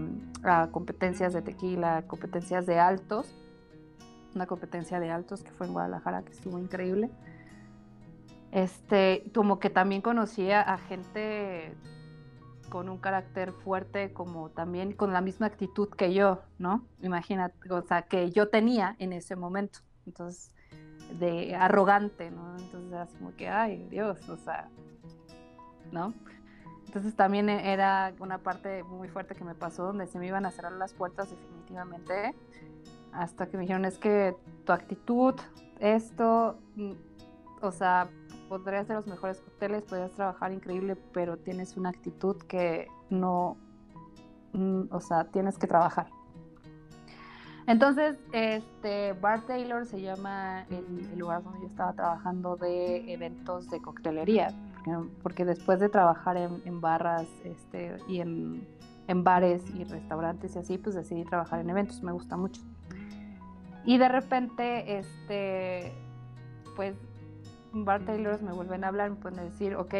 a 0.43 0.69
competencias 0.71 1.33
de 1.33 1.43
tequila, 1.43 2.03
competencias 2.07 2.67
de 2.67 2.79
altos, 2.79 3.35
una 4.35 4.47
competencia 4.47 5.01
de 5.01 5.11
altos 5.11 5.43
que 5.43 5.51
fue 5.51 5.67
en 5.67 5.73
Guadalajara, 5.73 6.23
que 6.23 6.33
estuvo 6.33 6.59
increíble. 6.59 7.11
Este, 8.51 9.25
como 9.35 9.59
que 9.59 9.71
también 9.71 10.03
conocía 10.03 10.61
a 10.61 10.79
gente 10.79 11.75
con 12.69 12.89
un 12.89 12.99
carácter 12.99 13.53
fuerte, 13.53 14.13
como 14.13 14.51
también 14.51 14.93
con 14.93 15.13
la 15.13 15.21
misma 15.21 15.47
actitud 15.47 15.89
que 15.89 16.15
yo, 16.15 16.43
¿no? 16.59 16.87
Imagínate, 17.03 17.71
o 17.71 17.83
sea, 17.83 18.03
que 18.03 18.31
yo 18.31 18.49
tenía 18.49 18.97
en 18.99 19.13
ese 19.13 19.37
momento. 19.37 19.81
Entonces, 20.07 20.53
de 21.19 21.55
arrogante, 21.55 22.31
¿no? 22.31 22.57
Entonces, 22.57 23.15
como 23.19 23.37
que, 23.37 23.49
ay, 23.49 23.87
Dios, 23.91 24.27
o 24.29 24.37
sea, 24.39 24.71
¿no? 25.93 26.15
Entonces 26.87 27.15
también 27.15 27.49
era 27.49 28.13
una 28.19 28.39
parte 28.39 28.83
muy 28.83 29.09
fuerte 29.09 29.35
que 29.35 29.45
me 29.45 29.55
pasó 29.55 29.85
donde 29.85 30.07
se 30.07 30.19
me 30.19 30.27
iban 30.27 30.45
a 30.45 30.51
cerrar 30.51 30.73
las 30.73 30.93
puertas 30.93 31.31
definitivamente, 31.31 32.35
hasta 33.13 33.47
que 33.47 33.57
me 33.57 33.63
dijeron 33.63 33.85
es 33.85 33.99
que 33.99 34.35
tu 34.65 34.73
actitud, 34.73 35.35
esto, 35.79 36.59
mm, 36.77 36.93
o 37.63 37.73
sea, 37.73 38.11
podrías 38.49 38.83
hacer 38.83 38.97
los 38.97 39.07
mejores 39.07 39.41
cócteles, 39.41 39.83
podrías 39.85 40.11
trabajar 40.13 40.53
increíble, 40.53 40.97
pero 41.13 41.39
tienes 41.39 41.77
una 41.77 41.91
actitud 41.91 42.37
que 42.43 42.89
no, 43.09 43.57
mm, 44.53 44.83
o 44.91 45.01
sea, 45.01 45.25
tienes 45.25 45.59
que 45.59 45.67
trabajar. 45.67 46.09
Entonces, 47.67 48.19
este, 48.33 49.13
Bar 49.15 49.47
Taylor 49.47 49.87
se 49.87 50.01
llama 50.01 50.67
el, 50.69 51.19
lugar 51.19 51.43
donde 51.45 51.61
yo 51.61 51.67
estaba 51.67 51.93
trabajando 51.93 52.57
de 52.57 53.13
eventos 53.13 53.71
de 53.71 53.81
coctelería, 53.81 54.49
porque, 55.23 55.45
después 55.45 55.81
de 55.81 55.89
trabajar 55.89 56.37
en, 56.37 56.81
barras 56.81 57.27
este, 57.45 57.97
y 58.09 58.21
en, 58.21 58.67
bares 59.17 59.63
y 59.75 59.85
restaurantes 59.85 60.57
y 60.57 60.59
así, 60.59 60.79
pues 60.79 60.95
decidí 60.95 61.25
trabajar 61.25 61.61
en 61.61 61.71
eventos, 61.71 62.03
me 62.03 62.13
gusta 62.13 62.37
mucho. 62.37 62.63
Y 63.85 63.99
de 63.99 64.09
repente, 64.09 64.99
este, 64.99 65.93
pues, 66.77 66.97
Bar 67.73 68.05
Taylors 68.05 68.43
me 68.43 68.53
vuelven 68.53 68.85
a 68.85 68.89
hablar, 68.89 69.11
me 69.11 69.17
pueden 69.17 69.45
decir, 69.45 69.77
ok, 69.77 69.95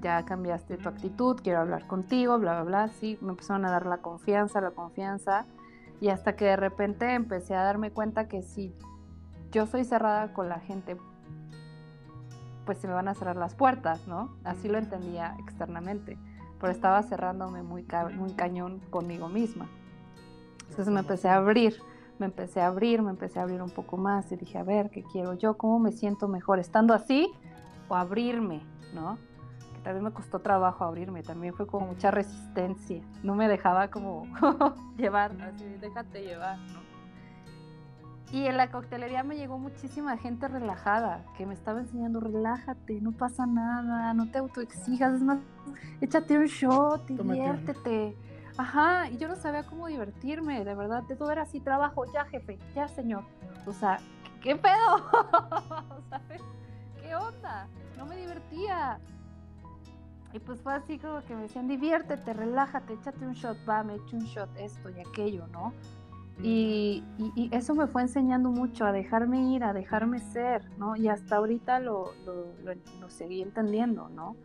ya 0.00 0.24
cambiaste 0.24 0.76
tu 0.76 0.88
actitud, 0.88 1.40
quiero 1.42 1.60
hablar 1.60 1.86
contigo, 1.86 2.38
bla, 2.38 2.62
bla, 2.62 2.64
bla, 2.64 2.88
sí, 2.88 3.18
me 3.20 3.30
empezaron 3.30 3.64
a 3.64 3.70
dar 3.70 3.86
la 3.86 3.98
confianza, 3.98 4.60
la 4.60 4.72
confianza 4.72 5.46
y 6.02 6.08
hasta 6.08 6.34
que 6.34 6.46
de 6.46 6.56
repente 6.56 7.14
empecé 7.14 7.54
a 7.54 7.62
darme 7.62 7.92
cuenta 7.92 8.26
que 8.26 8.42
si 8.42 8.74
yo 9.52 9.66
soy 9.66 9.84
cerrada 9.84 10.32
con 10.32 10.48
la 10.48 10.58
gente, 10.58 10.96
pues 12.64 12.78
se 12.78 12.86
me 12.86 12.94
van 12.94 13.08
a 13.08 13.14
cerrar 13.14 13.36
las 13.36 13.54
puertas, 13.54 14.06
¿no? 14.06 14.36
Así 14.44 14.68
lo 14.68 14.78
entendía 14.78 15.36
externamente, 15.38 16.18
pero 16.60 16.72
estaba 16.72 17.02
cerrándome 17.02 17.62
muy, 17.62 17.86
muy 18.14 18.34
cañón 18.34 18.80
conmigo 18.90 19.28
misma. 19.28 19.68
Entonces 20.60 20.88
me 20.92 21.00
empecé 21.00 21.28
a 21.28 21.36
abrir, 21.36 21.76
me 22.18 22.26
empecé 22.26 22.60
a 22.60 22.68
abrir, 22.68 23.02
me 23.02 23.10
empecé 23.10 23.38
a 23.38 23.42
abrir 23.42 23.60
un 23.62 23.70
poco 23.70 23.96
más 23.96 24.30
y 24.32 24.36
dije, 24.36 24.58
a 24.58 24.62
ver, 24.62 24.90
¿qué 24.90 25.02
quiero 25.02 25.34
yo? 25.34 25.56
¿Cómo 25.56 25.78
me 25.78 25.92
siento 25.92 26.28
mejor? 26.28 26.58
¿Estando 26.58 26.94
así 26.94 27.30
o 27.88 27.94
abrirme? 27.94 28.62
¿No? 28.94 29.18
Que 29.74 29.80
también 29.82 30.04
me 30.04 30.12
costó 30.12 30.38
trabajo 30.38 30.84
abrirme, 30.84 31.22
también 31.22 31.54
fue 31.54 31.66
como 31.66 31.86
mucha 31.86 32.10
resistencia, 32.10 33.02
no 33.22 33.34
me 33.34 33.48
dejaba 33.48 33.88
como 33.88 34.26
llevar, 34.96 35.32
así, 35.42 35.64
déjate 35.80 36.22
llevar, 36.22 36.58
¿no? 36.58 36.91
Y 38.32 38.46
en 38.46 38.56
la 38.56 38.70
coctelería 38.70 39.22
me 39.22 39.36
llegó 39.36 39.58
muchísima 39.58 40.16
gente 40.16 40.48
relajada, 40.48 41.22
que 41.36 41.44
me 41.44 41.52
estaba 41.52 41.80
enseñando, 41.80 42.18
relájate, 42.18 42.98
no 43.02 43.12
pasa 43.12 43.44
nada, 43.44 44.14
no 44.14 44.30
te 44.30 44.38
autoexijas, 44.38 45.12
es 45.12 45.20
más, 45.20 45.38
échate 46.00 46.38
un 46.38 46.46
shot, 46.46 47.06
diviértete. 47.06 48.16
Ajá, 48.56 49.10
y 49.10 49.18
yo 49.18 49.28
no 49.28 49.36
sabía 49.36 49.66
cómo 49.66 49.86
divertirme, 49.86 50.64
de 50.64 50.74
verdad, 50.74 51.02
de 51.02 51.14
todo 51.14 51.30
era 51.30 51.42
así, 51.42 51.60
trabajo, 51.60 52.10
ya 52.10 52.24
jefe, 52.24 52.58
ya 52.74 52.88
señor. 52.88 53.22
O 53.66 53.72
sea, 53.72 53.98
¿qué 54.40 54.56
pedo? 54.56 55.10
¿Sabes? 56.08 56.40
¿Qué 57.02 57.14
onda? 57.14 57.68
No 57.98 58.06
me 58.06 58.16
divertía. 58.16 58.98
Y 60.32 60.38
pues 60.38 60.62
fue 60.62 60.72
así 60.72 60.98
como 60.98 61.20
que 61.20 61.34
me 61.34 61.42
decían, 61.42 61.68
diviértete, 61.68 62.32
relájate, 62.32 62.94
échate 62.94 63.26
un 63.26 63.34
shot, 63.34 63.58
va, 63.68 63.82
me 63.82 63.96
echo 63.96 64.16
un 64.16 64.24
shot, 64.24 64.48
esto 64.56 64.88
y 64.88 65.00
aquello, 65.00 65.46
¿no? 65.48 65.74
Y, 66.40 67.04
eso 67.50 67.74
me 67.74 67.86
fue 67.86 68.02
enseñando 68.02 68.50
mucho 68.50 68.84
a 68.84 68.92
dejarme 68.92 69.54
ir, 69.54 69.64
a 69.64 69.72
dejarme 69.72 70.18
ser, 70.18 70.64
¿no? 70.78 70.96
Y 70.96 71.08
hasta 71.08 71.36
ahorita 71.36 71.80
lo, 71.80 72.12
lo, 72.64 73.10
seguí 73.10 73.42
entendiendo, 73.42 74.08
¿no? 74.08 74.36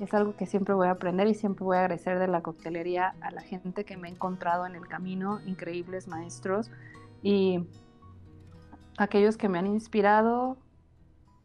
Es 0.00 0.12
algo 0.14 0.36
que 0.36 0.46
siempre 0.46 0.74
voy 0.74 0.88
a 0.88 0.92
aprender 0.92 1.26
y 1.28 1.34
siempre 1.34 1.64
voy 1.64 1.76
a 1.76 1.80
agradecer 1.80 2.18
de 2.18 2.28
la 2.28 2.42
coctelería 2.42 3.14
a 3.20 3.30
la 3.30 3.42
gente 3.42 3.84
que 3.84 3.96
me 3.96 4.08
he 4.08 4.10
encontrado 4.10 4.66
en 4.66 4.74
el 4.74 4.86
camino, 4.86 5.40
increíbles 5.46 6.08
maestros 6.08 6.70
y 7.22 7.66
aquellos 8.98 9.36
que 9.36 9.48
me 9.48 9.58
han 9.58 9.66
inspirado 9.66 10.56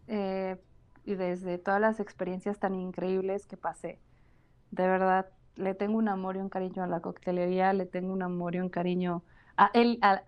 eh, 0.07 0.57
y 1.05 1.15
desde 1.15 1.57
todas 1.57 1.79
las 1.79 1.99
experiencias 1.99 2.59
tan 2.59 2.75
increíbles 2.75 3.45
que 3.45 3.57
pasé. 3.57 3.99
De 4.71 4.87
verdad, 4.87 5.27
le 5.55 5.73
tengo 5.73 5.97
un 5.97 6.09
amor 6.09 6.35
y 6.35 6.39
un 6.39 6.49
cariño 6.49 6.83
a 6.83 6.87
la 6.87 6.99
coctelería, 6.99 7.73
le 7.73 7.85
tengo 7.85 8.13
un 8.13 8.21
amor 8.21 8.55
y 8.55 8.59
un 8.59 8.69
cariño 8.69 9.23
a, 9.57 9.71
el, 9.73 9.99
a, 10.01 10.21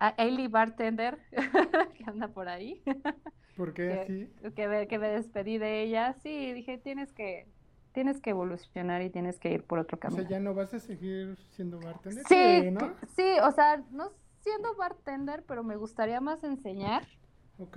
Bartender, 0.50 1.18
que 1.94 2.04
anda 2.06 2.28
por 2.28 2.48
ahí. 2.48 2.82
¿Por 3.56 3.72
qué 3.72 4.28
que, 4.42 4.52
Que 4.52 4.68
me, 4.68 4.88
que 4.88 4.98
me 4.98 5.08
despedí 5.08 5.58
de 5.58 5.82
ella. 5.82 6.14
Sí, 6.22 6.52
dije, 6.52 6.78
tienes 6.78 7.12
que, 7.12 7.46
tienes 7.92 8.20
que 8.20 8.30
evolucionar 8.30 9.02
y 9.02 9.10
tienes 9.10 9.38
que 9.38 9.52
ir 9.52 9.64
por 9.64 9.78
otro 9.78 9.98
camino. 9.98 10.22
O 10.22 10.26
sea, 10.26 10.38
ya 10.38 10.40
no 10.40 10.54
vas 10.54 10.72
a 10.74 10.78
seguir 10.78 11.36
siendo 11.50 11.78
bartender. 11.78 12.24
Sí, 12.26 12.74
sí, 13.16 13.38
o 13.42 13.50
sea, 13.52 13.82
no 13.90 14.12
siendo 14.40 14.74
bartender, 14.74 15.44
pero 15.46 15.62
me 15.62 15.76
gustaría 15.76 16.20
más 16.20 16.42
enseñar 16.44 17.06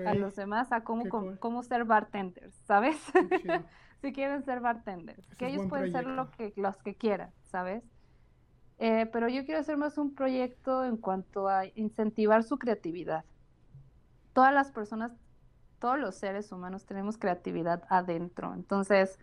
a 0.06 0.14
los 0.14 0.36
demás 0.36 0.72
a 0.72 0.84
cómo, 0.84 1.04
cómo, 1.40 1.64
ser 1.64 1.84
bartenders, 1.84 2.56
¿sabes? 2.66 2.98
si 4.02 4.14
quieren 4.14 4.44
ser 4.44 4.62
bartenders, 4.62 5.36
que 5.36 5.48
ellos 5.48 5.68
pueden 5.68 5.92
ser 5.92 6.06
lo 6.08 6.32
que, 6.32 6.54
los 6.56 6.78
que 6.78 6.96
quieran, 6.96 7.32
¿sabes? 7.44 7.84
Eh, 8.86 9.06
pero 9.14 9.30
yo 9.30 9.46
quiero 9.46 9.62
hacer 9.62 9.78
más 9.78 9.98
un 9.98 10.14
proyecto 10.14 10.84
en 10.84 10.98
cuanto 10.98 11.48
a 11.48 11.66
incentivar 11.68 12.44
su 12.44 12.60
creatividad. 12.60 13.24
Todas 14.34 14.54
las 14.54 14.74
personas, 14.74 15.14
todos 15.80 15.98
los 15.98 16.16
seres 16.16 16.52
humanos 16.52 16.86
tenemos 16.86 17.18
creatividad 17.18 17.84
adentro. 17.88 18.54
Entonces, 18.54 19.18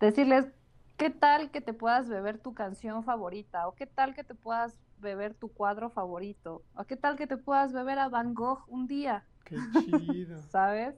decirles, 0.00 0.48
¿qué 0.96 1.10
tal 1.10 1.52
que 1.52 1.60
te 1.60 1.72
puedas 1.72 2.08
beber 2.08 2.40
tu 2.40 2.52
canción 2.52 3.04
favorita? 3.04 3.68
¿O 3.68 3.76
qué 3.76 3.86
tal 3.86 4.12
que 4.12 4.24
te 4.24 4.34
puedas 4.34 4.76
beber 4.98 5.34
tu 5.34 5.52
cuadro 5.52 5.88
favorito? 5.88 6.64
¿O 6.74 6.82
qué 6.82 6.96
tal 6.96 7.14
que 7.14 7.28
te 7.28 7.36
puedas 7.36 7.72
beber 7.72 8.00
a 8.00 8.08
Van 8.08 8.34
Gogh 8.34 8.64
un 8.66 8.88
día? 8.88 9.24
Qué 9.44 9.56
chido. 9.84 10.42
¿Sabes? 10.50 10.96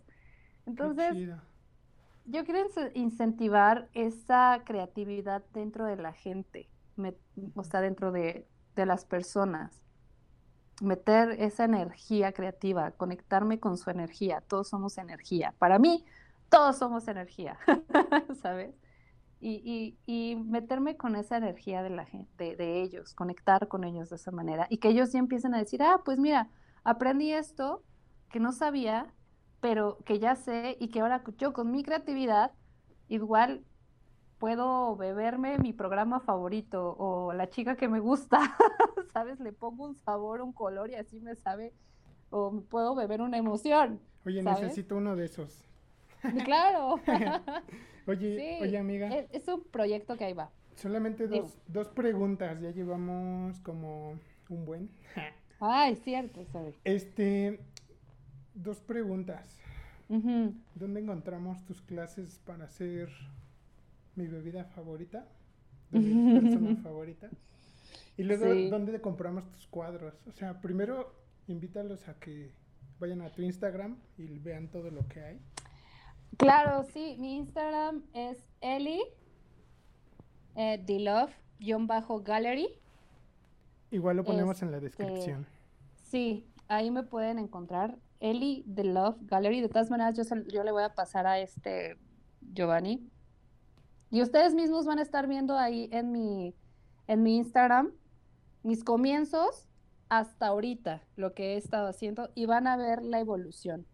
Entonces, 0.65 1.15
yo 2.25 2.43
quiero 2.47 2.71
incentivar 2.95 3.91
esa 3.93 4.63
creatividad 4.65 5.45
dentro 5.53 5.85
de 5.85 5.97
la 5.97 6.15
gente 6.15 6.71
o 7.55 7.65
sea, 7.65 7.81
dentro 7.81 8.13
de, 8.13 8.47
las 8.75 9.05
personas. 9.07 9.83
Meter 10.83 11.31
esa 11.41 11.65
energía 11.65 12.33
creativa, 12.33 12.91
conectarme 12.91 13.59
con 13.59 13.79
su 13.79 13.89
energía. 13.89 14.43
Todos 14.47 14.69
somos 14.69 14.99
energía. 14.99 15.55
Para 15.59 15.79
mí, 15.79 16.05
todos 16.51 16.77
somos 16.77 17.09
energía, 17.09 17.59
¿sabes? 18.43 18.75
Y, 19.41 19.97
y, 20.07 20.37
meterme 20.37 20.97
con 20.97 21.15
esa 21.17 21.37
energía 21.37 21.83
de, 21.83 21.91
la 21.91 22.05
gente, 22.05 22.57
de, 22.57 22.83
ellos, 22.83 23.15
conectar 23.15 23.69
con 23.69 23.85
ellos 23.85 24.11
de 24.11 24.17
esa 24.17 24.31
manera 24.31 24.67
y 24.71 24.79
que 24.79 24.89
ellos 24.89 25.13
ya 25.13 25.19
empiecen 25.19 25.55
a 25.55 25.59
decir, 25.59 25.83
ah, 25.83 26.01
pues 26.05 26.19
mira, 26.19 26.51
aprendí 26.85 27.33
esto 27.33 27.83
que 28.31 28.41
no 28.41 28.53
sabía, 28.53 29.15
pero 29.61 29.99
que 30.05 30.19
ya 30.19 30.37
sé 30.37 30.77
y 30.81 30.89
que 30.89 31.01
ahora 31.01 31.23
yo 31.39 31.53
con 31.53 31.71
mi 31.71 31.83
creatividad 31.83 32.53
igual 33.09 33.65
puedo 34.39 34.97
beberme 34.97 35.59
mi 35.59 35.73
programa 35.73 36.21
favorito 36.21 36.97
o 36.99 37.33
la 37.33 37.49
chica 37.49 37.77
que 37.77 37.89
me 37.89 38.01
gusta, 38.01 38.39
¿sabes? 39.13 39.41
Le 39.41 39.53
pongo 39.53 39.85
un 39.85 39.95
sabor, 39.95 40.43
un 40.43 40.53
color 40.53 40.91
y 40.91 40.95
así 40.95 41.21
me 41.21 41.35
sabe, 41.37 41.73
o 42.31 42.61
puedo 42.69 42.95
beber 42.95 43.23
una 43.23 43.39
emoción. 43.39 44.01
Oye, 44.25 44.43
necesito 44.43 44.97
uno 44.97 45.17
de 45.17 45.27
esos. 45.27 45.65
Claro. 46.45 47.01
oye, 48.07 48.59
oye, 48.61 48.79
amiga. 48.79 49.09
Es, 49.31 49.47
un 49.49 49.63
proyecto 49.65 50.17
que 50.17 50.25
ahí 50.25 50.33
va. 50.33 50.51
Solamente 50.75 51.29
dos, 51.29 51.57
dos 51.69 51.89
preguntas, 51.89 52.61
ya 52.61 52.71
llevamos 52.71 53.61
como 53.61 54.19
un 54.49 54.65
buen. 54.65 54.91
Ay, 55.61 55.97
cierto, 55.97 56.45
sorry. 56.47 56.75
Este, 56.85 57.61
dos 58.55 58.81
preguntas. 58.81 59.59
¿Dónde 60.09 61.01
encontramos 61.01 61.65
tus 61.65 61.83
clases 61.83 62.41
para 62.45 62.67
hacer 62.67 63.09
mi 64.17 64.27
bebida 64.27 64.65
favorita, 64.65 65.29
de 65.91 66.01
mi 66.01 66.41
persona 66.41 66.77
favorita. 66.83 67.31
Y 68.17 68.23
luego, 68.25 68.47
¿dónde 68.71 69.01
compramos 69.01 69.51
tus 69.53 69.67
cuadros? 69.67 70.15
O 70.27 70.33
sea, 70.33 70.61
primero 70.61 71.15
invítalos 71.47 72.09
a 72.09 72.15
que 72.19 72.51
vayan 72.99 73.21
a 73.21 73.31
tu 73.31 73.43
Instagram 73.43 73.99
y 74.17 74.39
vean 74.39 74.69
todo 74.69 74.91
lo 74.91 75.07
que 75.07 75.21
hay. 75.21 75.41
Claro, 76.39 76.85
sí, 76.85 77.17
mi 77.19 77.37
Instagram 77.37 78.03
es 78.15 78.43
Eli 78.61 79.03
eh, 80.57 80.83
bajo 81.81 82.23
gallery 82.23 82.69
Igual 83.91 84.17
lo 84.17 84.25
ponemos 84.25 84.61
en 84.63 84.71
la 84.71 84.79
este, 84.79 84.89
descripción. 84.89 85.47
Sí, 86.03 86.47
ahí 86.69 86.91
me 86.91 87.03
pueden 87.03 87.39
encontrar. 87.39 87.97
Eli 88.19 88.65
The 88.75 88.85
Love 88.85 89.19
Gallery. 89.23 89.61
De 89.61 89.69
todas 89.69 89.91
maneras, 89.91 90.17
yo, 90.17 90.25
yo 90.49 90.65
le 90.65 90.73
voy 90.73 90.83
a 90.83 90.95
pasar 90.95 91.27
a 91.27 91.39
este 91.39 91.97
Giovanni 92.41 93.11
y 94.11 94.23
ustedes 94.23 94.55
mismos 94.55 94.87
van 94.87 94.99
a 94.99 95.03
estar 95.03 95.27
viendo 95.27 95.59
ahí 95.59 95.89
en 95.93 96.13
mi, 96.13 96.55
en 97.07 97.23
mi 97.23 97.37
Instagram 97.37 97.93
mis 98.63 98.83
comienzos 98.83 99.67
hasta 100.09 100.49
ahorita, 100.49 101.03
lo 101.17 101.35
que 101.35 101.55
he 101.55 101.57
estado 101.57 101.89
haciendo, 101.89 102.31
y 102.35 102.47
van 102.47 102.67
a 102.67 102.77
ver 102.77 103.03
la 103.03 103.21
evolución. 103.21 103.87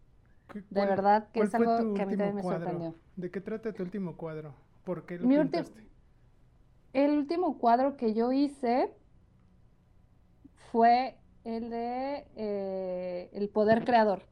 De 0.69 0.85
verdad 0.85 1.29
que 1.31 1.41
es 1.41 1.55
algo 1.55 1.93
que 1.93 2.01
a 2.01 2.05
mí 2.05 2.17
también 2.17 2.35
me 2.35 2.43
sorprendió. 2.43 2.95
¿De 3.15 3.31
qué 3.31 3.41
trata 3.41 3.71
tu 3.73 3.83
último 3.83 4.17
cuadro? 4.17 4.53
¿Por 4.83 5.05
qué 5.05 5.17
lo 5.17 5.27
pintaste? 5.27 5.87
El 6.93 7.11
último 7.11 7.57
cuadro 7.57 7.97
que 7.97 8.13
yo 8.13 8.31
hice 8.31 8.93
fue 10.71 11.17
el 11.43 11.69
de 11.69 12.25
eh, 12.35 13.29
El 13.33 13.49
Poder 13.49 13.83
Creador. 13.85 14.23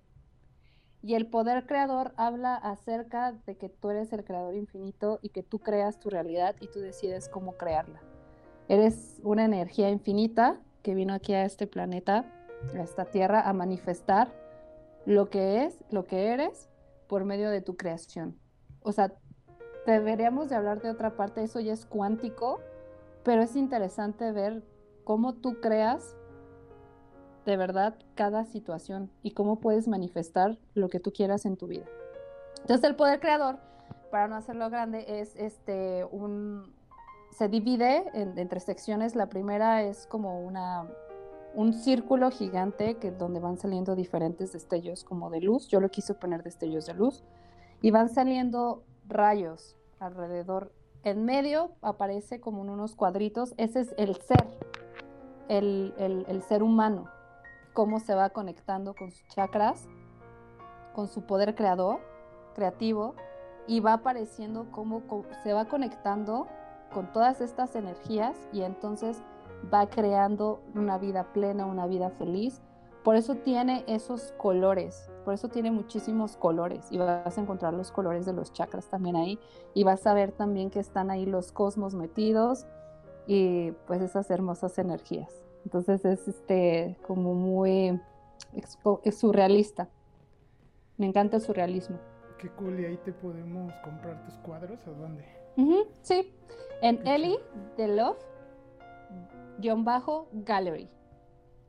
Y 1.03 1.15
el 1.15 1.25
poder 1.25 1.65
creador 1.65 2.13
habla 2.15 2.55
acerca 2.55 3.31
de 3.45 3.57
que 3.57 3.69
tú 3.69 3.89
eres 3.89 4.13
el 4.13 4.23
creador 4.23 4.55
infinito 4.55 5.19
y 5.21 5.29
que 5.29 5.41
tú 5.41 5.59
creas 5.59 5.99
tu 5.99 6.09
realidad 6.09 6.55
y 6.59 6.67
tú 6.67 6.79
decides 6.79 7.27
cómo 7.27 7.53
crearla. 7.53 8.01
Eres 8.67 9.19
una 9.23 9.45
energía 9.45 9.89
infinita 9.89 10.61
que 10.83 10.93
vino 10.93 11.13
aquí 11.13 11.33
a 11.33 11.45
este 11.45 11.65
planeta, 11.65 12.25
a 12.75 12.81
esta 12.81 13.05
tierra, 13.05 13.41
a 13.41 13.53
manifestar 13.53 14.31
lo 15.05 15.29
que 15.29 15.63
es, 15.63 15.83
lo 15.89 16.05
que 16.05 16.27
eres, 16.27 16.69
por 17.07 17.25
medio 17.25 17.49
de 17.49 17.61
tu 17.61 17.75
creación. 17.75 18.37
O 18.81 18.91
sea, 18.91 19.13
deberíamos 19.85 20.49
de 20.49 20.55
hablar 20.55 20.81
de 20.81 20.89
otra 20.89 21.15
parte, 21.15 21.43
eso 21.43 21.59
ya 21.59 21.73
es 21.73 21.85
cuántico, 21.85 22.61
pero 23.23 23.41
es 23.41 23.55
interesante 23.55 24.31
ver 24.31 24.63
cómo 25.03 25.33
tú 25.33 25.59
creas 25.59 26.15
de 27.45 27.57
verdad 27.57 27.95
cada 28.15 28.45
situación 28.45 29.09
y 29.23 29.31
cómo 29.31 29.59
puedes 29.59 29.87
manifestar 29.87 30.57
lo 30.73 30.89
que 30.89 30.99
tú 30.99 31.11
quieras 31.11 31.45
en 31.45 31.57
tu 31.57 31.67
vida. 31.67 31.85
Entonces 32.61 32.83
el 32.87 32.95
poder 32.95 33.19
creador, 33.19 33.57
para 34.11 34.27
no 34.27 34.35
hacerlo 34.35 34.69
grande, 34.69 35.05
es 35.07 35.35
este 35.35 36.05
un 36.11 36.73
se 37.31 37.47
divide 37.47 38.03
en, 38.13 38.37
entre 38.37 38.59
secciones. 38.59 39.15
La 39.15 39.27
primera 39.27 39.83
es 39.83 40.05
como 40.07 40.41
una 40.41 40.87
un 41.53 41.73
círculo 41.73 42.31
gigante 42.31 42.95
que 42.95 43.11
donde 43.11 43.41
van 43.41 43.57
saliendo 43.57 43.95
diferentes 43.95 44.53
destellos 44.53 45.03
como 45.03 45.29
de 45.29 45.41
luz. 45.41 45.67
Yo 45.67 45.81
lo 45.81 45.89
quise 45.89 46.13
poner 46.13 46.43
destellos 46.43 46.85
de 46.85 46.93
luz 46.93 47.23
y 47.81 47.91
van 47.91 48.09
saliendo 48.09 48.83
rayos 49.07 49.75
alrededor. 49.99 50.71
En 51.03 51.25
medio 51.25 51.71
aparece 51.81 52.39
como 52.39 52.61
en 52.63 52.69
unos 52.69 52.95
cuadritos. 52.95 53.53
Ese 53.57 53.81
es 53.81 53.93
el 53.97 54.15
ser, 54.17 54.47
el, 55.49 55.93
el, 55.97 56.25
el 56.29 56.41
ser 56.43 56.63
humano 56.63 57.09
cómo 57.73 57.99
se 57.99 58.15
va 58.15 58.29
conectando 58.29 58.93
con 58.93 59.11
sus 59.11 59.27
chakras, 59.27 59.87
con 60.93 61.07
su 61.07 61.21
poder 61.21 61.55
creador, 61.55 61.99
creativo, 62.53 63.15
y 63.67 63.79
va 63.79 63.93
apareciendo 63.93 64.67
cómo 64.71 65.03
se 65.43 65.53
va 65.53 65.65
conectando 65.65 66.47
con 66.93 67.11
todas 67.13 67.41
estas 67.41 67.75
energías 67.75 68.35
y 68.51 68.63
entonces 68.63 69.21
va 69.73 69.87
creando 69.87 70.61
una 70.75 70.97
vida 70.97 71.31
plena, 71.31 71.65
una 71.65 71.87
vida 71.87 72.09
feliz. 72.09 72.61
Por 73.03 73.15
eso 73.15 73.35
tiene 73.35 73.83
esos 73.87 74.33
colores, 74.33 75.09
por 75.25 75.33
eso 75.33 75.47
tiene 75.49 75.71
muchísimos 75.71 76.37
colores 76.37 76.91
y 76.91 76.97
vas 76.97 77.37
a 77.37 77.41
encontrar 77.41 77.73
los 77.73 77.91
colores 77.91 78.25
de 78.25 78.33
los 78.33 78.53
chakras 78.53 78.89
también 78.89 79.15
ahí 79.15 79.39
y 79.73 79.83
vas 79.83 80.05
a 80.05 80.13
ver 80.13 80.31
también 80.31 80.69
que 80.69 80.79
están 80.79 81.09
ahí 81.09 81.25
los 81.25 81.51
cosmos 81.51 81.95
metidos 81.95 82.67
y 83.25 83.71
pues 83.87 84.01
esas 84.01 84.29
hermosas 84.29 84.77
energías. 84.77 85.50
Entonces 85.63 86.03
es 86.05 86.27
este 86.27 86.97
como 87.05 87.33
muy 87.33 87.99
surrealista. 89.11 89.89
Me 90.97 91.05
encanta 91.05 91.37
el 91.37 91.41
surrealismo. 91.41 91.97
Qué 92.37 92.49
cool, 92.49 92.79
y 92.79 92.85
ahí 92.85 92.97
te 92.97 93.11
podemos 93.11 93.73
comprar 93.83 94.23
tus 94.25 94.35
cuadros 94.39 94.79
o 94.87 94.91
dónde? 94.93 95.23
sí, 96.01 96.33
en 96.81 97.05
Ellie 97.05 97.37
de 97.77 97.87
Love, 97.87 98.17
guion 99.59 99.85
bajo, 99.85 100.27
gallery. 100.31 100.89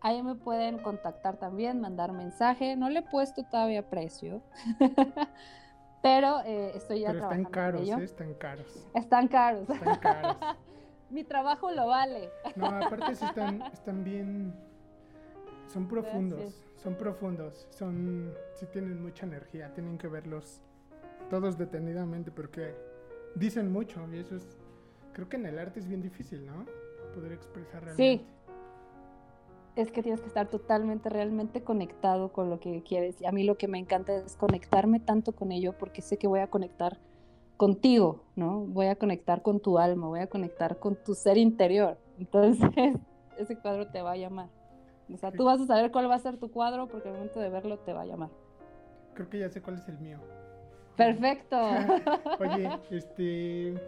Ahí 0.00 0.22
me 0.22 0.34
pueden 0.34 0.78
contactar 0.78 1.36
también, 1.36 1.80
mandar 1.80 2.12
mensaje. 2.12 2.74
No 2.76 2.88
le 2.88 3.00
he 3.00 3.02
puesto 3.02 3.44
todavía 3.44 3.88
precio, 3.88 4.42
pero 6.02 6.40
eh, 6.44 6.72
estoy 6.74 7.00
ya 7.00 7.10
pero 7.12 7.24
Están 7.24 7.44
caros, 7.44 7.88
¿eh? 7.88 8.02
están 8.02 8.34
caros. 8.34 8.88
Están 8.94 9.28
caros. 9.28 9.70
Están 9.70 9.98
caros. 9.98 10.36
Mi 11.12 11.24
trabajo 11.24 11.70
lo 11.70 11.88
vale. 11.88 12.30
no, 12.56 12.66
aparte 12.66 13.14
sí 13.14 13.24
están, 13.24 13.60
están 13.72 14.02
bien, 14.02 14.54
son 15.68 15.86
profundos, 15.86 16.64
son 16.82 16.94
profundos, 16.94 17.66
son, 17.70 18.34
sí 18.54 18.66
tienen 18.72 19.02
mucha 19.02 19.26
energía, 19.26 19.72
tienen 19.74 19.98
que 19.98 20.08
verlos 20.08 20.62
todos 21.28 21.58
detenidamente 21.58 22.30
porque 22.30 22.74
dicen 23.34 23.70
mucho 23.70 24.00
y 24.10 24.20
eso 24.20 24.36
es, 24.36 24.58
creo 25.12 25.28
que 25.28 25.36
en 25.36 25.46
el 25.46 25.58
arte 25.58 25.80
es 25.80 25.86
bien 25.86 26.00
difícil, 26.00 26.46
¿no? 26.46 26.64
Poder 27.14 27.32
expresar 27.32 27.84
realmente. 27.84 28.24
Sí. 28.24 28.26
Es 29.76 29.90
que 29.92 30.02
tienes 30.02 30.20
que 30.20 30.28
estar 30.28 30.48
totalmente, 30.48 31.10
realmente 31.10 31.62
conectado 31.62 32.32
con 32.32 32.50
lo 32.50 32.58
que 32.60 32.82
quieres. 32.82 33.20
Y 33.20 33.26
a 33.26 33.32
mí 33.32 33.42
lo 33.44 33.56
que 33.56 33.68
me 33.68 33.78
encanta 33.78 34.14
es 34.14 34.36
conectarme 34.36 35.00
tanto 35.00 35.32
con 35.32 35.52
ello 35.52 35.76
porque 35.78 36.02
sé 36.02 36.18
que 36.18 36.26
voy 36.26 36.40
a 36.40 36.48
conectar 36.48 36.98
contigo, 37.62 38.24
¿no? 38.34 38.66
Voy 38.66 38.86
a 38.86 38.96
conectar 38.96 39.40
con 39.40 39.60
tu 39.60 39.78
alma, 39.78 40.08
voy 40.08 40.18
a 40.18 40.26
conectar 40.26 40.80
con 40.80 40.96
tu 40.96 41.14
ser 41.14 41.38
interior. 41.38 41.96
Entonces, 42.18 42.68
ese 43.38 43.56
cuadro 43.56 43.86
te 43.86 44.02
va 44.02 44.10
a 44.10 44.16
llamar. 44.16 44.48
O 45.14 45.16
sea, 45.16 45.30
tú 45.30 45.44
vas 45.44 45.60
a 45.60 45.66
saber 45.66 45.92
cuál 45.92 46.10
va 46.10 46.16
a 46.16 46.18
ser 46.18 46.38
tu 46.38 46.50
cuadro 46.50 46.88
porque 46.88 47.06
al 47.06 47.14
momento 47.14 47.38
de 47.38 47.50
verlo 47.50 47.78
te 47.78 47.92
va 47.92 48.00
a 48.00 48.06
llamar. 48.06 48.30
Creo 49.14 49.30
que 49.30 49.38
ya 49.38 49.48
sé 49.48 49.62
cuál 49.62 49.76
es 49.76 49.88
el 49.88 49.96
mío. 50.00 50.18
Perfecto. 50.96 51.56
Oye, 52.40 52.68
este. 52.90 53.80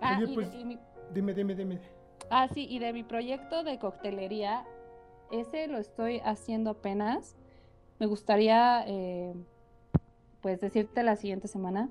Ah, 0.00 0.20
pues, 0.32 0.52
dime, 1.12 1.34
dime, 1.34 1.56
dime. 1.56 1.80
Ah, 2.30 2.46
sí, 2.46 2.68
y 2.70 2.78
de 2.78 2.92
mi 2.92 3.02
proyecto 3.02 3.64
de 3.64 3.80
coctelería, 3.80 4.64
ese 5.32 5.66
lo 5.66 5.78
estoy 5.78 6.20
haciendo 6.20 6.70
apenas. 6.70 7.34
Me 7.98 8.06
gustaría, 8.06 8.84
eh, 8.86 9.34
pues, 10.40 10.60
decirte 10.60 11.02
la 11.02 11.16
siguiente 11.16 11.48
semana 11.48 11.88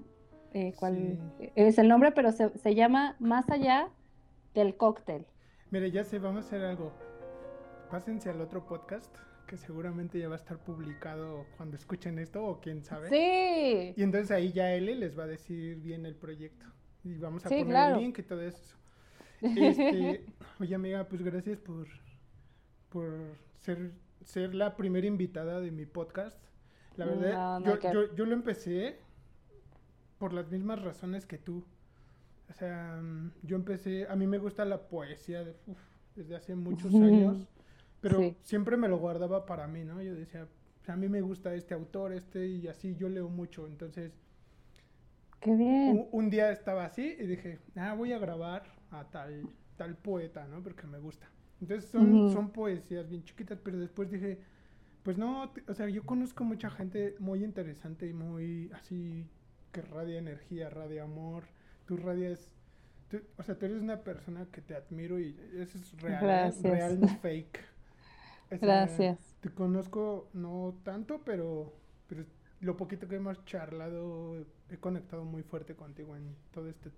eh, 0.54 0.74
cuál 0.78 1.20
es 1.56 1.78
el 1.78 1.88
nombre, 1.88 2.12
pero 2.12 2.32
se, 2.32 2.50
se 2.58 2.76
llama 2.76 3.16
Más 3.20 3.50
allá 3.50 3.90
del 4.54 4.76
cóctel. 4.76 5.26
Mire, 5.70 5.92
ya 5.92 6.04
sé, 6.04 6.20
vamos 6.20 6.44
a 6.44 6.48
hacer 6.48 6.64
algo. 6.66 6.92
Pásense 7.90 8.30
al 8.30 8.42
otro 8.42 8.66
podcast 8.66 9.16
que 9.52 9.58
seguramente 9.58 10.18
ya 10.18 10.30
va 10.30 10.36
a 10.36 10.38
estar 10.38 10.58
publicado 10.58 11.46
cuando 11.58 11.76
escuchen 11.76 12.18
esto 12.20 12.42
o 12.42 12.62
quién 12.62 12.84
sabe. 12.84 13.10
Sí. 13.10 13.94
Y 13.98 14.02
entonces 14.02 14.32
ahí 14.32 14.54
ya 14.54 14.74
L 14.74 14.96
les 14.96 15.20
va 15.20 15.24
a 15.24 15.28
decir 15.28 15.76
bien 15.82 16.06
el 16.06 16.16
proyecto. 16.16 16.66
Y 17.04 17.16
vamos 17.18 17.46
a 17.46 17.50
poner 17.50 17.92
el 17.92 17.98
link 17.98 18.20
y 18.20 18.24
todo 18.24 18.42
eso. 18.42 18.76
Este, 19.42 20.24
oye 20.60 20.76
amiga, 20.76 21.04
pues 21.06 21.24
gracias 21.24 21.58
por, 21.58 21.88
por 22.90 23.36
ser, 23.60 23.92
ser 24.24 24.54
la 24.54 24.78
primera 24.78 25.08
invitada 25.08 25.60
de 25.60 25.72
mi 25.72 25.88
podcast. 25.88 26.40
La 26.96 27.06
verdad, 27.08 27.60
yo, 27.92 28.14
yo, 28.14 28.26
lo 28.26 28.34
empecé 28.34 29.00
por 30.22 30.34
las 30.34 30.52
mismas 30.52 30.80
razones 30.84 31.26
que 31.26 31.40
tú. 31.40 31.64
O 32.48 32.54
sea, 32.54 33.02
yo 33.42 33.56
empecé, 33.56 34.06
a 34.08 34.16
mí 34.16 34.28
me 34.28 34.38
gusta 34.38 34.64
la 34.66 34.88
poesía 34.88 35.44
desde 36.16 36.36
hace 36.36 36.54
muchos 36.54 36.94
años. 36.94 37.48
Pero 38.02 38.36
siempre 38.44 38.78
me 38.78 38.88
lo 38.88 39.00
guardaba 39.00 39.48
para 39.48 39.66
mí, 39.66 39.84
¿no? 39.84 40.00
Yo 40.00 40.14
decía, 40.14 40.48
a 40.86 40.96
mí 40.96 41.10
me 41.10 41.22
gusta 41.22 41.56
este 41.56 41.74
autor, 41.74 42.14
este, 42.14 42.46
y 42.46 42.68
así 42.68 42.96
yo 42.96 43.10
leo 43.10 43.30
mucho. 43.30 43.66
Entonces, 43.66 44.12
Qué 45.40 45.56
bien. 45.56 46.08
Un, 46.12 46.30
día 46.30 46.52
estaba 46.52 46.86
así 46.86 47.16
y 47.20 47.26
dije, 47.26 47.58
ah, 47.76 47.96
voy 47.96 48.14
a 48.14 48.20
grabar 48.20 48.62
a 48.92 49.06
tal, 49.06 49.50
tal 49.76 49.96
poeta, 49.96 50.48
¿no? 50.48 50.62
Porque 50.62 50.86
me 50.86 51.00
gusta. 51.00 51.28
Entonces 51.62 51.90
son, 51.90 52.32
son 52.32 52.52
poesías 52.52 53.10
bien 53.10 53.24
chiquitas, 53.24 53.60
pero 53.60 53.80
después 53.80 54.12
dije, 54.12 54.38
pues 55.02 55.18
no, 55.18 55.52
o 55.68 55.74
sea, 55.74 55.90
yo 55.90 56.04
conozco 56.04 56.44
mucha 56.44 56.70
gente 56.70 57.16
muy 57.18 57.44
interesante 57.44 58.06
y 58.06 58.14
muy 58.14 58.70
así, 58.76 59.26
que 59.72 59.82
radia 59.82 60.20
energía, 60.20 60.70
radia 60.70 61.04
amor. 61.04 61.44
Tú 61.86 61.98
radias, 61.98 62.52
o 63.38 63.44
sea, 63.44 63.58
tú 63.58 63.66
eres 63.66 63.82
una 63.82 64.04
persona 64.04 64.46
que 64.52 64.62
te 64.62 64.76
admiro 64.76 65.20
y 65.20 65.38
eso 65.56 65.78
es 65.78 66.02
real, 66.02 66.54
real, 66.62 67.00
no 67.00 67.08
fake. 67.08 67.60
Gracias. 68.62 69.36
Te 69.40 69.50
conozco 69.50 70.30
no 70.34 70.76
tanto, 70.84 71.22
pero, 71.24 71.74
pero 72.08 72.26
lo 72.60 72.78
poquito 72.78 73.08
que 73.08 73.16
hemos 73.16 73.44
charlado, 73.46 74.46
he 74.70 74.78
conectado 74.78 75.26
muy 75.26 75.44
fuerte 75.44 75.76
contigo 75.76 76.16
en 76.16 76.36
todo 76.52 76.70
este 76.70 76.92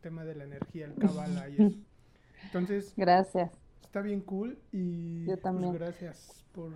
tema 0.00 0.24
de 0.24 0.34
la 0.34 0.44
energía, 0.44 0.86
el 0.86 0.94
cabala 0.94 1.48
y 1.48 1.56
eso. 1.56 1.76
Entonces, 2.44 2.92
gracias. 2.96 3.52
Está 3.82 4.00
bien 4.00 4.20
cool 4.22 4.58
y 4.72 5.26
Yo 5.26 5.32
pues, 5.32 5.42
también. 5.42 5.72
gracias 5.74 6.44
por 6.52 6.72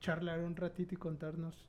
charlar 0.00 0.40
un 0.40 0.56
ratito 0.56 0.94
y 0.94 0.98
contarnos. 0.98 1.68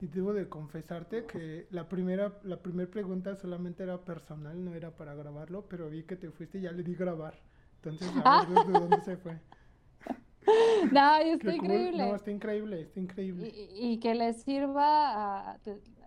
Y 0.00 0.06
debo 0.08 0.32
de 0.32 0.48
confesarte 0.48 1.24
que 1.24 1.66
la 1.70 1.88
primera 1.88 2.38
la 2.42 2.60
primera 2.60 2.90
pregunta 2.90 3.36
solamente 3.36 3.84
era 3.84 3.98
personal, 3.98 4.64
no 4.64 4.74
era 4.74 4.90
para 4.90 5.14
grabarlo, 5.14 5.66
pero 5.68 5.88
vi 5.88 6.02
que 6.02 6.16
te 6.16 6.30
fuiste 6.30 6.58
y 6.58 6.62
ya 6.62 6.72
le 6.72 6.82
di 6.82 6.94
grabar. 6.94 7.34
Entonces, 7.76 8.10
a 8.24 8.44
ver 8.44 8.58
desde 8.58 8.72
dónde 8.72 9.00
se 9.02 9.16
fue. 9.16 9.38
No, 10.92 11.16
está 11.16 11.54
increíble. 11.54 12.06
No, 12.06 12.14
está 12.14 12.30
increíble, 12.30 12.82
está 12.82 13.00
increíble. 13.00 13.50
Y, 13.74 13.98
que 13.98 14.14
les 14.14 14.42
sirva 14.42 15.52
a, 15.52 15.58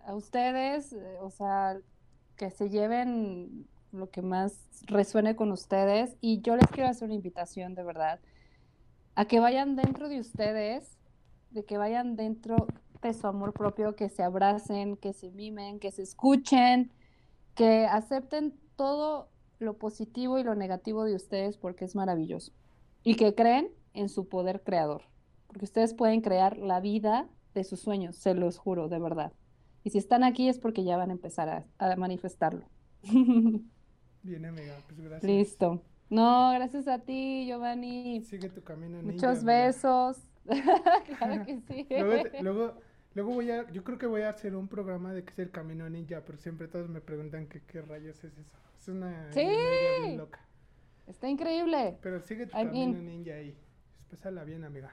a, 0.04 0.14
ustedes, 0.14 0.92
eh, 0.92 1.16
o 1.20 1.30
sea, 1.30 1.76
que 2.36 2.50
se 2.52 2.70
lleven 2.70 3.66
lo 3.92 4.10
que 4.10 4.22
más 4.22 4.68
resuene 4.86 5.34
con 5.34 5.50
ustedes. 5.50 6.16
Y 6.20 6.40
yo 6.40 6.56
les 6.56 6.68
quiero 6.68 6.88
hacer 6.88 7.06
una 7.06 7.14
invitación, 7.14 7.74
de 7.74 7.82
verdad, 7.82 8.20
a 9.14 9.24
que 9.24 9.40
vayan 9.40 9.74
dentro 9.74 10.08
de 10.08 10.20
ustedes, 10.20 10.96
de 11.50 11.64
que 11.64 11.78
vayan 11.78 12.14
dentro 12.14 12.68
de 13.02 13.14
su 13.14 13.26
amor 13.26 13.52
propio, 13.52 13.94
que 13.94 14.08
se 14.08 14.22
abracen, 14.22 14.96
que 14.96 15.12
se 15.12 15.30
mimen, 15.30 15.78
que 15.78 15.92
se 15.92 16.02
escuchen, 16.02 16.90
que 17.54 17.86
acepten 17.86 18.54
todo 18.76 19.28
lo 19.58 19.78
positivo 19.78 20.38
y 20.38 20.44
lo 20.44 20.54
negativo 20.54 21.04
de 21.04 21.14
ustedes 21.14 21.56
porque 21.56 21.84
es 21.84 21.94
maravilloso. 21.94 22.52
Y 23.02 23.16
que 23.16 23.34
creen 23.34 23.70
en 23.94 24.08
su 24.08 24.28
poder 24.28 24.62
creador, 24.62 25.02
porque 25.46 25.64
ustedes 25.64 25.94
pueden 25.94 26.20
crear 26.20 26.56
la 26.56 26.80
vida 26.80 27.28
de 27.54 27.64
sus 27.64 27.80
sueños, 27.80 28.16
se 28.16 28.34
los 28.34 28.58
juro, 28.58 28.88
de 28.88 28.98
verdad. 28.98 29.32
Y 29.84 29.90
si 29.90 29.98
están 29.98 30.24
aquí 30.24 30.48
es 30.48 30.58
porque 30.58 30.84
ya 30.84 30.96
van 30.96 31.10
a 31.10 31.12
empezar 31.12 31.66
a, 31.78 31.96
manifestarlo. 31.96 32.66
Bien, 34.22 34.44
amiga, 34.44 34.76
pues 34.86 35.00
gracias. 35.00 35.24
Listo. 35.24 35.82
No, 36.10 36.52
gracias 36.52 36.88
a 36.88 36.98
ti, 36.98 37.46
Giovanni. 37.46 38.22
Sigue 38.22 38.48
tu 38.48 38.62
camino 38.62 39.02
Muchos 39.02 39.44
besos. 39.44 40.18
claro 41.18 41.44
que 41.44 41.60
sí. 41.60 41.86
luego, 41.90 42.28
luego, 42.40 42.74
voy 43.14 43.50
a, 43.50 43.70
yo 43.70 43.84
creo 43.84 43.98
que 43.98 44.06
voy 44.06 44.22
a 44.22 44.30
hacer 44.30 44.54
un 44.56 44.68
programa 44.68 45.12
de 45.12 45.24
que 45.24 45.32
es 45.32 45.38
el 45.38 45.50
camino 45.50 45.88
ninja, 45.88 46.22
pero 46.24 46.38
siempre 46.38 46.68
todos 46.68 46.88
me 46.88 47.00
preguntan 47.00 47.46
que, 47.46 47.60
qué 47.62 47.82
rayos 47.82 48.22
es 48.24 48.32
eso. 48.38 48.58
Es 48.78 48.88
una 48.88 49.32
sí. 49.32 50.16
loca. 50.16 50.40
Está 51.06 51.28
increíble. 51.28 51.98
Pero 52.02 52.20
sigue 52.20 52.46
tu 52.46 52.52
camino 52.52 52.98
ninja 52.98 53.34
ahí. 53.34 53.56
Pásala 54.10 54.44
bien, 54.44 54.64
amiga. 54.64 54.92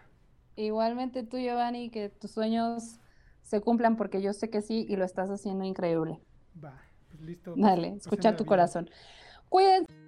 Igualmente 0.55 1.23
tú, 1.23 1.37
Giovanni, 1.37 1.89
que 1.89 2.09
tus 2.09 2.31
sueños 2.31 2.99
se 3.41 3.61
cumplan 3.61 3.95
porque 3.95 4.21
yo 4.21 4.33
sé 4.33 4.49
que 4.49 4.61
sí 4.61 4.85
y 4.89 4.95
lo 4.95 5.05
estás 5.05 5.29
haciendo 5.29 5.65
increíble. 5.65 6.19
Va, 6.63 6.81
pues 7.09 7.21
listo. 7.21 7.53
Dale, 7.57 7.95
escucha 7.95 8.35
tu 8.35 8.45
corazón. 8.45 8.89
Cuídense. 9.49 10.04